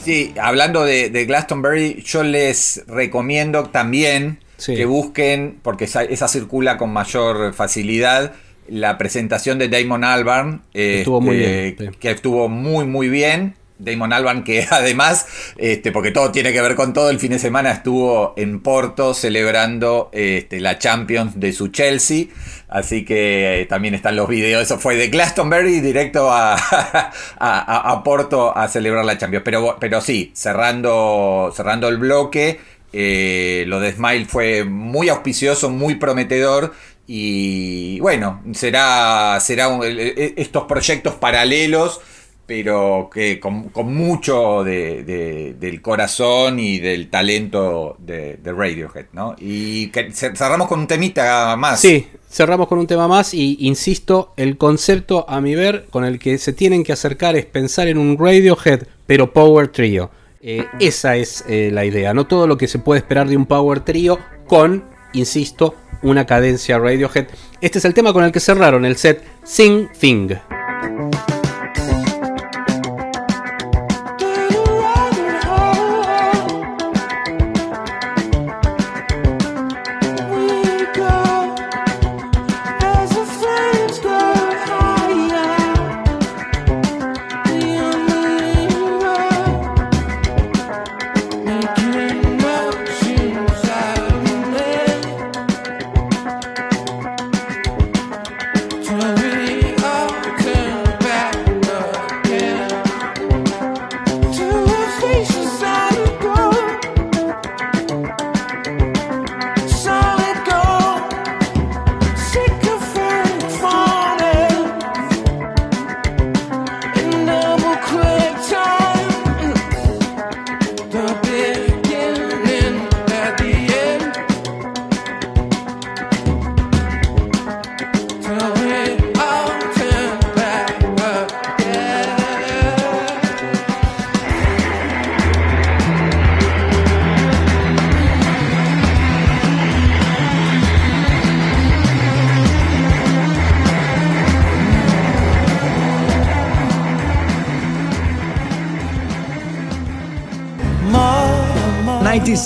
Sí, 0.02 0.32
hablando 0.40 0.82
de, 0.86 1.10
Glastonbury, 1.26 2.02
yo 2.06 2.22
les 2.22 2.84
recomiendo 2.86 3.64
también 3.64 4.38
que 4.64 4.86
busquen, 4.86 5.58
porque 5.62 5.84
esa 5.84 6.26
circula 6.26 6.78
con 6.78 6.90
mayor 6.90 7.52
facilidad 7.52 8.32
la 8.70 8.96
presentación 8.98 9.58
de 9.58 9.68
Damon 9.68 10.04
Albarn, 10.04 10.62
estuvo 10.72 11.20
muy 11.20 11.36
bien, 11.36 11.50
este, 11.50 11.90
que 11.98 12.10
estuvo 12.10 12.48
muy 12.48 12.86
muy 12.86 13.08
bien. 13.08 13.54
Damon 13.80 14.12
Albarn 14.12 14.44
que 14.44 14.66
además, 14.70 15.26
este, 15.56 15.90
porque 15.90 16.10
todo 16.10 16.30
tiene 16.30 16.52
que 16.52 16.60
ver 16.60 16.74
con 16.74 16.92
todo, 16.92 17.10
el 17.10 17.18
fin 17.18 17.30
de 17.30 17.38
semana 17.38 17.72
estuvo 17.72 18.34
en 18.36 18.60
Porto 18.60 19.14
celebrando 19.14 20.10
este, 20.12 20.60
la 20.60 20.78
Champions 20.78 21.40
de 21.40 21.52
su 21.52 21.68
Chelsea, 21.68 22.26
así 22.68 23.04
que 23.04 23.62
eh, 23.62 23.66
también 23.66 23.94
están 23.94 24.16
los 24.16 24.28
videos, 24.28 24.62
eso 24.62 24.78
fue 24.78 24.96
de 24.96 25.08
Glastonbury 25.08 25.80
directo 25.80 26.30
a, 26.30 26.56
a, 27.38 28.02
Porto 28.04 28.56
a 28.56 28.68
celebrar 28.68 29.04
la 29.04 29.18
Champions, 29.18 29.42
pero, 29.44 29.76
pero 29.80 30.00
sí, 30.00 30.30
cerrando, 30.34 31.52
cerrando 31.56 31.88
el 31.88 31.96
bloque, 31.96 32.60
eh, 32.92 33.64
lo 33.66 33.80
de 33.80 33.92
Smile 33.92 34.26
fue 34.26 34.64
muy 34.64 35.08
auspicioso, 35.08 35.70
muy 35.70 35.94
prometedor 35.94 36.72
y 37.12 37.98
bueno, 37.98 38.40
será, 38.52 39.36
será 39.40 39.68
e, 39.82 40.34
estos 40.36 40.62
proyectos 40.62 41.14
paralelos, 41.14 42.00
pero 42.46 43.10
que 43.12 43.40
con, 43.40 43.72
mucho 43.92 44.62
del 44.62 45.82
corazón 45.82 46.60
y 46.60 46.78
del 46.78 47.10
talento 47.10 47.96
de, 47.98 48.38
Radiohead, 48.44 49.06
¿no? 49.12 49.34
Y 49.40 49.90
cerramos 50.12 50.68
con 50.68 50.78
un 50.78 50.86
temita 50.86 51.56
más. 51.56 51.80
Sí, 51.80 52.06
cerramos 52.30 52.68
con 52.68 52.78
un 52.78 52.86
tema 52.86 53.08
más 53.08 53.34
y 53.34 53.56
insisto, 53.58 54.32
el 54.36 54.56
concepto 54.56 55.28
a 55.28 55.40
mi 55.40 55.56
ver 55.56 55.86
con 55.90 56.04
el 56.04 56.20
que 56.20 56.38
se 56.38 56.52
tienen 56.52 56.84
que 56.84 56.92
acercar 56.92 57.34
es 57.34 57.44
pensar 57.44 57.88
en 57.88 57.98
un 57.98 58.18
Radiohead, 58.18 58.84
pero 59.08 59.32
Power 59.32 59.66
Trio. 59.66 60.12
Eh, 60.42 60.64
esa 60.78 61.16
es 61.16 61.44
eh, 61.48 61.70
la 61.72 61.84
idea, 61.84 62.14
no 62.14 62.28
todo 62.28 62.46
lo 62.46 62.56
que 62.56 62.68
se 62.68 62.78
puede 62.78 63.00
esperar 63.00 63.28
de 63.28 63.36
un 63.36 63.46
Power 63.46 63.80
Trio 63.80 64.20
con, 64.46 64.84
insisto, 65.12 65.74
una 66.02 66.26
cadencia 66.26 66.78
Radiohead. 66.78 67.26
Este 67.60 67.78
es 67.78 67.84
el 67.84 67.94
tema 67.94 68.12
con 68.12 68.24
el 68.24 68.32
que 68.32 68.40
cerraron 68.40 68.84
el 68.84 68.96
set 68.96 69.22
Sing 69.44 69.88
Thing. 69.98 70.30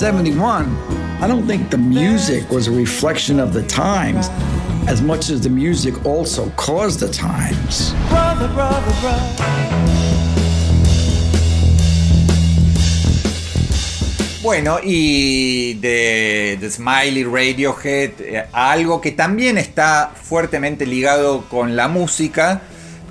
I 0.03 1.27
don't 1.27 1.47
think 1.47 1.69
the 1.69 1.77
music 1.77 2.51
was 2.51 2.67
a 2.67 2.71
reflection 2.71 3.39
of 3.39 3.53
the 3.53 3.63
times 3.63 4.29
as 4.87 5.01
much 5.01 5.29
as 5.29 5.39
the 5.41 5.49
music 5.49 6.05
also 6.05 6.49
caused 6.57 6.99
the 6.99 7.07
times. 7.07 7.93
Bueno, 14.43 14.79
y 14.83 15.75
de, 15.75 16.57
de 16.59 16.69
Smiley 16.69 17.23
Radiohead, 17.23 18.11
eh, 18.19 18.45
algo 18.51 18.99
que 18.99 19.11
también 19.11 19.57
está 19.57 20.11
fuertemente 20.13 20.85
ligado 20.85 21.47
con 21.49 21.75
la 21.77 21.87
música, 21.87 22.61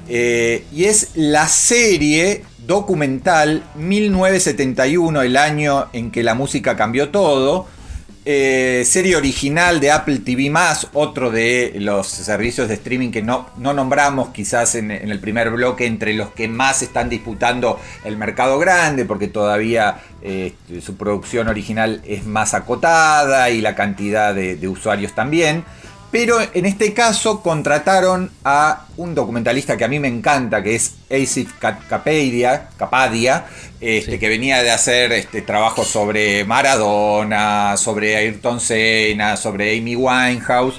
Eh, 0.08 0.66
y 0.70 0.84
es 0.84 1.12
la 1.14 1.48
serie 1.48 2.44
documental 2.66 3.62
1971, 3.76 5.22
el 5.22 5.36
año 5.36 5.86
en 5.92 6.10
que 6.10 6.22
la 6.22 6.34
música 6.34 6.76
cambió 6.76 7.10
todo. 7.10 7.66
Eh, 8.26 8.84
serie 8.86 9.16
original 9.16 9.80
de 9.80 9.90
Apple 9.90 10.20
TV 10.20 10.50
otro 10.94 11.30
de 11.30 11.74
los 11.76 12.06
servicios 12.06 12.68
de 12.68 12.74
streaming 12.74 13.10
que 13.10 13.20
no, 13.20 13.50
no 13.58 13.74
nombramos 13.74 14.30
quizás 14.30 14.76
en, 14.76 14.90
el 14.90 15.20
primer 15.20 15.50
bloque, 15.50 15.84
entre 15.84 16.14
los 16.14 16.30
que 16.30 16.48
más 16.48 16.80
están 16.80 17.10
disputando 17.10 17.78
el 18.02 18.16
mercado 18.16 18.58
grande, 18.58 19.04
porque 19.04 19.28
todavía 19.28 19.98
eh, 20.22 20.54
su 20.80 20.96
producción 20.96 21.48
original 21.48 22.00
es 22.06 22.24
más 22.24 22.54
acotada 22.54 23.50
y 23.50 23.60
la 23.60 23.74
cantidad 23.74 24.34
de 24.34 24.68
usuarios 24.68 25.14
también. 25.14 25.64
Pero 26.14 26.38
en 26.40 26.64
este 26.64 26.94
caso 26.94 27.42
contrataron 27.42 28.30
a 28.44 28.86
un 28.98 29.16
documentalista 29.16 29.76
que 29.76 29.82
a 29.82 29.88
mí 29.88 29.98
me 29.98 30.06
encanta, 30.06 30.62
que 30.62 30.76
es 30.76 30.94
Asif 31.10 31.54
Kapadia, 31.58 32.68
Kapadia 32.76 33.46
este, 33.80 34.20
que 34.20 34.28
venía 34.28 34.62
de 34.62 34.70
hacer 34.70 35.10
este, 35.10 35.42
trabajos 35.42 35.88
sobre 35.88 36.44
Maradona, 36.44 37.76
sobre 37.76 38.14
Ayrton 38.14 38.60
Senna, 38.60 39.36
sobre 39.36 39.76
Amy 39.76 39.96
Winehouse. 39.96 40.76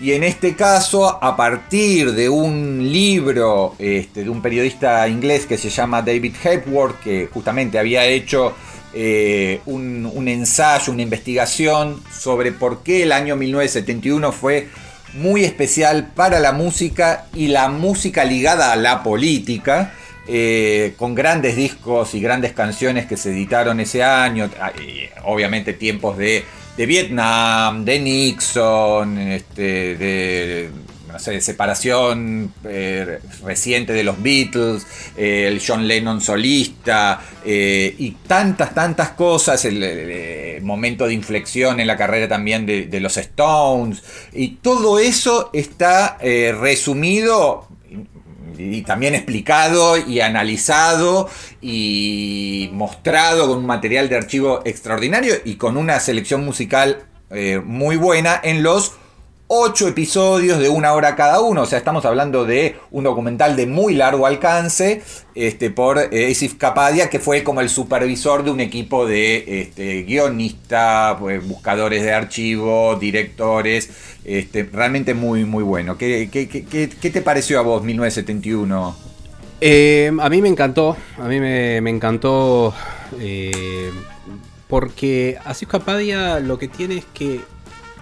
Y 0.00 0.12
en 0.12 0.22
este 0.22 0.54
caso, 0.54 1.18
a 1.20 1.36
partir 1.36 2.12
de 2.12 2.28
un 2.28 2.92
libro 2.92 3.74
este, 3.80 4.22
de 4.22 4.30
un 4.30 4.40
periodista 4.40 5.08
inglés 5.08 5.46
que 5.46 5.58
se 5.58 5.68
llama 5.68 6.00
David 6.00 6.36
Hepworth, 6.44 7.00
que 7.00 7.28
justamente 7.34 7.80
había 7.80 8.04
hecho 8.04 8.54
eh, 8.98 9.60
un, 9.66 10.26
ensayo, 10.26 10.90
una 10.90 11.02
investigación 11.02 12.02
sobre 12.10 12.50
por 12.50 12.82
qué 12.82 13.02
el 13.02 13.12
año 13.12 13.36
1971 13.36 14.32
fue 14.32 14.68
muy 15.12 15.44
especial 15.44 16.12
para 16.14 16.40
la 16.40 16.52
música 16.52 17.26
y 17.34 17.48
la 17.48 17.68
música 17.68 18.24
ligada 18.24 18.72
a 18.72 18.76
la 18.76 19.02
política. 19.02 19.92
Eh, 20.28 20.94
con 20.96 21.14
grandes 21.14 21.56
discos 21.56 22.14
y 22.14 22.20
grandes 22.20 22.52
canciones 22.52 23.06
que 23.06 23.18
se 23.18 23.30
editaron 23.30 23.78
ese 23.80 24.02
año, 24.02 24.50
obviamente 25.24 25.74
tiempos 25.74 26.16
de, 26.16 26.42
de 26.76 26.86
Vietnam, 26.86 27.84
de 27.84 28.00
Nixon, 28.00 29.18
este, 29.18 29.96
de 29.96 30.70
separación 31.18 32.52
eh, 32.64 33.18
reciente 33.44 33.92
de 33.92 34.04
los 34.04 34.22
Beatles, 34.22 34.86
eh, 35.16 35.46
el 35.48 35.62
John 35.64 35.86
Lennon 35.86 36.20
solista 36.20 37.20
eh, 37.44 37.94
y 37.98 38.12
tantas, 38.26 38.74
tantas 38.74 39.10
cosas, 39.10 39.64
el, 39.64 40.62
momento 40.62 41.06
de 41.06 41.14
inflexión 41.14 41.80
en 41.80 41.86
la 41.86 41.96
carrera 41.96 42.28
también 42.28 42.66
de, 42.66 43.00
los 43.00 43.16
Stones 43.16 44.02
y 44.32 44.56
todo 44.56 44.98
eso 44.98 45.50
está 45.52 46.18
resumido 46.18 47.68
y 48.58 48.82
también 48.82 49.14
explicado 49.14 49.96
y 49.98 50.20
analizado 50.20 51.28
y 51.60 52.70
mostrado 52.72 53.48
con 53.48 53.58
un 53.58 53.66
material 53.66 54.08
de 54.08 54.16
archivo 54.16 54.62
extraordinario 54.64 55.34
y 55.44 55.56
con 55.56 55.76
una 55.76 56.00
selección 56.00 56.44
musical 56.44 57.04
muy 57.64 57.96
buena 57.96 58.40
en 58.42 58.62
los 58.62 58.94
ocho 59.48 59.88
episodios 59.88 60.58
de 60.58 60.68
una 60.68 60.92
hora 60.92 61.14
cada 61.16 61.40
uno. 61.40 61.62
O 61.62 61.66
sea, 61.66 61.78
estamos 61.78 62.04
hablando 62.04 62.44
de 62.44 62.76
un 62.90 63.04
documental 63.04 63.56
de 63.56 63.66
muy 63.66 63.94
largo 63.94 64.26
alcance 64.26 65.02
este, 65.34 65.70
por 65.70 65.98
eh, 65.98 66.30
Asif 66.30 66.54
Kapadia, 66.54 67.08
que 67.08 67.18
fue 67.18 67.42
como 67.44 67.60
el 67.60 67.68
supervisor 67.68 68.44
de 68.44 68.50
un 68.50 68.60
equipo 68.60 69.06
de 69.06 69.62
este, 69.62 70.02
guionistas, 70.02 71.16
pues, 71.18 71.46
buscadores 71.46 72.02
de 72.02 72.12
archivos, 72.12 72.98
directores. 72.98 73.90
Este, 74.24 74.64
realmente 74.64 75.14
muy, 75.14 75.44
muy 75.44 75.62
bueno. 75.62 75.96
¿Qué, 75.96 76.28
qué, 76.32 76.48
qué, 76.48 76.88
qué 76.88 77.10
te 77.10 77.22
pareció 77.22 77.58
a 77.60 77.62
vos, 77.62 77.82
1971? 77.82 78.96
Eh, 79.60 80.12
a 80.20 80.28
mí 80.28 80.42
me 80.42 80.48
encantó. 80.48 80.96
A 81.18 81.28
mí 81.28 81.40
me, 81.40 81.80
me 81.80 81.90
encantó. 81.90 82.74
Eh, 83.20 83.90
porque 84.68 85.38
Asif 85.44 85.68
Kapadia 85.68 86.40
lo 86.40 86.58
que 86.58 86.68
tiene 86.68 86.98
es 86.98 87.04
que 87.14 87.40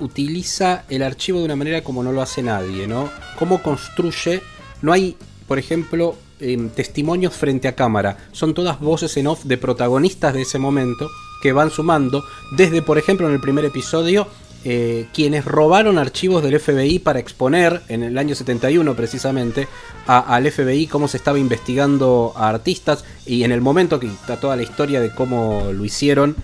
utiliza 0.01 0.85
el 0.89 1.03
archivo 1.03 1.39
de 1.39 1.47
una 1.47 1.57
manera 1.57 1.83
como 1.83 2.03
no 2.03 2.13
lo 2.13 2.23
hace 2.23 2.43
nadie, 2.43 2.87
¿no? 2.87 3.11
Cómo 3.39 3.63
construye, 3.63 4.43
no 4.83 4.93
hay, 4.93 5.17
por 5.47 5.59
ejemplo, 5.59 6.17
eh, 6.41 6.71
testimonios 6.75 7.35
frente 7.35 7.69
a 7.69 7.77
cámara, 7.77 8.17
son 8.33 8.55
todas 8.55 8.81
voces 8.81 9.17
en 9.17 9.27
off 9.27 9.45
de 9.45 9.57
protagonistas 9.57 10.35
de 10.35 10.43
ese 10.43 10.59
momento 10.59 11.09
que 11.43 11.53
van 11.53 11.71
sumando, 11.71 12.25
desde, 12.57 12.83
por 12.83 12.99
ejemplo, 12.99 13.27
en 13.29 13.35
el 13.35 13.41
primer 13.41 13.65
episodio, 13.65 14.27
eh, 14.67 15.09
quienes 15.13 15.45
robaron 15.45 15.99
archivos 15.99 16.43
del 16.43 16.59
FBI 16.59 16.99
para 16.99 17.19
exponer, 17.19 17.83
en 17.89 18.03
el 18.03 18.17
año 18.17 18.35
71 18.35 18.97
precisamente, 18.97 19.69
a, 20.07 20.21
al 20.21 20.51
FBI 20.51 20.87
cómo 20.87 21.07
se 21.07 21.19
estaba 21.19 21.39
investigando 21.39 22.33
a 22.35 22.49
artistas 22.49 23.05
y 23.27 23.45
en 23.45 23.53
el 23.53 23.61
momento 23.61 24.01
que 24.01 24.07
está 24.07 24.41
toda 24.41 24.57
la 24.57 24.63
historia 24.63 25.03
de 25.03 25.15
cómo 25.15 25.71
lo 25.71 25.85
hicieron, 25.85 26.35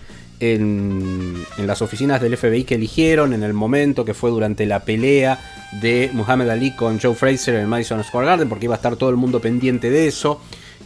en, 0.41 1.45
las 1.59 1.83
oficinas 1.83 2.21
del 2.21 2.37
FBI 2.37 2.65
que 2.65 2.75
eligieron, 2.75 3.33
en 3.33 3.43
el 3.43 3.53
momento 3.53 4.05
que 4.05 4.15
fue 4.15 4.31
durante 4.31 4.67
la 4.67 4.85
pelea 4.85 5.39
de 5.81 6.11
Muhammad 6.13 6.51
Ali 6.51 6.75
con 6.75 6.99
Joe 6.99 7.15
Fraser 7.15 7.57
en 7.57 7.69
Madison 7.69 8.03
Square 8.03 8.27
Garden, 8.27 8.49
porque 8.49 8.65
iba 8.65 8.75
a 8.75 8.77
estar 8.77 8.97
todo 8.97 9.11
el 9.11 9.17
mundo 9.17 9.41
pendiente 9.41 9.91
de 9.91 10.09
eso, 10.09 10.41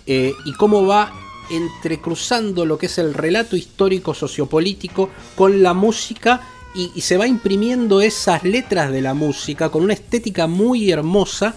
eh, 0.07 0.33
y 0.45 0.53
cómo 0.55 0.87
va 0.87 1.13
entrecruzando 1.51 2.67
lo 2.67 2.79
que 2.79 2.87
es 2.87 2.99
el 2.99 3.15
relato 3.15 3.57
histórico 3.57 4.15
sociopolítico 4.15 5.11
con 5.37 5.63
la 5.63 5.75
música 5.75 6.41
y, 6.75 6.91
y 6.95 7.03
se 7.03 7.17
va 7.17 7.27
imprimiendo 7.27 8.01
esas 8.01 8.45
letras 8.45 8.91
de 8.91 9.03
la 9.03 9.15
música 9.15 9.69
con 9.69 9.85
una 9.85 9.93
estética 9.93 10.47
muy 10.47 10.91
hermosa 10.91 11.55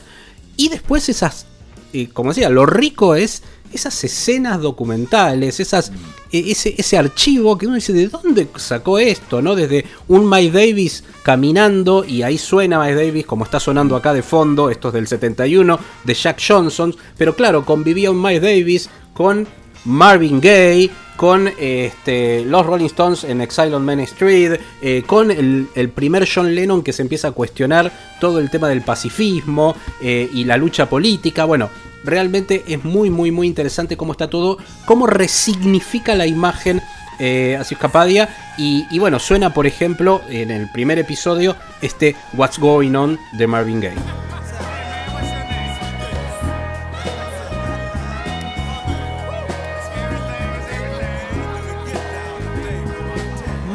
y 0.58 0.70
después 0.70 1.08
esas, 1.08 1.46
eh, 1.94 2.10
como 2.12 2.32
decía, 2.32 2.50
lo 2.50 2.66
rico 2.66 3.16
es 3.16 3.44
esas 3.72 4.04
escenas 4.04 4.62
documentales, 4.62 5.60
esas, 5.60 5.92
ese, 6.32 6.76
ese, 6.78 6.98
archivo 6.98 7.58
que 7.58 7.68
uno 7.68 7.76
dice, 7.76 7.94
¿de 7.94 8.08
dónde 8.08 8.48
sacó 8.56 9.00
esto? 9.00 9.42
¿no? 9.42 9.56
Desde 9.56 9.86
un 10.08 10.30
Mike 10.30 10.52
Davis 10.52 11.04
caminando, 11.24 12.04
y 12.06 12.24
ahí 12.24 12.38
suena 12.38 12.80
Mike 12.80 12.96
Davis 12.96 13.26
como 13.26 13.44
está 13.44 13.60
sonando 13.60 13.96
acá 13.96 14.14
de 14.14 14.24
fondo, 14.24 14.70
esto 14.70 14.90
es 14.90 14.94
del 14.94 15.08
71, 15.08 15.80
de 16.04 16.14
Jack 16.14 16.42
Johnson, 16.46 16.96
pero 17.18 17.36
claro, 17.36 17.66
convivía 17.66 18.12
un 18.12 18.22
Mike 18.22 18.40
Davis 18.40 18.90
con 19.14 19.48
Marvin 19.86 20.40
Gaye, 20.42 20.92
con 21.18 21.50
este, 21.58 22.46
los 22.46 22.66
Rolling 22.66 22.86
Stones 22.86 23.24
en 23.24 23.42
Exile 23.42 23.74
on 23.74 23.84
Main 23.84 24.00
Street, 24.02 24.60
eh, 24.82 25.04
con 25.06 25.32
el, 25.32 25.68
el, 25.74 25.90
primer 25.90 26.30
John 26.32 26.54
Lennon 26.54 26.84
que 26.84 26.94
se 26.94 27.02
empieza 27.02 27.30
a 27.30 27.32
cuestionar 27.32 27.92
todo 28.22 28.40
el 28.40 28.50
tema 28.52 28.70
del 28.70 28.82
pacifismo 28.82 29.76
eh, 30.00 30.30
y 30.32 30.44
la 30.44 30.58
lucha 30.58 30.88
política. 30.88 31.46
Bueno, 31.46 31.70
realmente 32.08 32.64
es 32.68 32.84
muy, 32.84 33.12
muy, 33.12 33.32
muy 33.32 33.46
interesante 33.46 33.98
cómo 33.98 34.14
está 34.14 34.30
todo, 34.30 34.58
cómo 34.86 35.06
resignifica 35.06 36.16
la 36.16 36.26
imagen 36.26 36.82
eh, 37.20 37.58
Asif 37.60 37.78
Kapadia. 37.78 38.30
Y, 38.58 38.98
bueno, 38.98 39.20
suena, 39.20 39.54
por 39.54 39.68
ejemplo, 39.68 40.22
en 40.30 40.50
el 40.50 40.70
primer 40.72 40.98
episodio, 40.98 41.56
este 41.82 42.16
What's 42.34 42.58
Going 42.58 42.96
On 42.96 43.20
de 43.34 43.48
Marvin 43.48 43.82
Gaye. 43.82 43.96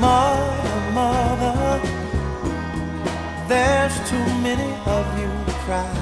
Mother, 0.00 0.92
mother, 0.92 1.80
there's 3.46 3.94
too 4.10 4.16
many 4.42 4.74
of 4.84 5.06
you 5.20 5.30
crying. 5.64 6.01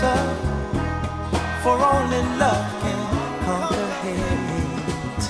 for 0.00 1.76
only 1.76 2.22
love 2.38 2.66
can 2.80 3.00
conquer 3.44 3.88
hate. 4.00 5.24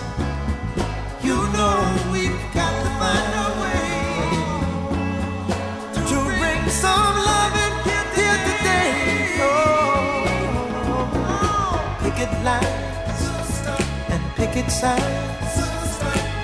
You 1.24 1.34
know 1.54 1.76
we've 2.12 2.40
got 2.54 2.72
to 2.84 2.90
find 3.00 3.32
a 3.34 3.48
way 3.62 3.90
to 6.08 6.16
bring 6.38 6.62
some 6.68 7.16
loving 7.30 7.76
here 8.14 8.38
today. 8.46 8.94
Oh, 9.42 10.22
picket 12.02 12.32
lines 12.44 13.22
and 14.08 14.22
picket 14.36 14.70
signs. 14.70 15.54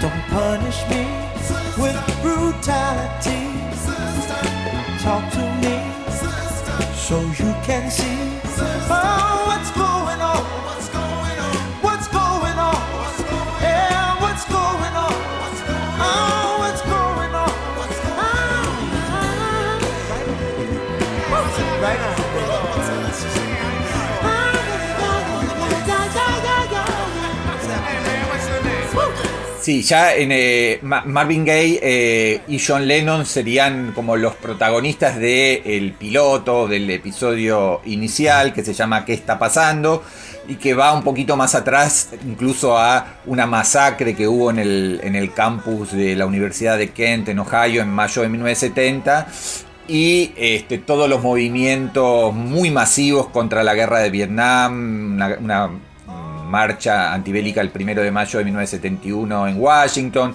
Don't 0.00 0.22
punish 0.34 0.80
me 0.90 1.02
with 1.78 1.96
brutality. 2.22 3.44
Talk 5.04 5.24
to 5.34 5.55
so 7.07 7.20
you 7.38 7.54
can 7.62 7.88
see 7.88 8.36
Sí, 29.66 29.82
ya 29.82 30.14
en 30.14 30.30
eh, 30.30 30.78
Ma- 30.82 31.02
Marvin 31.04 31.44
Gaye 31.44 31.80
eh, 31.82 32.40
y 32.46 32.60
John 32.64 32.86
Lennon 32.86 33.26
serían 33.26 33.90
como 33.96 34.16
los 34.16 34.36
protagonistas 34.36 35.18
del 35.18 35.92
piloto, 35.98 36.68
del 36.68 36.88
episodio 36.88 37.80
inicial 37.84 38.52
que 38.52 38.62
se 38.64 38.72
llama 38.74 39.04
¿Qué 39.04 39.12
está 39.14 39.40
pasando? 39.40 40.04
y 40.46 40.54
que 40.54 40.72
va 40.74 40.92
un 40.92 41.02
poquito 41.02 41.36
más 41.36 41.56
atrás, 41.56 42.10
incluso 42.24 42.78
a 42.78 43.18
una 43.26 43.46
masacre 43.46 44.14
que 44.14 44.28
hubo 44.28 44.50
en 44.50 44.60
el, 44.60 45.00
en 45.02 45.16
el 45.16 45.32
campus 45.32 45.90
de 45.90 46.14
la 46.14 46.26
Universidad 46.26 46.78
de 46.78 46.90
Kent 46.90 47.30
en 47.30 47.40
Ohio 47.40 47.82
en 47.82 47.88
mayo 47.88 48.22
de 48.22 48.28
1970 48.28 49.26
y 49.88 50.30
este, 50.36 50.78
todos 50.78 51.10
los 51.10 51.24
movimientos 51.24 52.32
muy 52.32 52.70
masivos 52.70 53.26
contra 53.30 53.64
la 53.64 53.74
guerra 53.74 53.98
de 53.98 54.10
Vietnam, 54.10 55.18
una 55.40 55.70
marcha 56.47 57.12
antibélica 57.12 57.61
el 57.61 57.70
primero 57.70 58.03
de 58.03 58.11
mayo 58.11 58.38
de 58.38 58.44
1971 58.44 59.49
en 59.49 59.61
Washington, 59.61 60.34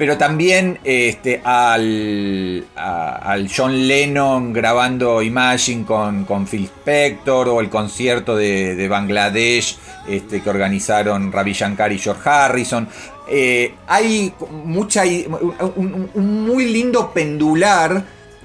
pero 0.00 0.16
también 0.16 0.78
este, 0.82 1.42
al, 1.44 2.64
al 2.74 3.50
John 3.54 3.86
Lennon 3.86 4.50
grabando 4.50 5.20
Imagine 5.20 5.84
con, 5.84 6.24
con 6.24 6.46
Phil 6.46 6.64
Spector 6.64 7.50
o 7.50 7.60
el 7.60 7.68
concierto 7.68 8.34
de, 8.34 8.76
de 8.76 8.88
Bangladesh 8.88 9.76
este, 10.08 10.40
que 10.40 10.48
organizaron 10.48 11.30
Ravi 11.30 11.52
Shankar 11.52 11.92
y 11.92 11.98
George 11.98 12.22
Harrison. 12.26 12.88
Eh, 13.28 13.74
hay 13.86 14.32
mucha, 14.64 15.04
un, 15.04 16.10
muy 16.14 16.72
lindo 16.72 17.12
pendular 17.12 18.02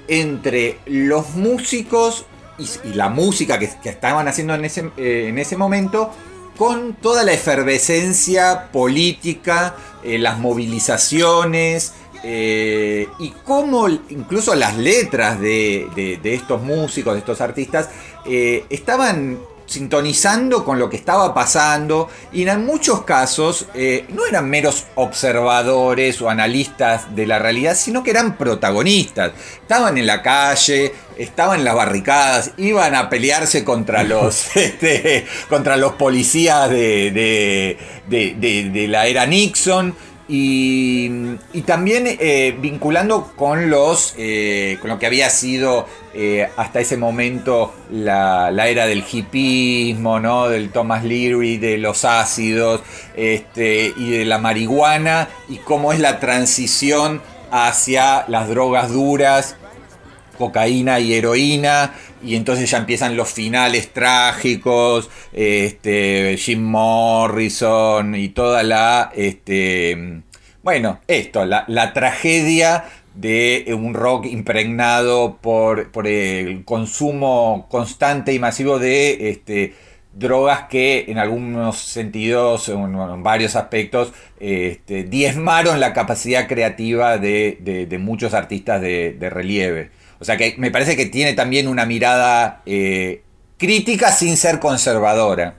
entre 0.08 0.80
los 0.84 1.30
músicos 1.36 2.26
y, 2.58 2.92
la 2.92 3.08
música 3.08 3.58
que, 3.58 3.70
que 3.82 3.88
estaban 3.88 4.28
haciendo 4.28 4.54
en 4.54 4.66
ese, 4.66 4.90
eh, 4.98 5.28
en 5.28 5.38
ese 5.38 5.56
momento 5.56 6.12
con 6.56 6.94
toda 6.94 7.24
la 7.24 7.32
efervescencia 7.32 8.70
política, 8.72 9.76
eh, 10.02 10.18
las 10.18 10.38
movilizaciones 10.38 11.92
eh, 12.22 13.08
y 13.18 13.30
cómo 13.44 13.88
incluso 13.88 14.54
las 14.54 14.76
letras 14.76 15.40
de, 15.40 16.20
estos 16.24 16.62
músicos, 16.62 17.12
de 17.14 17.20
estos 17.20 17.40
artistas, 17.40 17.88
eh, 18.24 18.64
estaban 18.70 19.38
sintonizando 19.66 20.64
con 20.64 20.78
lo 20.78 20.88
que 20.88 20.96
estaba 20.96 21.34
pasando 21.34 22.08
y 22.32 22.48
en 22.48 22.64
muchos 22.64 23.02
casos 23.02 23.66
eh, 23.74 24.06
no 24.10 24.24
eran 24.26 24.48
meros 24.48 24.86
observadores 24.94 26.20
o 26.22 26.30
analistas 26.30 27.14
de 27.14 27.26
la 27.26 27.38
realidad, 27.38 27.76
sino 27.76 28.02
que 28.02 28.10
eran 28.10 28.36
protagonistas. 28.38 29.32
Estaban 29.60 29.98
en 29.98 30.06
la 30.06 30.22
calle, 30.22 30.94
estaban 31.18 31.58
en 31.58 31.64
las 31.64 31.74
barricadas, 31.74 32.52
iban 32.56 32.94
a 32.94 33.08
pelearse 33.10 33.64
contra 33.64 34.02
los, 34.04 34.48
este, 34.56 35.26
contra 35.48 35.76
los 35.76 35.92
policías 35.94 36.70
de, 36.70 37.10
de- 37.10 37.78
de- 38.08 38.34
de- 38.38 38.70
de 38.70 38.88
la 38.88 39.06
era 39.06 39.26
Nixon. 39.26 39.94
Y, 40.28 41.08
y 41.52 41.62
también 41.62 42.04
eh, 42.06 42.56
vinculando 42.60 43.32
con 43.36 43.70
los 43.70 44.12
eh, 44.18 44.76
con 44.80 44.90
lo 44.90 44.98
que 44.98 45.06
había 45.06 45.30
sido 45.30 45.86
eh, 46.14 46.48
hasta 46.56 46.80
ese 46.80 46.96
momento 46.96 47.72
la, 47.92 48.50
la 48.50 48.66
era 48.66 48.86
del 48.86 49.04
hipismo, 49.08 50.18
¿no? 50.18 50.48
del 50.48 50.70
Thomas 50.70 51.04
Leary, 51.04 51.58
de 51.58 51.78
los 51.78 52.04
ácidos 52.04 52.80
este, 53.14 53.92
y 53.96 54.10
de 54.10 54.24
la 54.24 54.38
marihuana 54.38 55.28
y 55.48 55.58
cómo 55.58 55.92
es 55.92 56.00
la 56.00 56.18
transición 56.18 57.22
hacia 57.52 58.24
las 58.26 58.48
drogas 58.48 58.90
duras 58.90 59.56
cocaína 60.36 61.00
y 61.00 61.14
heroína 61.14 61.94
y 62.26 62.34
entonces 62.34 62.70
ya 62.70 62.78
empiezan 62.78 63.16
los 63.16 63.30
finales 63.30 63.92
trágicos 63.92 65.08
este 65.32 66.36
Jim 66.38 66.62
Morrison 66.62 68.14
y 68.14 68.30
toda 68.30 68.62
la 68.62 69.12
este 69.14 70.22
bueno 70.62 71.00
esto 71.06 71.44
la, 71.46 71.92
tragedia 71.94 72.84
de 73.14 73.74
un 73.78 73.94
rock 73.94 74.26
impregnado 74.26 75.38
por, 75.40 75.88
el 76.06 76.64
consumo 76.64 77.66
constante 77.70 78.34
y 78.34 78.38
masivo 78.38 78.78
de 78.78 79.30
este 79.30 79.74
drogas 80.12 80.64
que 80.70 81.04
en 81.08 81.18
algunos 81.18 81.76
sentidos, 81.76 82.70
en, 82.70 83.22
varios 83.22 83.54
aspectos, 83.54 84.14
este, 84.40 85.04
diezmaron 85.04 85.78
la 85.78 85.92
capacidad 85.92 86.48
creativa 86.48 87.18
de, 87.18 87.98
muchos 88.00 88.32
artistas 88.32 88.80
de 88.80 89.30
relieve. 89.30 89.90
O 90.18 90.24
sea 90.24 90.36
que 90.36 90.54
me 90.58 90.70
parece 90.70 90.96
que 90.96 91.06
tiene 91.06 91.34
también 91.34 91.68
una 91.68 91.84
mirada 91.86 92.62
eh, 92.66 93.22
crítica 93.58 94.10
sin 94.12 94.36
ser 94.36 94.60
conservadora. 94.60 95.58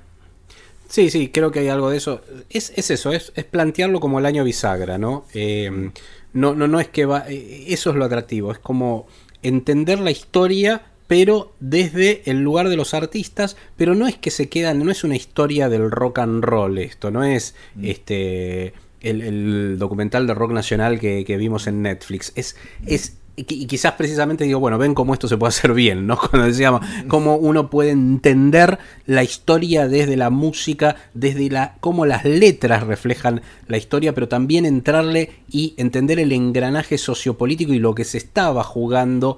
Sí, 0.90 1.10
sí, 1.10 1.30
creo 1.30 1.52
que 1.52 1.60
hay 1.60 1.68
algo 1.68 1.90
de 1.90 1.98
eso. 1.98 2.22
Es, 2.50 2.72
es 2.76 2.90
eso, 2.92 3.12
es, 3.12 3.34
es 3.36 3.44
plantearlo 3.44 4.00
como 4.00 4.20
el 4.20 4.26
año 4.26 4.44
bisagra, 4.44 4.98
¿no? 4.98 5.26
Eh, 5.34 5.92
no, 6.34 6.56
no, 6.56 6.68
no 6.68 6.80
es 6.80 6.88
que 6.88 7.06
va. 7.06 7.26
eh, 7.28 7.66
Eso 7.68 7.90
es 7.90 7.96
lo 7.98 8.06
atractivo, 8.06 8.52
es 8.52 8.60
como 8.60 9.06
entender 9.44 10.00
la 10.00 10.12
historia, 10.12 10.84
pero 11.08 11.54
desde 11.60 12.22
el 12.30 12.42
lugar 12.42 12.70
de 12.70 12.78
los 12.78 12.94
artistas, 12.94 13.58
pero 13.76 13.96
no 13.96 14.08
es 14.08 14.18
que 14.18 14.32
se 14.32 14.50
quedan, 14.50 14.84
no 14.84 14.92
es 14.92 15.04
una 15.04 15.16
historia 15.16 15.70
del 15.70 15.92
rock 15.92 16.20
and 16.20 16.44
roll 16.44 16.78
esto, 16.78 17.12
no 17.12 17.24
es 17.24 17.54
este 17.82 18.74
el, 19.02 19.22
el 19.22 19.78
documental 19.78 20.26
de 20.26 20.34
rock 20.34 20.52
nacional 20.52 21.00
que, 21.00 21.24
que 21.26 21.38
vimos 21.38 21.68
en 21.68 21.82
Netflix. 21.82 22.34
Es, 22.36 22.56
es 22.86 23.18
y 23.38 23.46
qui- 23.46 23.62
y 23.62 23.66
quizás 23.68 23.94
precisamente 23.94 24.44
digo, 24.44 24.60
bueno, 24.60 24.78
ven 24.78 24.94
cómo 24.94 25.14
esto 25.14 25.28
se 25.28 25.38
puede 25.38 25.50
hacer 25.50 25.74
bien, 25.74 26.08
¿no? 26.08 26.18
Cuando 26.30 26.48
decíamos, 26.48 26.82
cómo 27.08 27.36
uno 27.38 27.70
puede 27.70 27.92
entender 27.92 28.80
la 29.06 29.24
historia 29.24 29.88
desde 29.88 30.18
la 30.18 30.30
música, 30.30 30.96
desde 31.14 31.50
la 31.50 31.76
cómo 31.80 32.06
las 32.06 32.26
letras 32.26 32.84
reflejan 32.86 33.42
la 33.68 33.78
historia, 33.78 34.14
pero 34.14 34.28
también 34.28 34.66
entrarle 34.66 35.32
y 35.50 35.76
entender 35.78 36.20
el 36.20 36.32
engranaje 36.32 36.98
sociopolítico 36.98 37.74
y 37.74 37.80
lo 37.80 37.96
que 37.96 38.04
se 38.06 38.18
estaba 38.18 38.64
jugando 38.64 39.38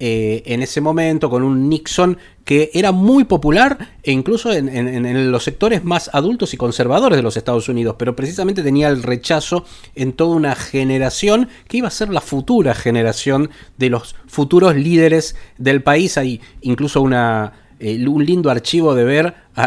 eh, 0.00 0.42
en 0.46 0.62
ese 0.62 0.80
momento 0.80 1.28
con 1.30 1.42
un 1.42 1.68
Nixon 1.68 2.18
que 2.44 2.70
era 2.74 2.90
muy 2.90 3.24
popular 3.24 3.90
e 4.02 4.10
incluso 4.12 4.50
en, 4.52 4.68
en- 4.68 5.06
en 5.06 5.30
los 5.30 5.44
sectores 5.44 5.84
más 5.84 6.10
adultos 6.12 6.52
y 6.52 6.56
conservadores 6.56 7.16
de 7.16 7.22
los 7.22 7.36
Estados 7.36 7.68
Unidos, 7.68 7.96
pero 7.98 8.16
precisamente 8.16 8.62
tenía 8.62 8.88
el 8.88 9.02
rechazo 9.02 9.64
en 9.94 10.14
toda 10.14 10.34
una 10.34 10.54
generación 10.56 11.48
que 11.68 11.76
iba 11.76 11.88
a 11.88 11.92
ser 11.92 12.08
la 12.08 12.20
futura 12.22 12.74
generación 12.74 13.50
de 13.76 13.90
los 13.90 14.16
futuros 14.26 14.74
líderes 14.74 15.36
del 15.58 15.82
país. 15.82 16.16
Hay 16.18 16.40
incluso 16.62 17.02
una, 17.02 17.52
un 17.80 18.24
lindo 18.24 18.50
archivo 18.50 18.94
de 18.94 19.04
ver 19.04 19.34
a, 19.54 19.64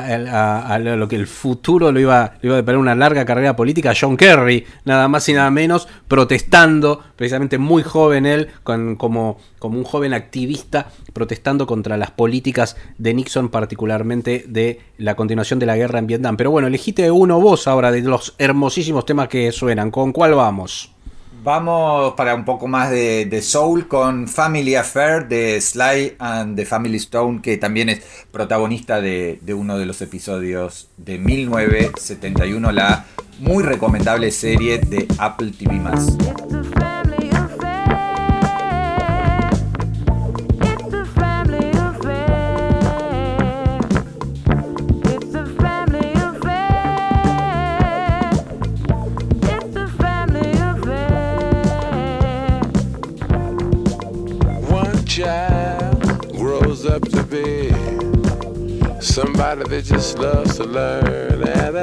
a- 0.74 0.80
lo 0.80 1.08
que 1.08 1.16
el 1.16 1.28
futuro 1.28 1.92
lo 1.92 2.00
iba, 2.00 2.34
lo 2.42 2.48
iba 2.50 2.54
a 2.56 2.58
deparar 2.62 2.80
una 2.80 2.96
larga 2.96 3.26
carrera 3.26 3.56
política. 3.56 3.94
John 4.00 4.18
Kerry, 4.18 4.66
nada 4.86 5.08
más 5.08 5.28
y 5.30 5.34
nada 5.34 5.52
menos, 5.52 5.88
protestando, 6.08 7.02
precisamente 7.16 7.58
muy 7.58 7.84
joven 7.84 8.26
él, 8.26 8.48
con- 8.64 8.96
como, 8.96 9.38
como 9.60 9.78
un 9.78 9.84
joven 9.84 10.14
activista, 10.14 10.88
protestando 11.12 11.68
contra 11.68 11.98
las 11.98 12.12
políticas 12.12 12.78
de 12.98 13.14
Nixon, 13.14 13.50
particularmente 13.50 14.46
de 14.48 14.80
la 14.98 15.16
continuación 15.16 15.60
de 15.60 15.66
la 15.66 15.76
guerra 15.76 16.00
en 16.00 16.08
Vietnam. 16.08 16.38
Pero 16.38 16.52
bueno, 16.52 16.68
elegiste 16.68 17.12
uno 17.12 17.40
vos 17.42 17.68
ahora 17.68 17.92
de 17.92 18.02
los 18.02 18.36
hermosísimos 18.38 19.06
temas 19.06 19.28
que 19.28 19.52
suenan. 19.52 19.92
¿Con 19.92 20.12
cuál 20.14 20.34
vamos? 20.36 20.93
Vamos 21.44 22.14
para 22.14 22.36
un 22.36 22.46
poco 22.46 22.68
más 22.68 22.90
de, 22.90 23.42
soul 23.42 23.90
con 23.90 24.30
Family 24.30 24.76
Affair 24.76 25.28
de 25.28 25.60
Sly 25.60 26.16
and 26.18 26.56
the 26.56 26.66
Family 26.66 26.96
Stone, 26.96 27.42
que 27.42 27.58
también 27.58 27.90
es 27.90 28.02
protagonista 28.32 29.02
de, 29.02 29.40
de 29.42 29.54
uno 29.54 29.78
de 29.78 29.86
los 29.86 30.02
episodios 30.02 30.88
de 30.96 31.18
1971, 31.18 32.72
la 32.72 33.06
muy 33.40 33.62
recomendable 33.62 34.32
serie 34.32 34.78
de 34.78 35.06
Apple 35.18 35.52
TV+. 35.52 35.82
Child 55.18 56.36
grows 56.36 56.88
up 56.88 57.04
to 57.04 57.22
be 57.22 57.70
somebody 59.00 59.64
that 59.66 59.84
just 59.86 60.18
loves 60.18 60.58
to 60.58 60.64
learn, 60.64 61.48
and 61.50 61.78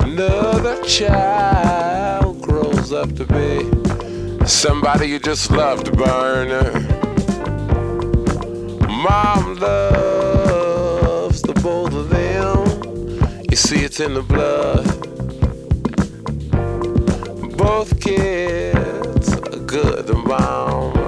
another 0.00 0.80
child 0.84 2.40
grows 2.42 2.92
up 2.92 3.12
to 3.16 3.24
be 3.26 4.46
somebody 4.46 5.08
you 5.08 5.18
just 5.18 5.50
love 5.50 5.82
to 5.82 5.90
burn. 5.90 6.48
Mom 8.86 9.56
loves 9.56 11.42
the 11.42 11.54
both 11.54 11.92
of 11.92 12.08
them. 12.08 13.44
You 13.50 13.56
see, 13.56 13.82
it's 13.82 13.98
in 13.98 14.14
the 14.14 14.22
blood. 14.22 14.86
Both 17.58 18.00
kids 18.00 19.32
are 19.34 19.58
good 19.66 20.06
to 20.06 20.14
mom. 20.14 20.99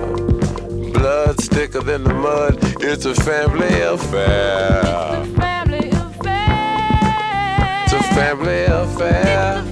Thicker 1.52 1.82
than 1.82 2.04
the 2.04 2.14
mud. 2.14 2.58
It's 2.80 3.04
a 3.04 3.14
family 3.14 3.80
affair. 3.82 4.80
It's 4.80 5.28
a 5.28 5.40
Family 5.40 5.90
affair. 5.90 7.84
It's 7.84 7.92
a 7.92 8.02
family 8.14 8.64
affair. 8.64 9.71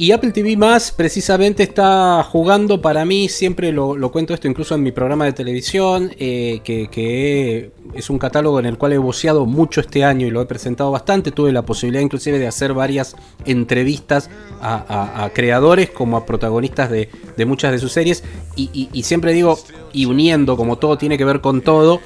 Y 0.00 0.12
Apple 0.12 0.30
TV 0.30 0.56
Más 0.56 0.92
precisamente 0.92 1.64
está 1.64 2.22
jugando 2.22 2.80
para 2.80 3.04
mí, 3.04 3.28
siempre 3.28 3.72
lo, 3.72 3.96
cuento 4.12 4.32
esto 4.32 4.46
incluso 4.46 4.76
en 4.76 4.84
mi 4.84 4.92
programa 4.92 5.24
de 5.24 5.32
televisión, 5.32 6.12
eh, 6.20 6.60
que, 6.62 7.72
es 7.94 8.08
un 8.08 8.18
catálogo 8.20 8.60
en 8.60 8.66
el 8.66 8.78
cual 8.78 8.92
he 8.92 8.98
voceado 8.98 9.44
mucho 9.44 9.80
este 9.80 10.04
año 10.04 10.24
y 10.24 10.30
lo 10.30 10.40
he 10.40 10.46
presentado 10.46 10.92
bastante. 10.92 11.32
Tuve 11.32 11.50
la 11.50 11.62
posibilidad 11.62 12.00
inclusive 12.00 12.38
de 12.38 12.46
hacer 12.46 12.74
varias 12.74 13.16
entrevistas 13.44 14.30
a, 14.60 15.30
creadores 15.34 15.90
como 15.90 16.16
a 16.16 16.24
protagonistas 16.24 16.90
de, 16.90 17.08
muchas 17.44 17.72
de 17.72 17.80
sus 17.80 17.90
series. 17.90 18.22
Y 18.54 19.02
siempre 19.02 19.32
digo, 19.32 19.58
y 19.92 20.04
uniendo 20.04 20.56
como 20.56 20.78
todo 20.78 20.96
tiene 20.96 21.18
que 21.18 21.24
ver 21.24 21.40
con 21.40 21.60
todo, 21.60 22.00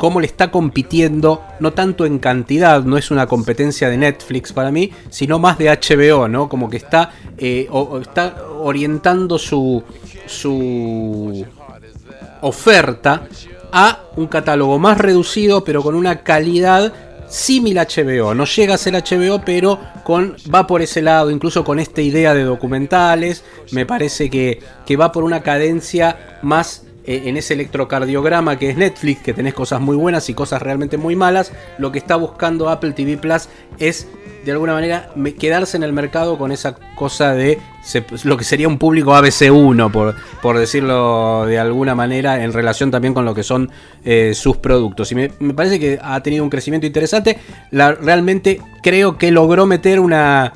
cómo 0.00 0.18
le 0.18 0.26
está 0.26 0.50
compitiendo, 0.50 1.42
no 1.60 1.74
tanto 1.74 2.06
en 2.06 2.20
cantidad, 2.20 2.82
no 2.82 2.96
es 2.96 3.10
una 3.10 3.26
competencia 3.26 3.90
de 3.90 3.98
Netflix 3.98 4.50
para 4.50 4.70
mí, 4.70 4.90
sino 5.10 5.38
más 5.38 5.58
de 5.58 5.68
HBO, 5.68 6.26
¿no? 6.26 6.48
Como 6.48 6.70
que 6.70 6.78
está, 6.78 7.12
eh, 7.36 7.68
está 8.00 8.34
orientando 8.58 9.38
su, 9.38 9.84
su 10.24 11.44
oferta 12.40 13.28
a 13.72 14.00
un 14.16 14.26
catálogo 14.26 14.78
más 14.78 14.96
reducido, 14.96 15.64
pero 15.64 15.82
con 15.82 15.94
una 15.94 16.22
calidad 16.22 16.94
similar 17.28 17.86
a 17.86 18.02
HBO. 18.02 18.34
No 18.34 18.46
llega 18.46 18.76
a 18.76 18.78
ser 18.78 18.94
HBO, 18.94 19.42
pero 19.44 19.78
con, 20.02 20.34
va 20.52 20.66
por 20.66 20.80
ese 20.80 21.02
lado, 21.02 21.30
incluso 21.30 21.62
con 21.62 21.78
esta 21.78 22.00
idea 22.00 22.32
de 22.32 22.44
documentales. 22.44 23.44
Me 23.72 23.84
parece 23.84 24.30
que, 24.30 24.60
que 24.86 24.96
va 24.96 25.12
por 25.12 25.24
una 25.24 25.42
cadencia 25.42 26.38
más 26.40 26.86
en 27.10 27.36
ese 27.36 27.54
electrocardiograma 27.54 28.58
que 28.58 28.70
es 28.70 28.76
Netflix, 28.76 29.22
que 29.22 29.34
tenés 29.34 29.54
cosas 29.54 29.80
muy 29.80 29.96
buenas 29.96 30.28
y 30.28 30.34
cosas 30.34 30.62
realmente 30.62 30.96
muy 30.96 31.16
malas. 31.16 31.52
Lo 31.78 31.90
que 31.90 31.98
está 31.98 32.16
buscando 32.16 32.68
Apple 32.68 32.92
TV 32.92 33.16
Plus 33.16 33.48
es 33.78 34.06
de 34.44 34.52
alguna 34.52 34.72
manera 34.72 35.10
quedarse 35.38 35.76
en 35.76 35.82
el 35.82 35.92
mercado 35.92 36.38
con 36.38 36.50
esa 36.52 36.74
cosa 36.94 37.34
de 37.34 37.58
lo 38.24 38.36
que 38.36 38.44
sería 38.44 38.68
un 38.68 38.78
público 38.78 39.12
ABC1, 39.12 40.14
por, 40.40 40.58
decirlo 40.58 41.46
de 41.46 41.58
alguna 41.58 41.94
manera, 41.94 42.42
en 42.44 42.52
relación 42.52 42.90
también 42.90 43.14
con 43.14 43.24
lo 43.24 43.34
que 43.34 43.42
son 43.42 43.70
eh, 44.04 44.32
sus 44.34 44.58
productos. 44.58 45.10
Y 45.12 45.14
me, 45.14 45.28
parece 45.54 45.78
que 45.80 45.98
ha 46.00 46.22
tenido 46.22 46.44
un 46.44 46.50
crecimiento 46.50 46.86
interesante. 46.86 47.38
Realmente 47.70 48.60
creo 48.82 49.18
que 49.18 49.30
logró 49.30 49.66
meter 49.66 50.00
una, 50.00 50.52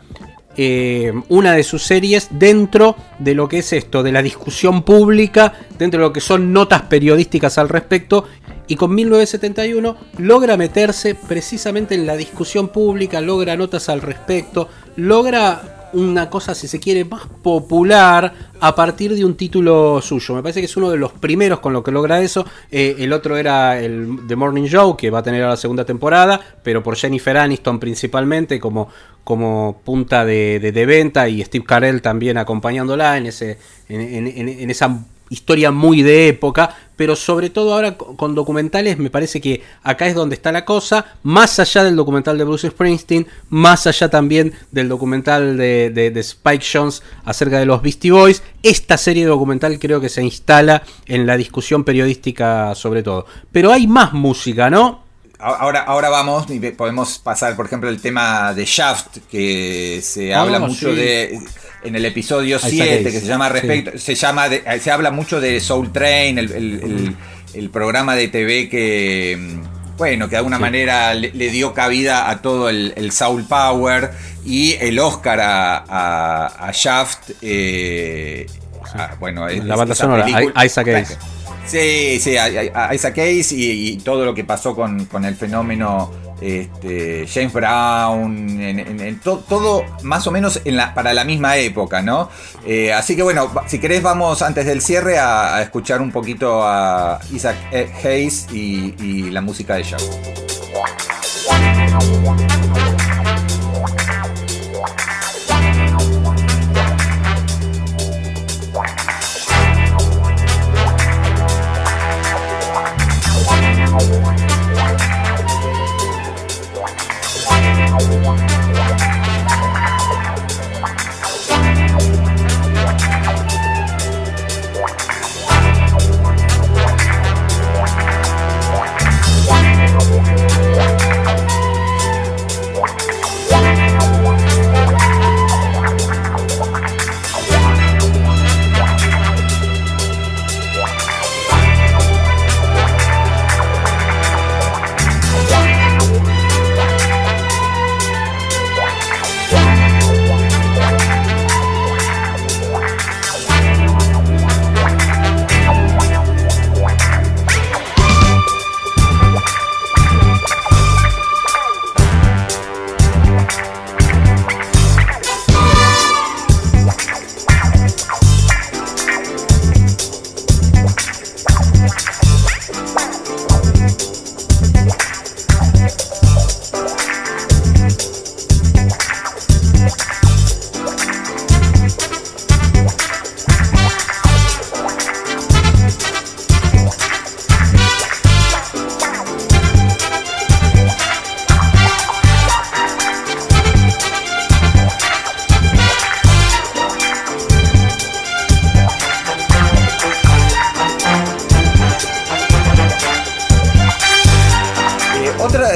eh, 0.56 1.12
una 1.28 1.52
de 1.52 1.64
sus 1.64 1.82
series 1.82 2.28
dentro 2.30 2.96
de 3.18 3.34
lo 3.34 3.48
que 3.48 3.58
es 3.58 3.72
esto, 3.72 4.02
de 4.02 4.12
la 4.12 4.22
discusión 4.22 4.82
pública, 4.82 5.54
dentro 5.78 6.00
de 6.00 6.06
lo 6.06 6.12
que 6.12 6.20
son 6.20 6.52
notas 6.52 6.82
periodísticas 6.82 7.58
al 7.58 7.68
respecto. 7.68 8.26
Y 8.66 8.76
con 8.76 8.94
1971 8.94 9.96
logra 10.18 10.56
meterse 10.56 11.14
precisamente 11.14 11.94
en 11.94 12.06
la 12.06 12.16
discusión 12.16 12.68
pública, 12.68 13.20
logra 13.20 13.56
notas 13.56 13.88
al 13.88 14.00
respecto, 14.00 14.68
logra 14.96 15.73
una 15.94 16.28
cosa, 16.30 16.54
si 16.54 16.68
se 16.68 16.78
quiere, 16.80 17.04
más 17.04 17.22
popular 17.42 18.34
a 18.60 18.74
partir 18.74 19.14
de 19.14 19.24
un 19.24 19.34
título 19.36 20.00
suyo. 20.02 20.34
Me 20.34 20.42
parece 20.42 20.60
que 20.60 20.66
es 20.66 20.76
uno 20.76 20.90
de 20.90 20.96
los 20.98 21.12
primeros 21.12 21.60
con 21.60 21.72
lo 21.72 21.82
que 21.82 21.90
logra 21.90 22.20
eso. 22.20 22.44
Eh, 22.70 22.96
el 22.98 23.12
otro 23.12 23.36
era 23.36 23.80
el 23.80 24.18
The 24.28 24.36
Morning 24.36 24.64
Show, 24.64 24.96
que 24.96 25.10
va 25.10 25.20
a 25.20 25.22
tener 25.22 25.42
la 25.42 25.56
segunda 25.56 25.84
temporada, 25.84 26.40
pero 26.62 26.82
por 26.82 26.96
Jennifer 26.96 27.36
Aniston 27.36 27.78
principalmente 27.80 28.60
como, 28.60 28.88
como 29.24 29.80
punta 29.84 30.24
de, 30.24 30.60
de- 30.60 30.86
venta 30.86 31.28
y 31.28 31.42
Steve 31.42 31.64
Carell 31.64 32.02
también 32.02 32.36
acompañándola 32.38 33.16
en, 33.16 33.26
ese, 33.26 33.58
en- 33.88 34.26
en 34.28 34.70
esa 34.70 34.98
historia 35.30 35.70
muy 35.70 36.02
de 36.02 36.28
época, 36.28 36.76
pero 36.96 37.16
sobre 37.16 37.50
todo 37.50 37.74
ahora 37.74 37.96
co- 37.96 38.16
con 38.16 38.34
documentales 38.34 38.98
me 38.98 39.10
parece 39.10 39.40
que 39.40 39.62
acá 39.82 40.06
es 40.06 40.14
donde 40.14 40.34
está 40.34 40.52
la 40.52 40.64
cosa, 40.64 41.06
más 41.22 41.58
allá 41.58 41.84
del 41.84 41.96
documental 41.96 42.38
de 42.38 42.44
Bruce 42.44 42.70
Springsteen, 42.70 43.26
más 43.50 43.86
allá 43.86 44.08
también 44.08 44.52
del 44.70 44.88
documental 44.88 45.56
de, 45.56 45.90
de- 45.90 46.10
de 46.10 46.20
Spike 46.20 46.64
Jones 46.72 47.02
acerca 47.24 47.58
de 47.58 47.66
los 47.66 47.82
Beastie 47.82 48.10
Boys, 48.10 48.42
esta 48.62 48.96
serie 48.96 49.26
documental 49.26 49.78
creo 49.78 50.00
que 50.00 50.08
se 50.08 50.22
instala 50.22 50.82
en 51.06 51.26
la 51.26 51.36
discusión 51.36 51.84
periodística 51.84 52.74
sobre 52.74 53.02
todo. 53.02 53.26
Pero 53.52 53.72
hay 53.72 53.86
más 53.86 54.12
música, 54.12 54.70
¿no? 54.70 55.03
Ahora, 55.46 55.80
ahora 55.80 56.08
vamos 56.08 56.46
y 56.48 56.58
podemos 56.70 57.18
pasar, 57.18 57.54
por 57.54 57.66
ejemplo, 57.66 57.90
el 57.90 58.00
tema 58.00 58.54
de 58.54 58.64
Shaft, 58.64 59.18
que 59.30 60.00
se 60.02 60.32
Ah, 60.32 60.40
habla 60.40 60.58
mucho 60.58 60.90
sí. 60.90 60.96
de 60.96 61.38
en 61.82 61.94
el 61.94 62.04
episodio 62.06 62.56
Isaac 62.56 62.70
7, 62.70 62.92
Hayes, 62.94 63.12
que 63.12 63.20
se 63.20 63.26
llama 63.26 63.48
respecto, 63.50 63.98
se 63.98 64.14
llama 64.14 64.48
de- 64.48 64.62
se 64.80 64.90
habla 64.90 65.10
mucho 65.10 65.40
de 65.42 65.60
Soul 65.60 65.92
Train, 65.92 66.38
el, 66.38 66.50
el- 66.50 66.80
el- 66.82 67.16
el 67.52 67.68
programa 67.70 68.16
de 68.16 68.28
TV 68.28 68.70
que 68.70 69.36
mm, 69.38 69.96
bueno, 69.98 70.26
que 70.26 70.30
de 70.30 70.36
alguna 70.38 70.56
Sí. 70.56 70.62
manera 70.62 71.12
le, 71.12 71.30
le 71.34 71.50
dio 71.50 71.74
cabida 71.74 72.30
a 72.30 72.40
todo 72.40 72.70
el, 72.70 72.94
el 72.96 73.12
Soul 73.12 73.44
Power 73.44 74.12
y 74.46 74.72
el 74.80 74.98
Oscar 74.98 75.40
a, 75.40 75.76
a- 75.86 76.68
a 76.68 76.72
Shaft. 76.72 77.32
eh, 77.42 78.46
a- 78.94 79.14
bueno, 79.20 79.46
es- 79.48 79.62
La 79.62 79.76
banda 79.76 79.94
sonora, 79.94 80.26
Isaac 80.64 80.88
Hayes. 80.88 81.18
Sí, 81.66 82.18
sí, 82.20 82.36
a, 82.36 82.44
a- 82.74 82.88
a 82.90 82.94
Isaac 82.94 83.18
Hayes 83.18 83.52
y, 83.52 83.96
todo 84.04 84.24
lo 84.24 84.34
que 84.34 84.44
pasó 84.44 84.74
con, 84.74 85.06
con 85.06 85.24
el 85.24 85.34
fenómeno 85.34 86.10
este, 86.40 87.26
James 87.32 87.52
Brown, 87.52 88.60
en, 88.60 88.78
en- 88.80 89.00
en 89.00 89.20
to- 89.20 89.42
todo 89.48 89.84
más 90.02 90.26
o 90.26 90.30
menos 90.30 90.60
en 90.64 90.76
la, 90.76 90.92
para 90.92 91.14
la 91.14 91.24
misma 91.24 91.56
época, 91.56 92.02
¿no? 92.02 92.28
Eh, 92.66 92.92
así 92.92 93.16
que 93.16 93.22
bueno, 93.22 93.50
si 93.66 93.78
querés 93.78 94.02
vamos 94.02 94.42
antes 94.42 94.66
del 94.66 94.82
cierre 94.82 95.18
a, 95.18 95.62
escuchar 95.62 96.02
un 96.02 96.12
poquito 96.12 96.62
a 96.62 97.18
Isaac 97.32 97.56
eh, 97.72 97.90
Hayes 98.04 98.46
y, 98.52 99.30
la 99.30 99.40
música 99.40 99.74
de 99.74 99.82
Shaft. 99.84 100.04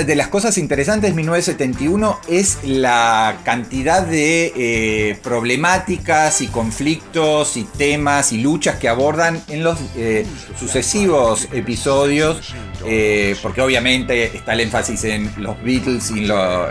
De 0.08 0.16
las 0.16 0.27
cosas 0.38 0.56
interesantes. 0.58 1.10
de 1.10 1.16
1971 1.16 2.20
es 2.28 2.58
la 2.62 3.38
cantidad 3.42 4.06
de 4.06 4.52
eh, 4.54 5.18
problemáticas 5.20 6.40
y 6.42 6.46
conflictos 6.46 7.56
y 7.56 7.64
temas 7.64 8.32
y 8.32 8.38
luchas 8.38 8.76
que 8.76 8.88
abordan 8.88 9.42
en 9.48 9.64
los 9.64 9.80
eh, 9.96 10.24
sucesivos 10.56 11.48
episodios, 11.52 12.54
eh, 12.86 13.34
porque 13.42 13.62
obviamente 13.62 14.36
está 14.36 14.52
el 14.52 14.60
énfasis 14.60 15.02
en 15.04 15.32
los 15.38 15.60
Beatles 15.60 16.12
y 16.12 16.26
lo, 16.26 16.70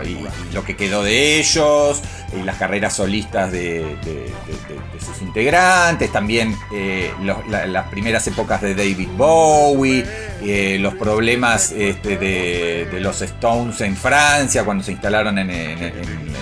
que 0.64 0.74
quedó 0.74 1.02
de 1.02 1.38
ellos, 1.38 2.00
las 2.46 2.56
carreras 2.56 2.96
solistas 2.96 3.52
de, 3.52 3.84
sus 4.98 5.20
integrantes, 5.20 6.10
también 6.10 6.56
las 7.22 7.88
primeras 7.88 8.26
épocas 8.26 8.62
de 8.62 8.74
David 8.74 9.08
Bowie, 9.16 10.06
los 10.78 10.94
problemas 10.94 11.72
este, 11.72 12.16
de 12.16 13.00
los 13.00 13.20
Stones 13.20 13.57
en 13.58 13.96
Francia 13.96 14.64
cuando 14.64 14.84
se 14.84 14.92
instalaron 14.92 15.36
en, 15.38 15.48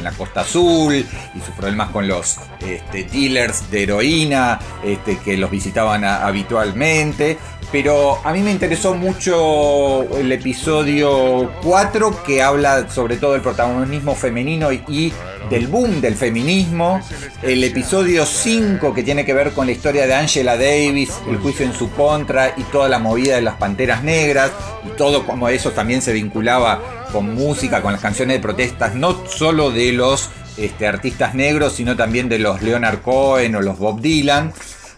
la 0.02 0.12
Costa 0.12 0.42
Azul 0.42 0.94
y 0.94 1.40
sus 1.40 1.54
problemas 1.56 1.90
con 1.90 2.06
los 2.06 2.36
este, 2.60 3.04
dealers 3.04 3.70
de 3.70 3.82
heroína 3.82 4.58
este, 4.84 5.18
que 5.18 5.36
los 5.36 5.50
visitaban 5.50 6.04
habitualmente. 6.04 7.38
Pero 7.72 8.20
a 8.24 8.32
mí 8.32 8.40
me 8.40 8.52
interesó 8.52 8.94
mucho 8.94 10.04
el 10.16 10.30
episodio 10.30 11.50
4 11.62 12.22
que 12.24 12.42
habla 12.42 12.88
sobre 12.88 13.16
todo 13.16 13.32
del 13.32 13.42
protagonismo 13.42 14.14
femenino 14.14 14.72
y, 14.72 15.12
del 15.50 15.66
boom 15.66 16.00
del 16.00 16.14
feminismo. 16.14 17.00
El 17.42 17.64
episodio 17.64 18.24
5 18.24 18.94
que 18.94 19.02
tiene 19.02 19.24
que 19.24 19.34
ver 19.34 19.52
con 19.52 19.66
la 19.66 19.72
historia 19.72 20.06
de 20.06 20.14
Angela 20.14 20.56
Davis, 20.56 21.10
el 21.28 21.38
juicio 21.38 21.66
en 21.66 21.74
su 21.74 21.90
contra 21.90 22.54
y 22.56 22.62
toda 22.64 22.88
la 22.88 23.00
movida 23.00 23.34
de 23.34 23.42
las 23.42 23.56
panteras 23.56 24.04
negras. 24.04 24.52
Y 24.84 24.96
todo 24.96 25.26
como 25.26 25.48
eso 25.48 25.72
también 25.72 26.02
se 26.02 26.12
vinculaba 26.12 26.80
con 27.12 27.34
música, 27.34 27.82
con 27.82 27.92
las 27.92 28.00
canciones 28.00 28.36
de 28.36 28.42
protestas, 28.42 28.94
no 28.94 29.26
solo 29.26 29.70
de 29.70 29.92
los 29.92 30.30
este, 30.56 30.86
artistas 30.86 31.34
negros, 31.34 31.74
sino 31.74 31.96
también 31.96 32.28
de 32.28 32.38
los 32.38 32.62
Leonard 32.62 33.02
Cohen 33.02 33.56
o 33.56 33.60
los 33.60 33.78
Bob 33.78 34.00
Dylan. 34.00 34.52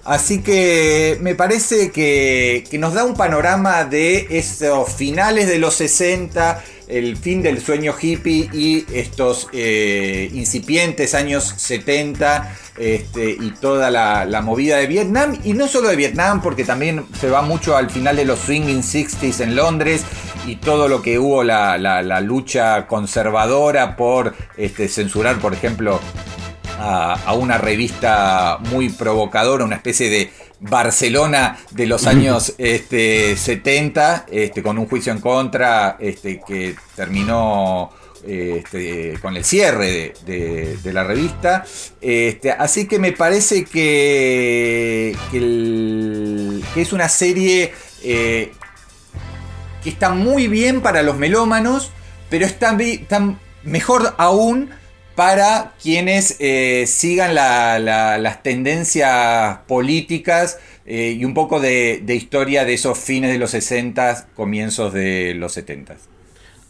Así 0.09 0.41
que 0.41 1.19
me 1.21 1.35
parece 1.35 1.91
que, 1.91 2.65
nos 2.81 2.95
da 2.95 3.05
un 3.05 3.13
panorama 3.13 3.85
de 3.85 4.27
esos 4.31 4.91
finales 4.91 5.47
de 5.49 5.59
los 5.59 5.75
60, 5.75 6.65
el 6.89 7.19
fin 7.19 7.43
del 7.43 7.61
sueño 7.61 7.95
hippie 8.01 8.49
y 8.51 8.87
estos 8.91 9.49
eh, 9.53 10.31
incipientes 10.33 11.15
años 11.15 11.53
70 11.59 12.57
este, 12.79 13.33
y 13.33 13.51
toda 13.61 13.91
la, 13.91 14.41
movida 14.41 14.79
de 14.79 14.87
Vietnam. 14.87 15.39
Y 15.45 15.53
no 15.53 15.69
solo 15.69 15.91
de 15.91 15.97
Vietnam, 15.97 16.41
porque 16.41 16.65
también 16.65 17.05
se 17.21 17.29
va 17.29 17.43
mucho 17.43 17.77
al 17.77 17.91
final 17.91 18.17
de 18.17 18.25
los 18.25 18.39
Swinging 18.39 18.81
60s 18.81 19.43
en 19.43 19.57
Londres 19.57 20.07
y 20.47 20.57
todo 20.57 20.89
lo 20.89 21.03
que 21.03 21.19
hubo, 21.19 21.45
la 21.45 22.21
lucha 22.23 22.87
conservadora 22.87 23.95
por 23.95 24.35
este, 24.57 24.89
censurar, 24.89 25.39
por 25.39 25.53
ejemplo, 25.53 26.01
a, 26.79 27.15
a 27.27 27.35
una 27.35 27.59
revista 27.59 28.59
muy 28.71 28.89
provocadora, 28.89 29.65
una 29.65 29.77
especie 29.77 30.09
de 30.09 30.31
Barcelona 30.61 31.59
de 31.71 31.87
los 31.87 32.07
años 32.07 32.55
este, 32.59 33.37
70, 33.37 34.27
este, 34.31 34.63
con 34.63 34.79
un 34.79 34.87
juicio 34.87 35.13
en 35.13 35.21
contra 35.21 35.97
este, 36.01 36.41
que 36.47 36.75
terminó 36.97 37.91
este, 38.27 39.19
con 39.23 39.37
el 39.37 39.45
cierre 39.45 39.87
de, 39.93 40.15
de- 40.27 40.77
de 40.83 40.93
la 40.93 41.05
revista. 41.05 41.65
Este, 42.01 42.51
así 42.51 42.87
que 42.89 42.99
me 42.99 43.13
parece 43.13 43.65
que, 43.65 45.17
que, 45.31 45.39
el- 45.39 46.65
que 46.75 46.83
es 46.83 46.93
una 46.93 47.09
serie 47.09 47.73
eh, 48.03 48.53
que 49.83 49.91
está 49.91 50.11
muy 50.11 50.49
bien 50.49 50.81
para 50.81 51.03
los 51.03 51.17
melómanos, 51.17 51.91
pero 52.29 52.45
está, 52.45 52.77
está 52.81 53.35
mejor 53.63 54.15
aún 54.19 54.71
para 55.19 55.73
quienes 55.83 56.37
eh, 56.39 56.85
sigan 56.87 57.35
la- 57.35 57.81
la- 57.81 58.19
las 58.19 58.41
tendencias 58.45 59.59
políticas 59.67 60.61
eh, 60.87 61.17
y 61.19 61.25
un 61.25 61.35
poco 61.35 61.59
de, 61.59 62.01
historia 62.07 62.65
de 62.65 62.75
esos 62.75 62.97
fines 62.97 63.33
de 63.33 63.39
los 63.39 63.51
60, 63.51 64.29
comienzos 64.37 64.93
de 64.93 65.35
los 65.35 65.51
70. 65.55 65.97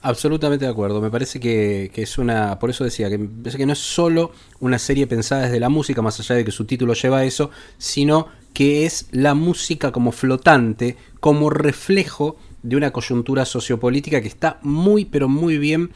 Absolutamente 0.01 0.64
de 0.64 0.70
acuerdo. 0.70 1.03
Me 1.03 1.11
parece 1.11 1.38
que, 1.38 1.90
es 1.94 2.16
una. 2.16 2.59
Por 2.59 2.70
eso 2.70 2.84
decía 2.84 3.11
que 3.11 3.18
que 3.18 3.66
no 3.66 3.74
es 3.74 3.80
solo 3.80 4.32
una 4.61 4.78
serie 4.78 5.07
pensada 5.07 5.42
desde 5.42 5.61
la 5.61 5.68
música, 5.68 6.01
más 6.01 6.18
allá 6.18 6.36
de 6.36 6.46
que 6.46 6.51
su 6.51 6.64
título 6.64 6.94
lleva 6.94 7.24
eso, 7.24 7.51
sino 7.76 8.28
que 8.55 8.86
es 8.86 9.09
la 9.11 9.34
música 9.34 9.92
como 9.92 10.11
flotante, 10.11 10.96
como 11.20 11.51
reflejo 11.51 12.36
de 12.62 12.76
una 12.76 12.92
coyuntura 12.92 13.44
sociopolítica 13.44 14.22
que 14.22 14.28
está 14.28 14.59
muy, 14.62 15.05
pero 15.05 15.28
muy 15.28 15.59
bien 15.59 15.90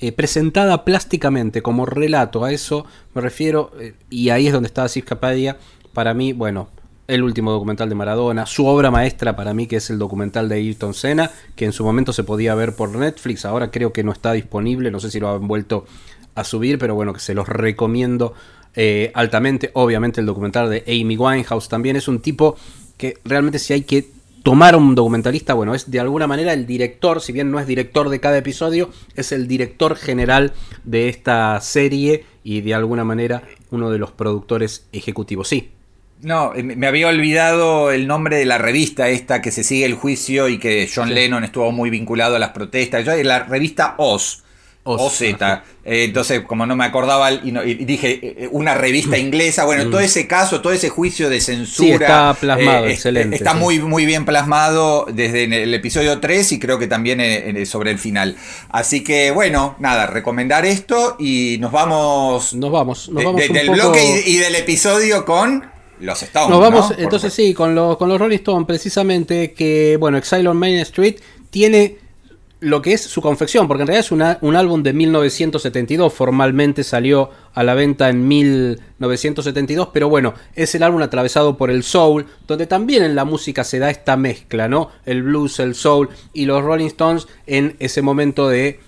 eh, 0.00 0.12
presentada 0.12 0.84
plásticamente, 0.84 1.62
como 1.62 1.86
relato. 1.86 2.44
A 2.44 2.52
eso 2.52 2.86
me 3.14 3.20
refiero, 3.20 3.70
eh, 3.80 3.94
y 4.10 4.30
ahí 4.30 4.46
es 4.46 4.52
donde 4.52 4.68
estaba 4.68 4.88
Sivka 4.88 5.20
Padia. 5.20 5.58
Para 5.92 6.14
mí, 6.14 6.32
bueno, 6.32 6.68
el 7.08 7.22
último 7.22 7.50
documental 7.50 7.88
de 7.88 7.94
Maradona, 7.94 8.46
su 8.46 8.66
obra 8.66 8.90
maestra 8.90 9.34
para 9.34 9.54
mí 9.54 9.66
que 9.66 9.76
es 9.76 9.88
el 9.90 9.98
documental 9.98 10.48
de 10.48 10.56
Ayrton 10.56 10.94
Senna, 10.94 11.30
que 11.56 11.64
en 11.64 11.72
su 11.72 11.82
momento 11.82 12.12
se 12.12 12.22
podía 12.22 12.54
ver 12.54 12.76
por 12.76 12.94
Netflix, 12.94 13.46
ahora 13.46 13.70
creo 13.70 13.92
que 13.94 14.04
no 14.04 14.12
está 14.12 14.32
disponible, 14.32 14.90
no 14.90 15.00
sé 15.00 15.10
si 15.10 15.18
lo 15.18 15.30
han 15.30 15.48
vuelto 15.48 15.86
a 16.34 16.44
subir, 16.44 16.78
pero 16.78 16.94
bueno, 16.94 17.14
que 17.14 17.20
se 17.20 17.34
los 17.34 17.48
recomiendo 17.48 18.34
eh, 18.76 19.10
altamente. 19.14 19.70
Obviamente 19.72 20.20
el 20.20 20.26
documental 20.26 20.70
de 20.70 20.84
Amy 20.86 21.16
Winehouse 21.16 21.68
también 21.68 21.96
es 21.96 22.06
un 22.08 22.20
tipo 22.20 22.56
que 22.96 23.18
realmente 23.24 23.58
si 23.58 23.72
hay 23.72 23.82
que 23.82 24.10
tomar 24.48 24.72
a 24.72 24.78
un 24.78 24.94
documentalista, 24.94 25.52
bueno, 25.52 25.74
es 25.74 25.90
de 25.90 26.00
alguna 26.00 26.26
manera 26.26 26.54
el 26.54 26.66
director, 26.66 27.20
si 27.20 27.34
bien 27.34 27.50
no 27.50 27.60
es 27.60 27.66
director 27.66 28.08
de 28.08 28.18
cada 28.18 28.38
episodio, 28.38 28.88
es 29.14 29.30
el 29.30 29.46
director 29.46 29.94
general 29.94 30.54
de 30.84 31.10
esta 31.10 31.60
serie 31.60 32.24
y 32.42 32.62
de 32.62 32.72
alguna 32.72 33.04
manera 33.04 33.42
uno 33.70 33.90
de 33.90 33.98
los 33.98 34.10
productores 34.10 34.88
ejecutivos. 34.90 35.48
Sí, 35.48 35.72
No, 36.22 36.54
eh, 36.54 36.62
me 36.62 36.86
había 36.86 37.08
olvidado 37.08 37.92
el 37.92 38.06
nombre 38.06 38.38
de 38.38 38.46
la 38.46 38.56
revista 38.56 39.10
esta 39.10 39.42
que 39.42 39.50
se 39.50 39.64
sigue 39.64 39.84
el 39.84 39.92
juicio 39.92 40.48
y 40.48 40.56
que 40.56 40.88
John 40.92 41.12
Lennon 41.12 41.44
estuvo 41.44 41.70
muy 41.70 41.90
vinculado 41.90 42.36
a 42.36 42.38
las 42.38 42.52
protestas. 42.52 43.04
La 43.22 43.40
revista 43.40 43.96
Oz. 43.98 44.44
OZ. 44.96 45.22
ajá. 45.40 45.64
Eh, 45.84 46.04
entonces, 46.04 46.42
como 46.46 46.66
no 46.66 46.76
me 46.76 46.84
acordaba, 46.84 47.32
y, 47.32 47.50
no- 47.50 47.64
y 47.64 47.72
dije 47.74 48.20
eh, 48.44 48.48
una 48.52 48.74
revista 48.74 49.16
inglesa. 49.16 49.64
Bueno, 49.64 49.88
todo 49.88 50.00
ese 50.00 50.26
caso, 50.26 50.60
todo 50.60 50.72
ese 50.72 50.90
juicio 50.90 51.30
de 51.30 51.40
censura. 51.40 51.86
Mm. 51.88 51.88
Sí, 51.88 51.92
está 52.04 52.34
plasmado, 52.34 52.86
eh, 52.86 52.92
excelente, 52.92 53.36
Está 53.36 53.52
sí. 53.52 53.58
muy, 53.58 53.78
muy 53.78 54.04
bien 54.04 54.24
plasmado 54.26 55.06
desde 55.10 55.44
el 55.62 55.72
episodio 55.72 56.20
3 56.20 56.52
y 56.52 56.58
creo 56.58 56.78
que 56.78 56.86
también 56.88 57.20
eh, 57.20 57.50
eh, 57.62 57.66
sobre 57.66 57.90
el 57.90 57.98
final. 57.98 58.36
Así 58.68 59.02
que, 59.02 59.30
bueno, 59.30 59.76
nada, 59.78 60.06
recomendar 60.06 60.66
esto 60.66 61.16
y 61.18 61.56
nos 61.60 61.72
vamos. 61.72 62.52
Nos 62.54 62.70
vamos, 62.70 63.08
nos 63.08 63.24
vamos 63.24 63.40
de- 63.40 63.48
un 63.48 63.54
del 63.54 63.66
poco- 63.68 63.78
bloque 63.78 64.22
y, 64.26 64.34
y 64.34 64.36
del 64.38 64.56
episodio 64.56 65.24
con 65.24 65.70
los 66.00 66.22
Stones. 66.22 66.50
Nos 66.50 66.60
vamos, 66.60 66.90
¿no? 66.90 66.94
Por 66.96 67.00
entonces 67.02 67.32
sí, 67.32 67.54
con 67.54 67.74
los, 67.74 67.96
con 67.96 68.08
los 68.10 68.18
Rolling 68.20 68.36
Stones, 68.36 68.66
precisamente, 68.66 69.52
que, 69.52 69.96
bueno, 69.98 70.18
Exile 70.18 70.48
on 70.48 70.56
Main 70.58 70.78
Street 70.80 71.16
tiene 71.50 71.96
lo 72.60 72.82
que 72.82 72.92
es 72.92 73.02
su 73.02 73.20
confección, 73.20 73.68
porque 73.68 73.82
en 73.82 73.88
realidad 73.88 74.06
es 74.06 74.40
un 74.42 74.56
álbum 74.56 74.82
de 74.82 74.92
1972, 74.92 76.12
formalmente 76.12 76.82
salió 76.82 77.30
a 77.54 77.62
la 77.62 77.74
venta 77.74 78.08
en 78.08 78.26
1972, 78.26 79.90
pero 79.92 80.08
bueno, 80.08 80.34
es 80.54 80.74
el 80.74 80.82
álbum 80.82 81.02
atravesado 81.02 81.56
por 81.56 81.70
el 81.70 81.84
soul, 81.84 82.26
donde 82.46 82.66
también 82.66 83.04
en 83.04 83.14
la 83.14 83.24
música 83.24 83.62
se 83.62 83.78
da 83.78 83.90
esta 83.90 84.16
mezcla, 84.16 84.68
¿no? 84.68 84.90
El 85.06 85.22
blues, 85.22 85.60
el 85.60 85.74
soul 85.74 86.08
y 86.32 86.46
los 86.46 86.62
Rolling 86.62 86.86
Stones 86.86 87.28
en 87.46 87.76
ese 87.78 88.02
momento 88.02 88.48
de 88.48 88.80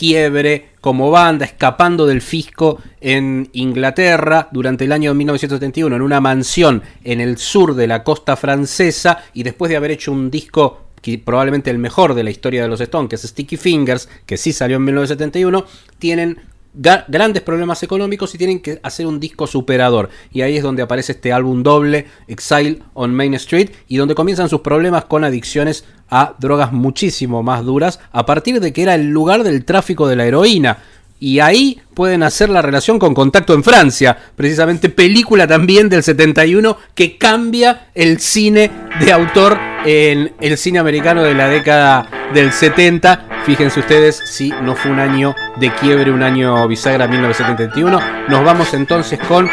quiebre 0.00 0.70
como 0.80 1.10
banda, 1.10 1.44
escapando 1.44 2.06
del 2.06 2.22
fisco 2.22 2.78
en 3.02 3.50
Inglaterra 3.52 4.48
durante 4.50 4.86
el 4.86 4.92
año 4.92 5.12
1971 5.12 5.94
en 5.94 6.00
una 6.00 6.22
mansión 6.22 6.82
en 7.04 7.20
el 7.20 7.36
sur 7.36 7.74
de 7.74 7.86
la 7.86 8.02
costa 8.02 8.34
francesa 8.36 9.24
y 9.34 9.42
después 9.42 9.68
de 9.68 9.76
haber 9.76 9.90
hecho 9.90 10.10
un 10.10 10.30
disco 10.30 10.86
probablemente 11.24 11.70
el 11.70 11.78
mejor 11.78 12.14
de 12.14 12.24
la 12.24 12.30
historia 12.30 12.62
de 12.62 12.68
los 12.68 12.80
Stones, 12.80 13.08
que 13.08 13.16
es 13.16 13.22
Sticky 13.22 13.56
Fingers, 13.56 14.08
que 14.26 14.36
sí 14.36 14.52
salió 14.52 14.76
en 14.76 14.84
1971, 14.84 15.64
tienen 15.98 16.38
grandes 16.72 17.42
problemas 17.42 17.82
económicos 17.82 18.34
y 18.34 18.38
tienen 18.38 18.60
que 18.60 18.78
hacer 18.82 19.06
un 19.06 19.18
disco 19.18 19.46
superador. 19.46 20.08
Y 20.32 20.42
ahí 20.42 20.56
es 20.56 20.62
donde 20.62 20.82
aparece 20.82 21.12
este 21.12 21.32
álbum 21.32 21.62
doble, 21.62 22.06
Exile 22.28 22.80
on 22.94 23.14
Main 23.14 23.34
Street, 23.34 23.70
y 23.88 23.96
donde 23.96 24.14
comienzan 24.14 24.48
sus 24.48 24.60
problemas 24.60 25.04
con 25.06 25.24
adicciones 25.24 25.84
a 26.08 26.34
drogas 26.38 26.72
muchísimo 26.72 27.42
más 27.42 27.64
duras, 27.64 28.00
a 28.12 28.26
partir 28.26 28.60
de 28.60 28.72
que 28.72 28.82
era 28.82 28.94
el 28.94 29.10
lugar 29.10 29.42
del 29.42 29.64
tráfico 29.64 30.06
de 30.06 30.16
la 30.16 30.26
heroína. 30.26 30.78
Y 31.20 31.38
ahí 31.38 31.80
pueden 31.94 32.22
hacer 32.22 32.48
la 32.48 32.62
relación 32.62 32.98
con 32.98 33.12
Contacto 33.12 33.52
en 33.52 33.62
Francia, 33.62 34.16
precisamente 34.34 34.88
película 34.88 35.46
también 35.46 35.90
del 35.90 36.02
71 36.02 36.78
que 36.94 37.18
cambia 37.18 37.88
el 37.94 38.18
cine 38.20 38.70
de 39.00 39.12
autor 39.12 39.58
en 39.84 40.32
el 40.40 40.56
cine 40.56 40.78
americano 40.78 41.22
de 41.22 41.34
la 41.34 41.48
década 41.48 42.08
del 42.32 42.52
70. 42.52 43.26
Fíjense 43.44 43.80
ustedes 43.80 44.18
si 44.24 44.50
no 44.62 44.74
fue 44.74 44.90
un 44.90 44.98
año 44.98 45.34
de 45.58 45.70
quiebre, 45.74 46.10
un 46.10 46.22
año 46.22 46.66
bisagra 46.66 47.06
1971. 47.06 48.00
Nos 48.28 48.44
vamos 48.44 48.72
entonces 48.72 49.18
con 49.28 49.48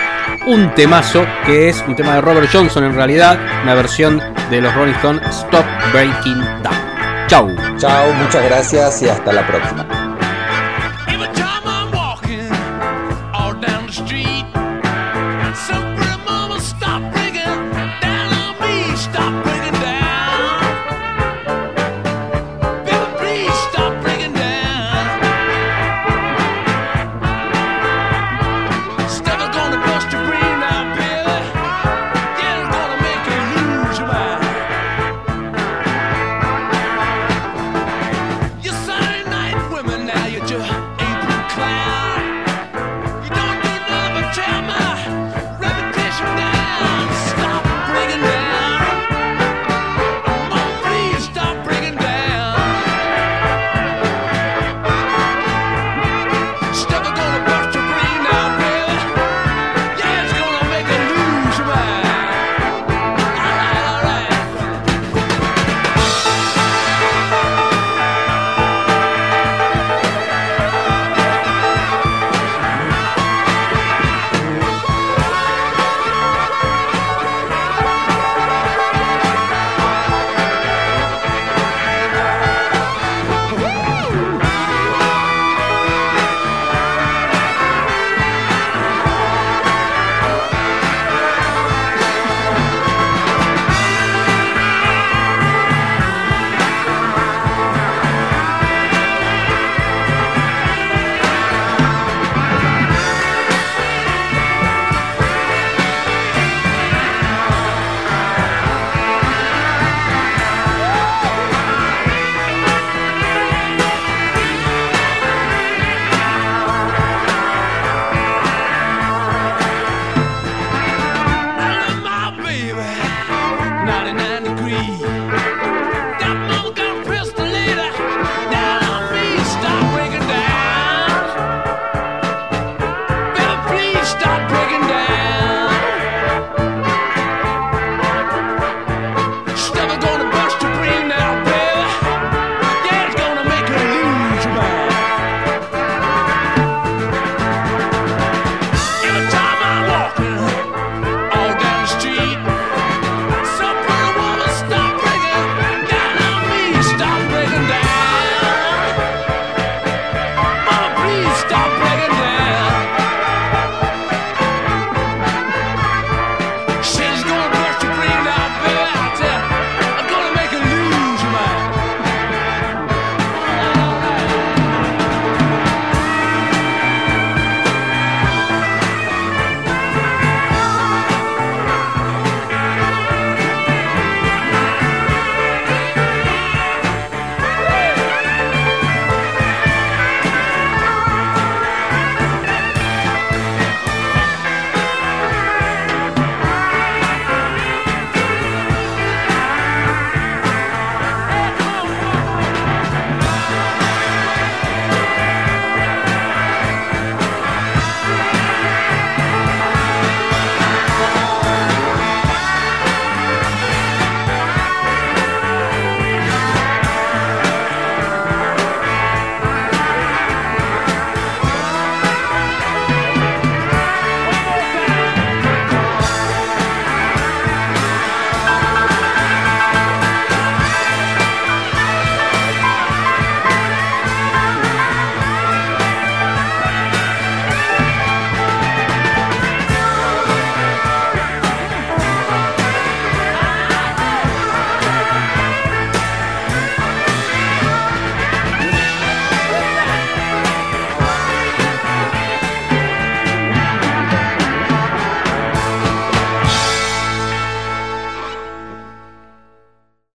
un 0.48 0.74
temazo 0.74 1.26
que 1.46 1.68
es 1.68 1.84
un 1.86 1.98
tema 1.98 2.16
de 2.16 2.22
Robert 2.22 2.50
Johnson 2.52 2.86
en 2.86 2.96
realidad, 2.96 3.38
una 3.64 3.76
versión 3.76 4.22
de 4.50 4.62
los 4.62 4.74
Rolling 4.74 4.94
Stones 4.94 5.22
Stop 5.30 5.66
Breaking 5.92 6.40
Down. 6.64 7.28
Chau. 7.28 7.50
Chao, 7.78 8.14
muchas 8.14 8.46
gracias 8.46 9.02
y 9.02 9.10
hasta 9.10 9.34
la 9.34 9.46
próxima. 9.46 10.07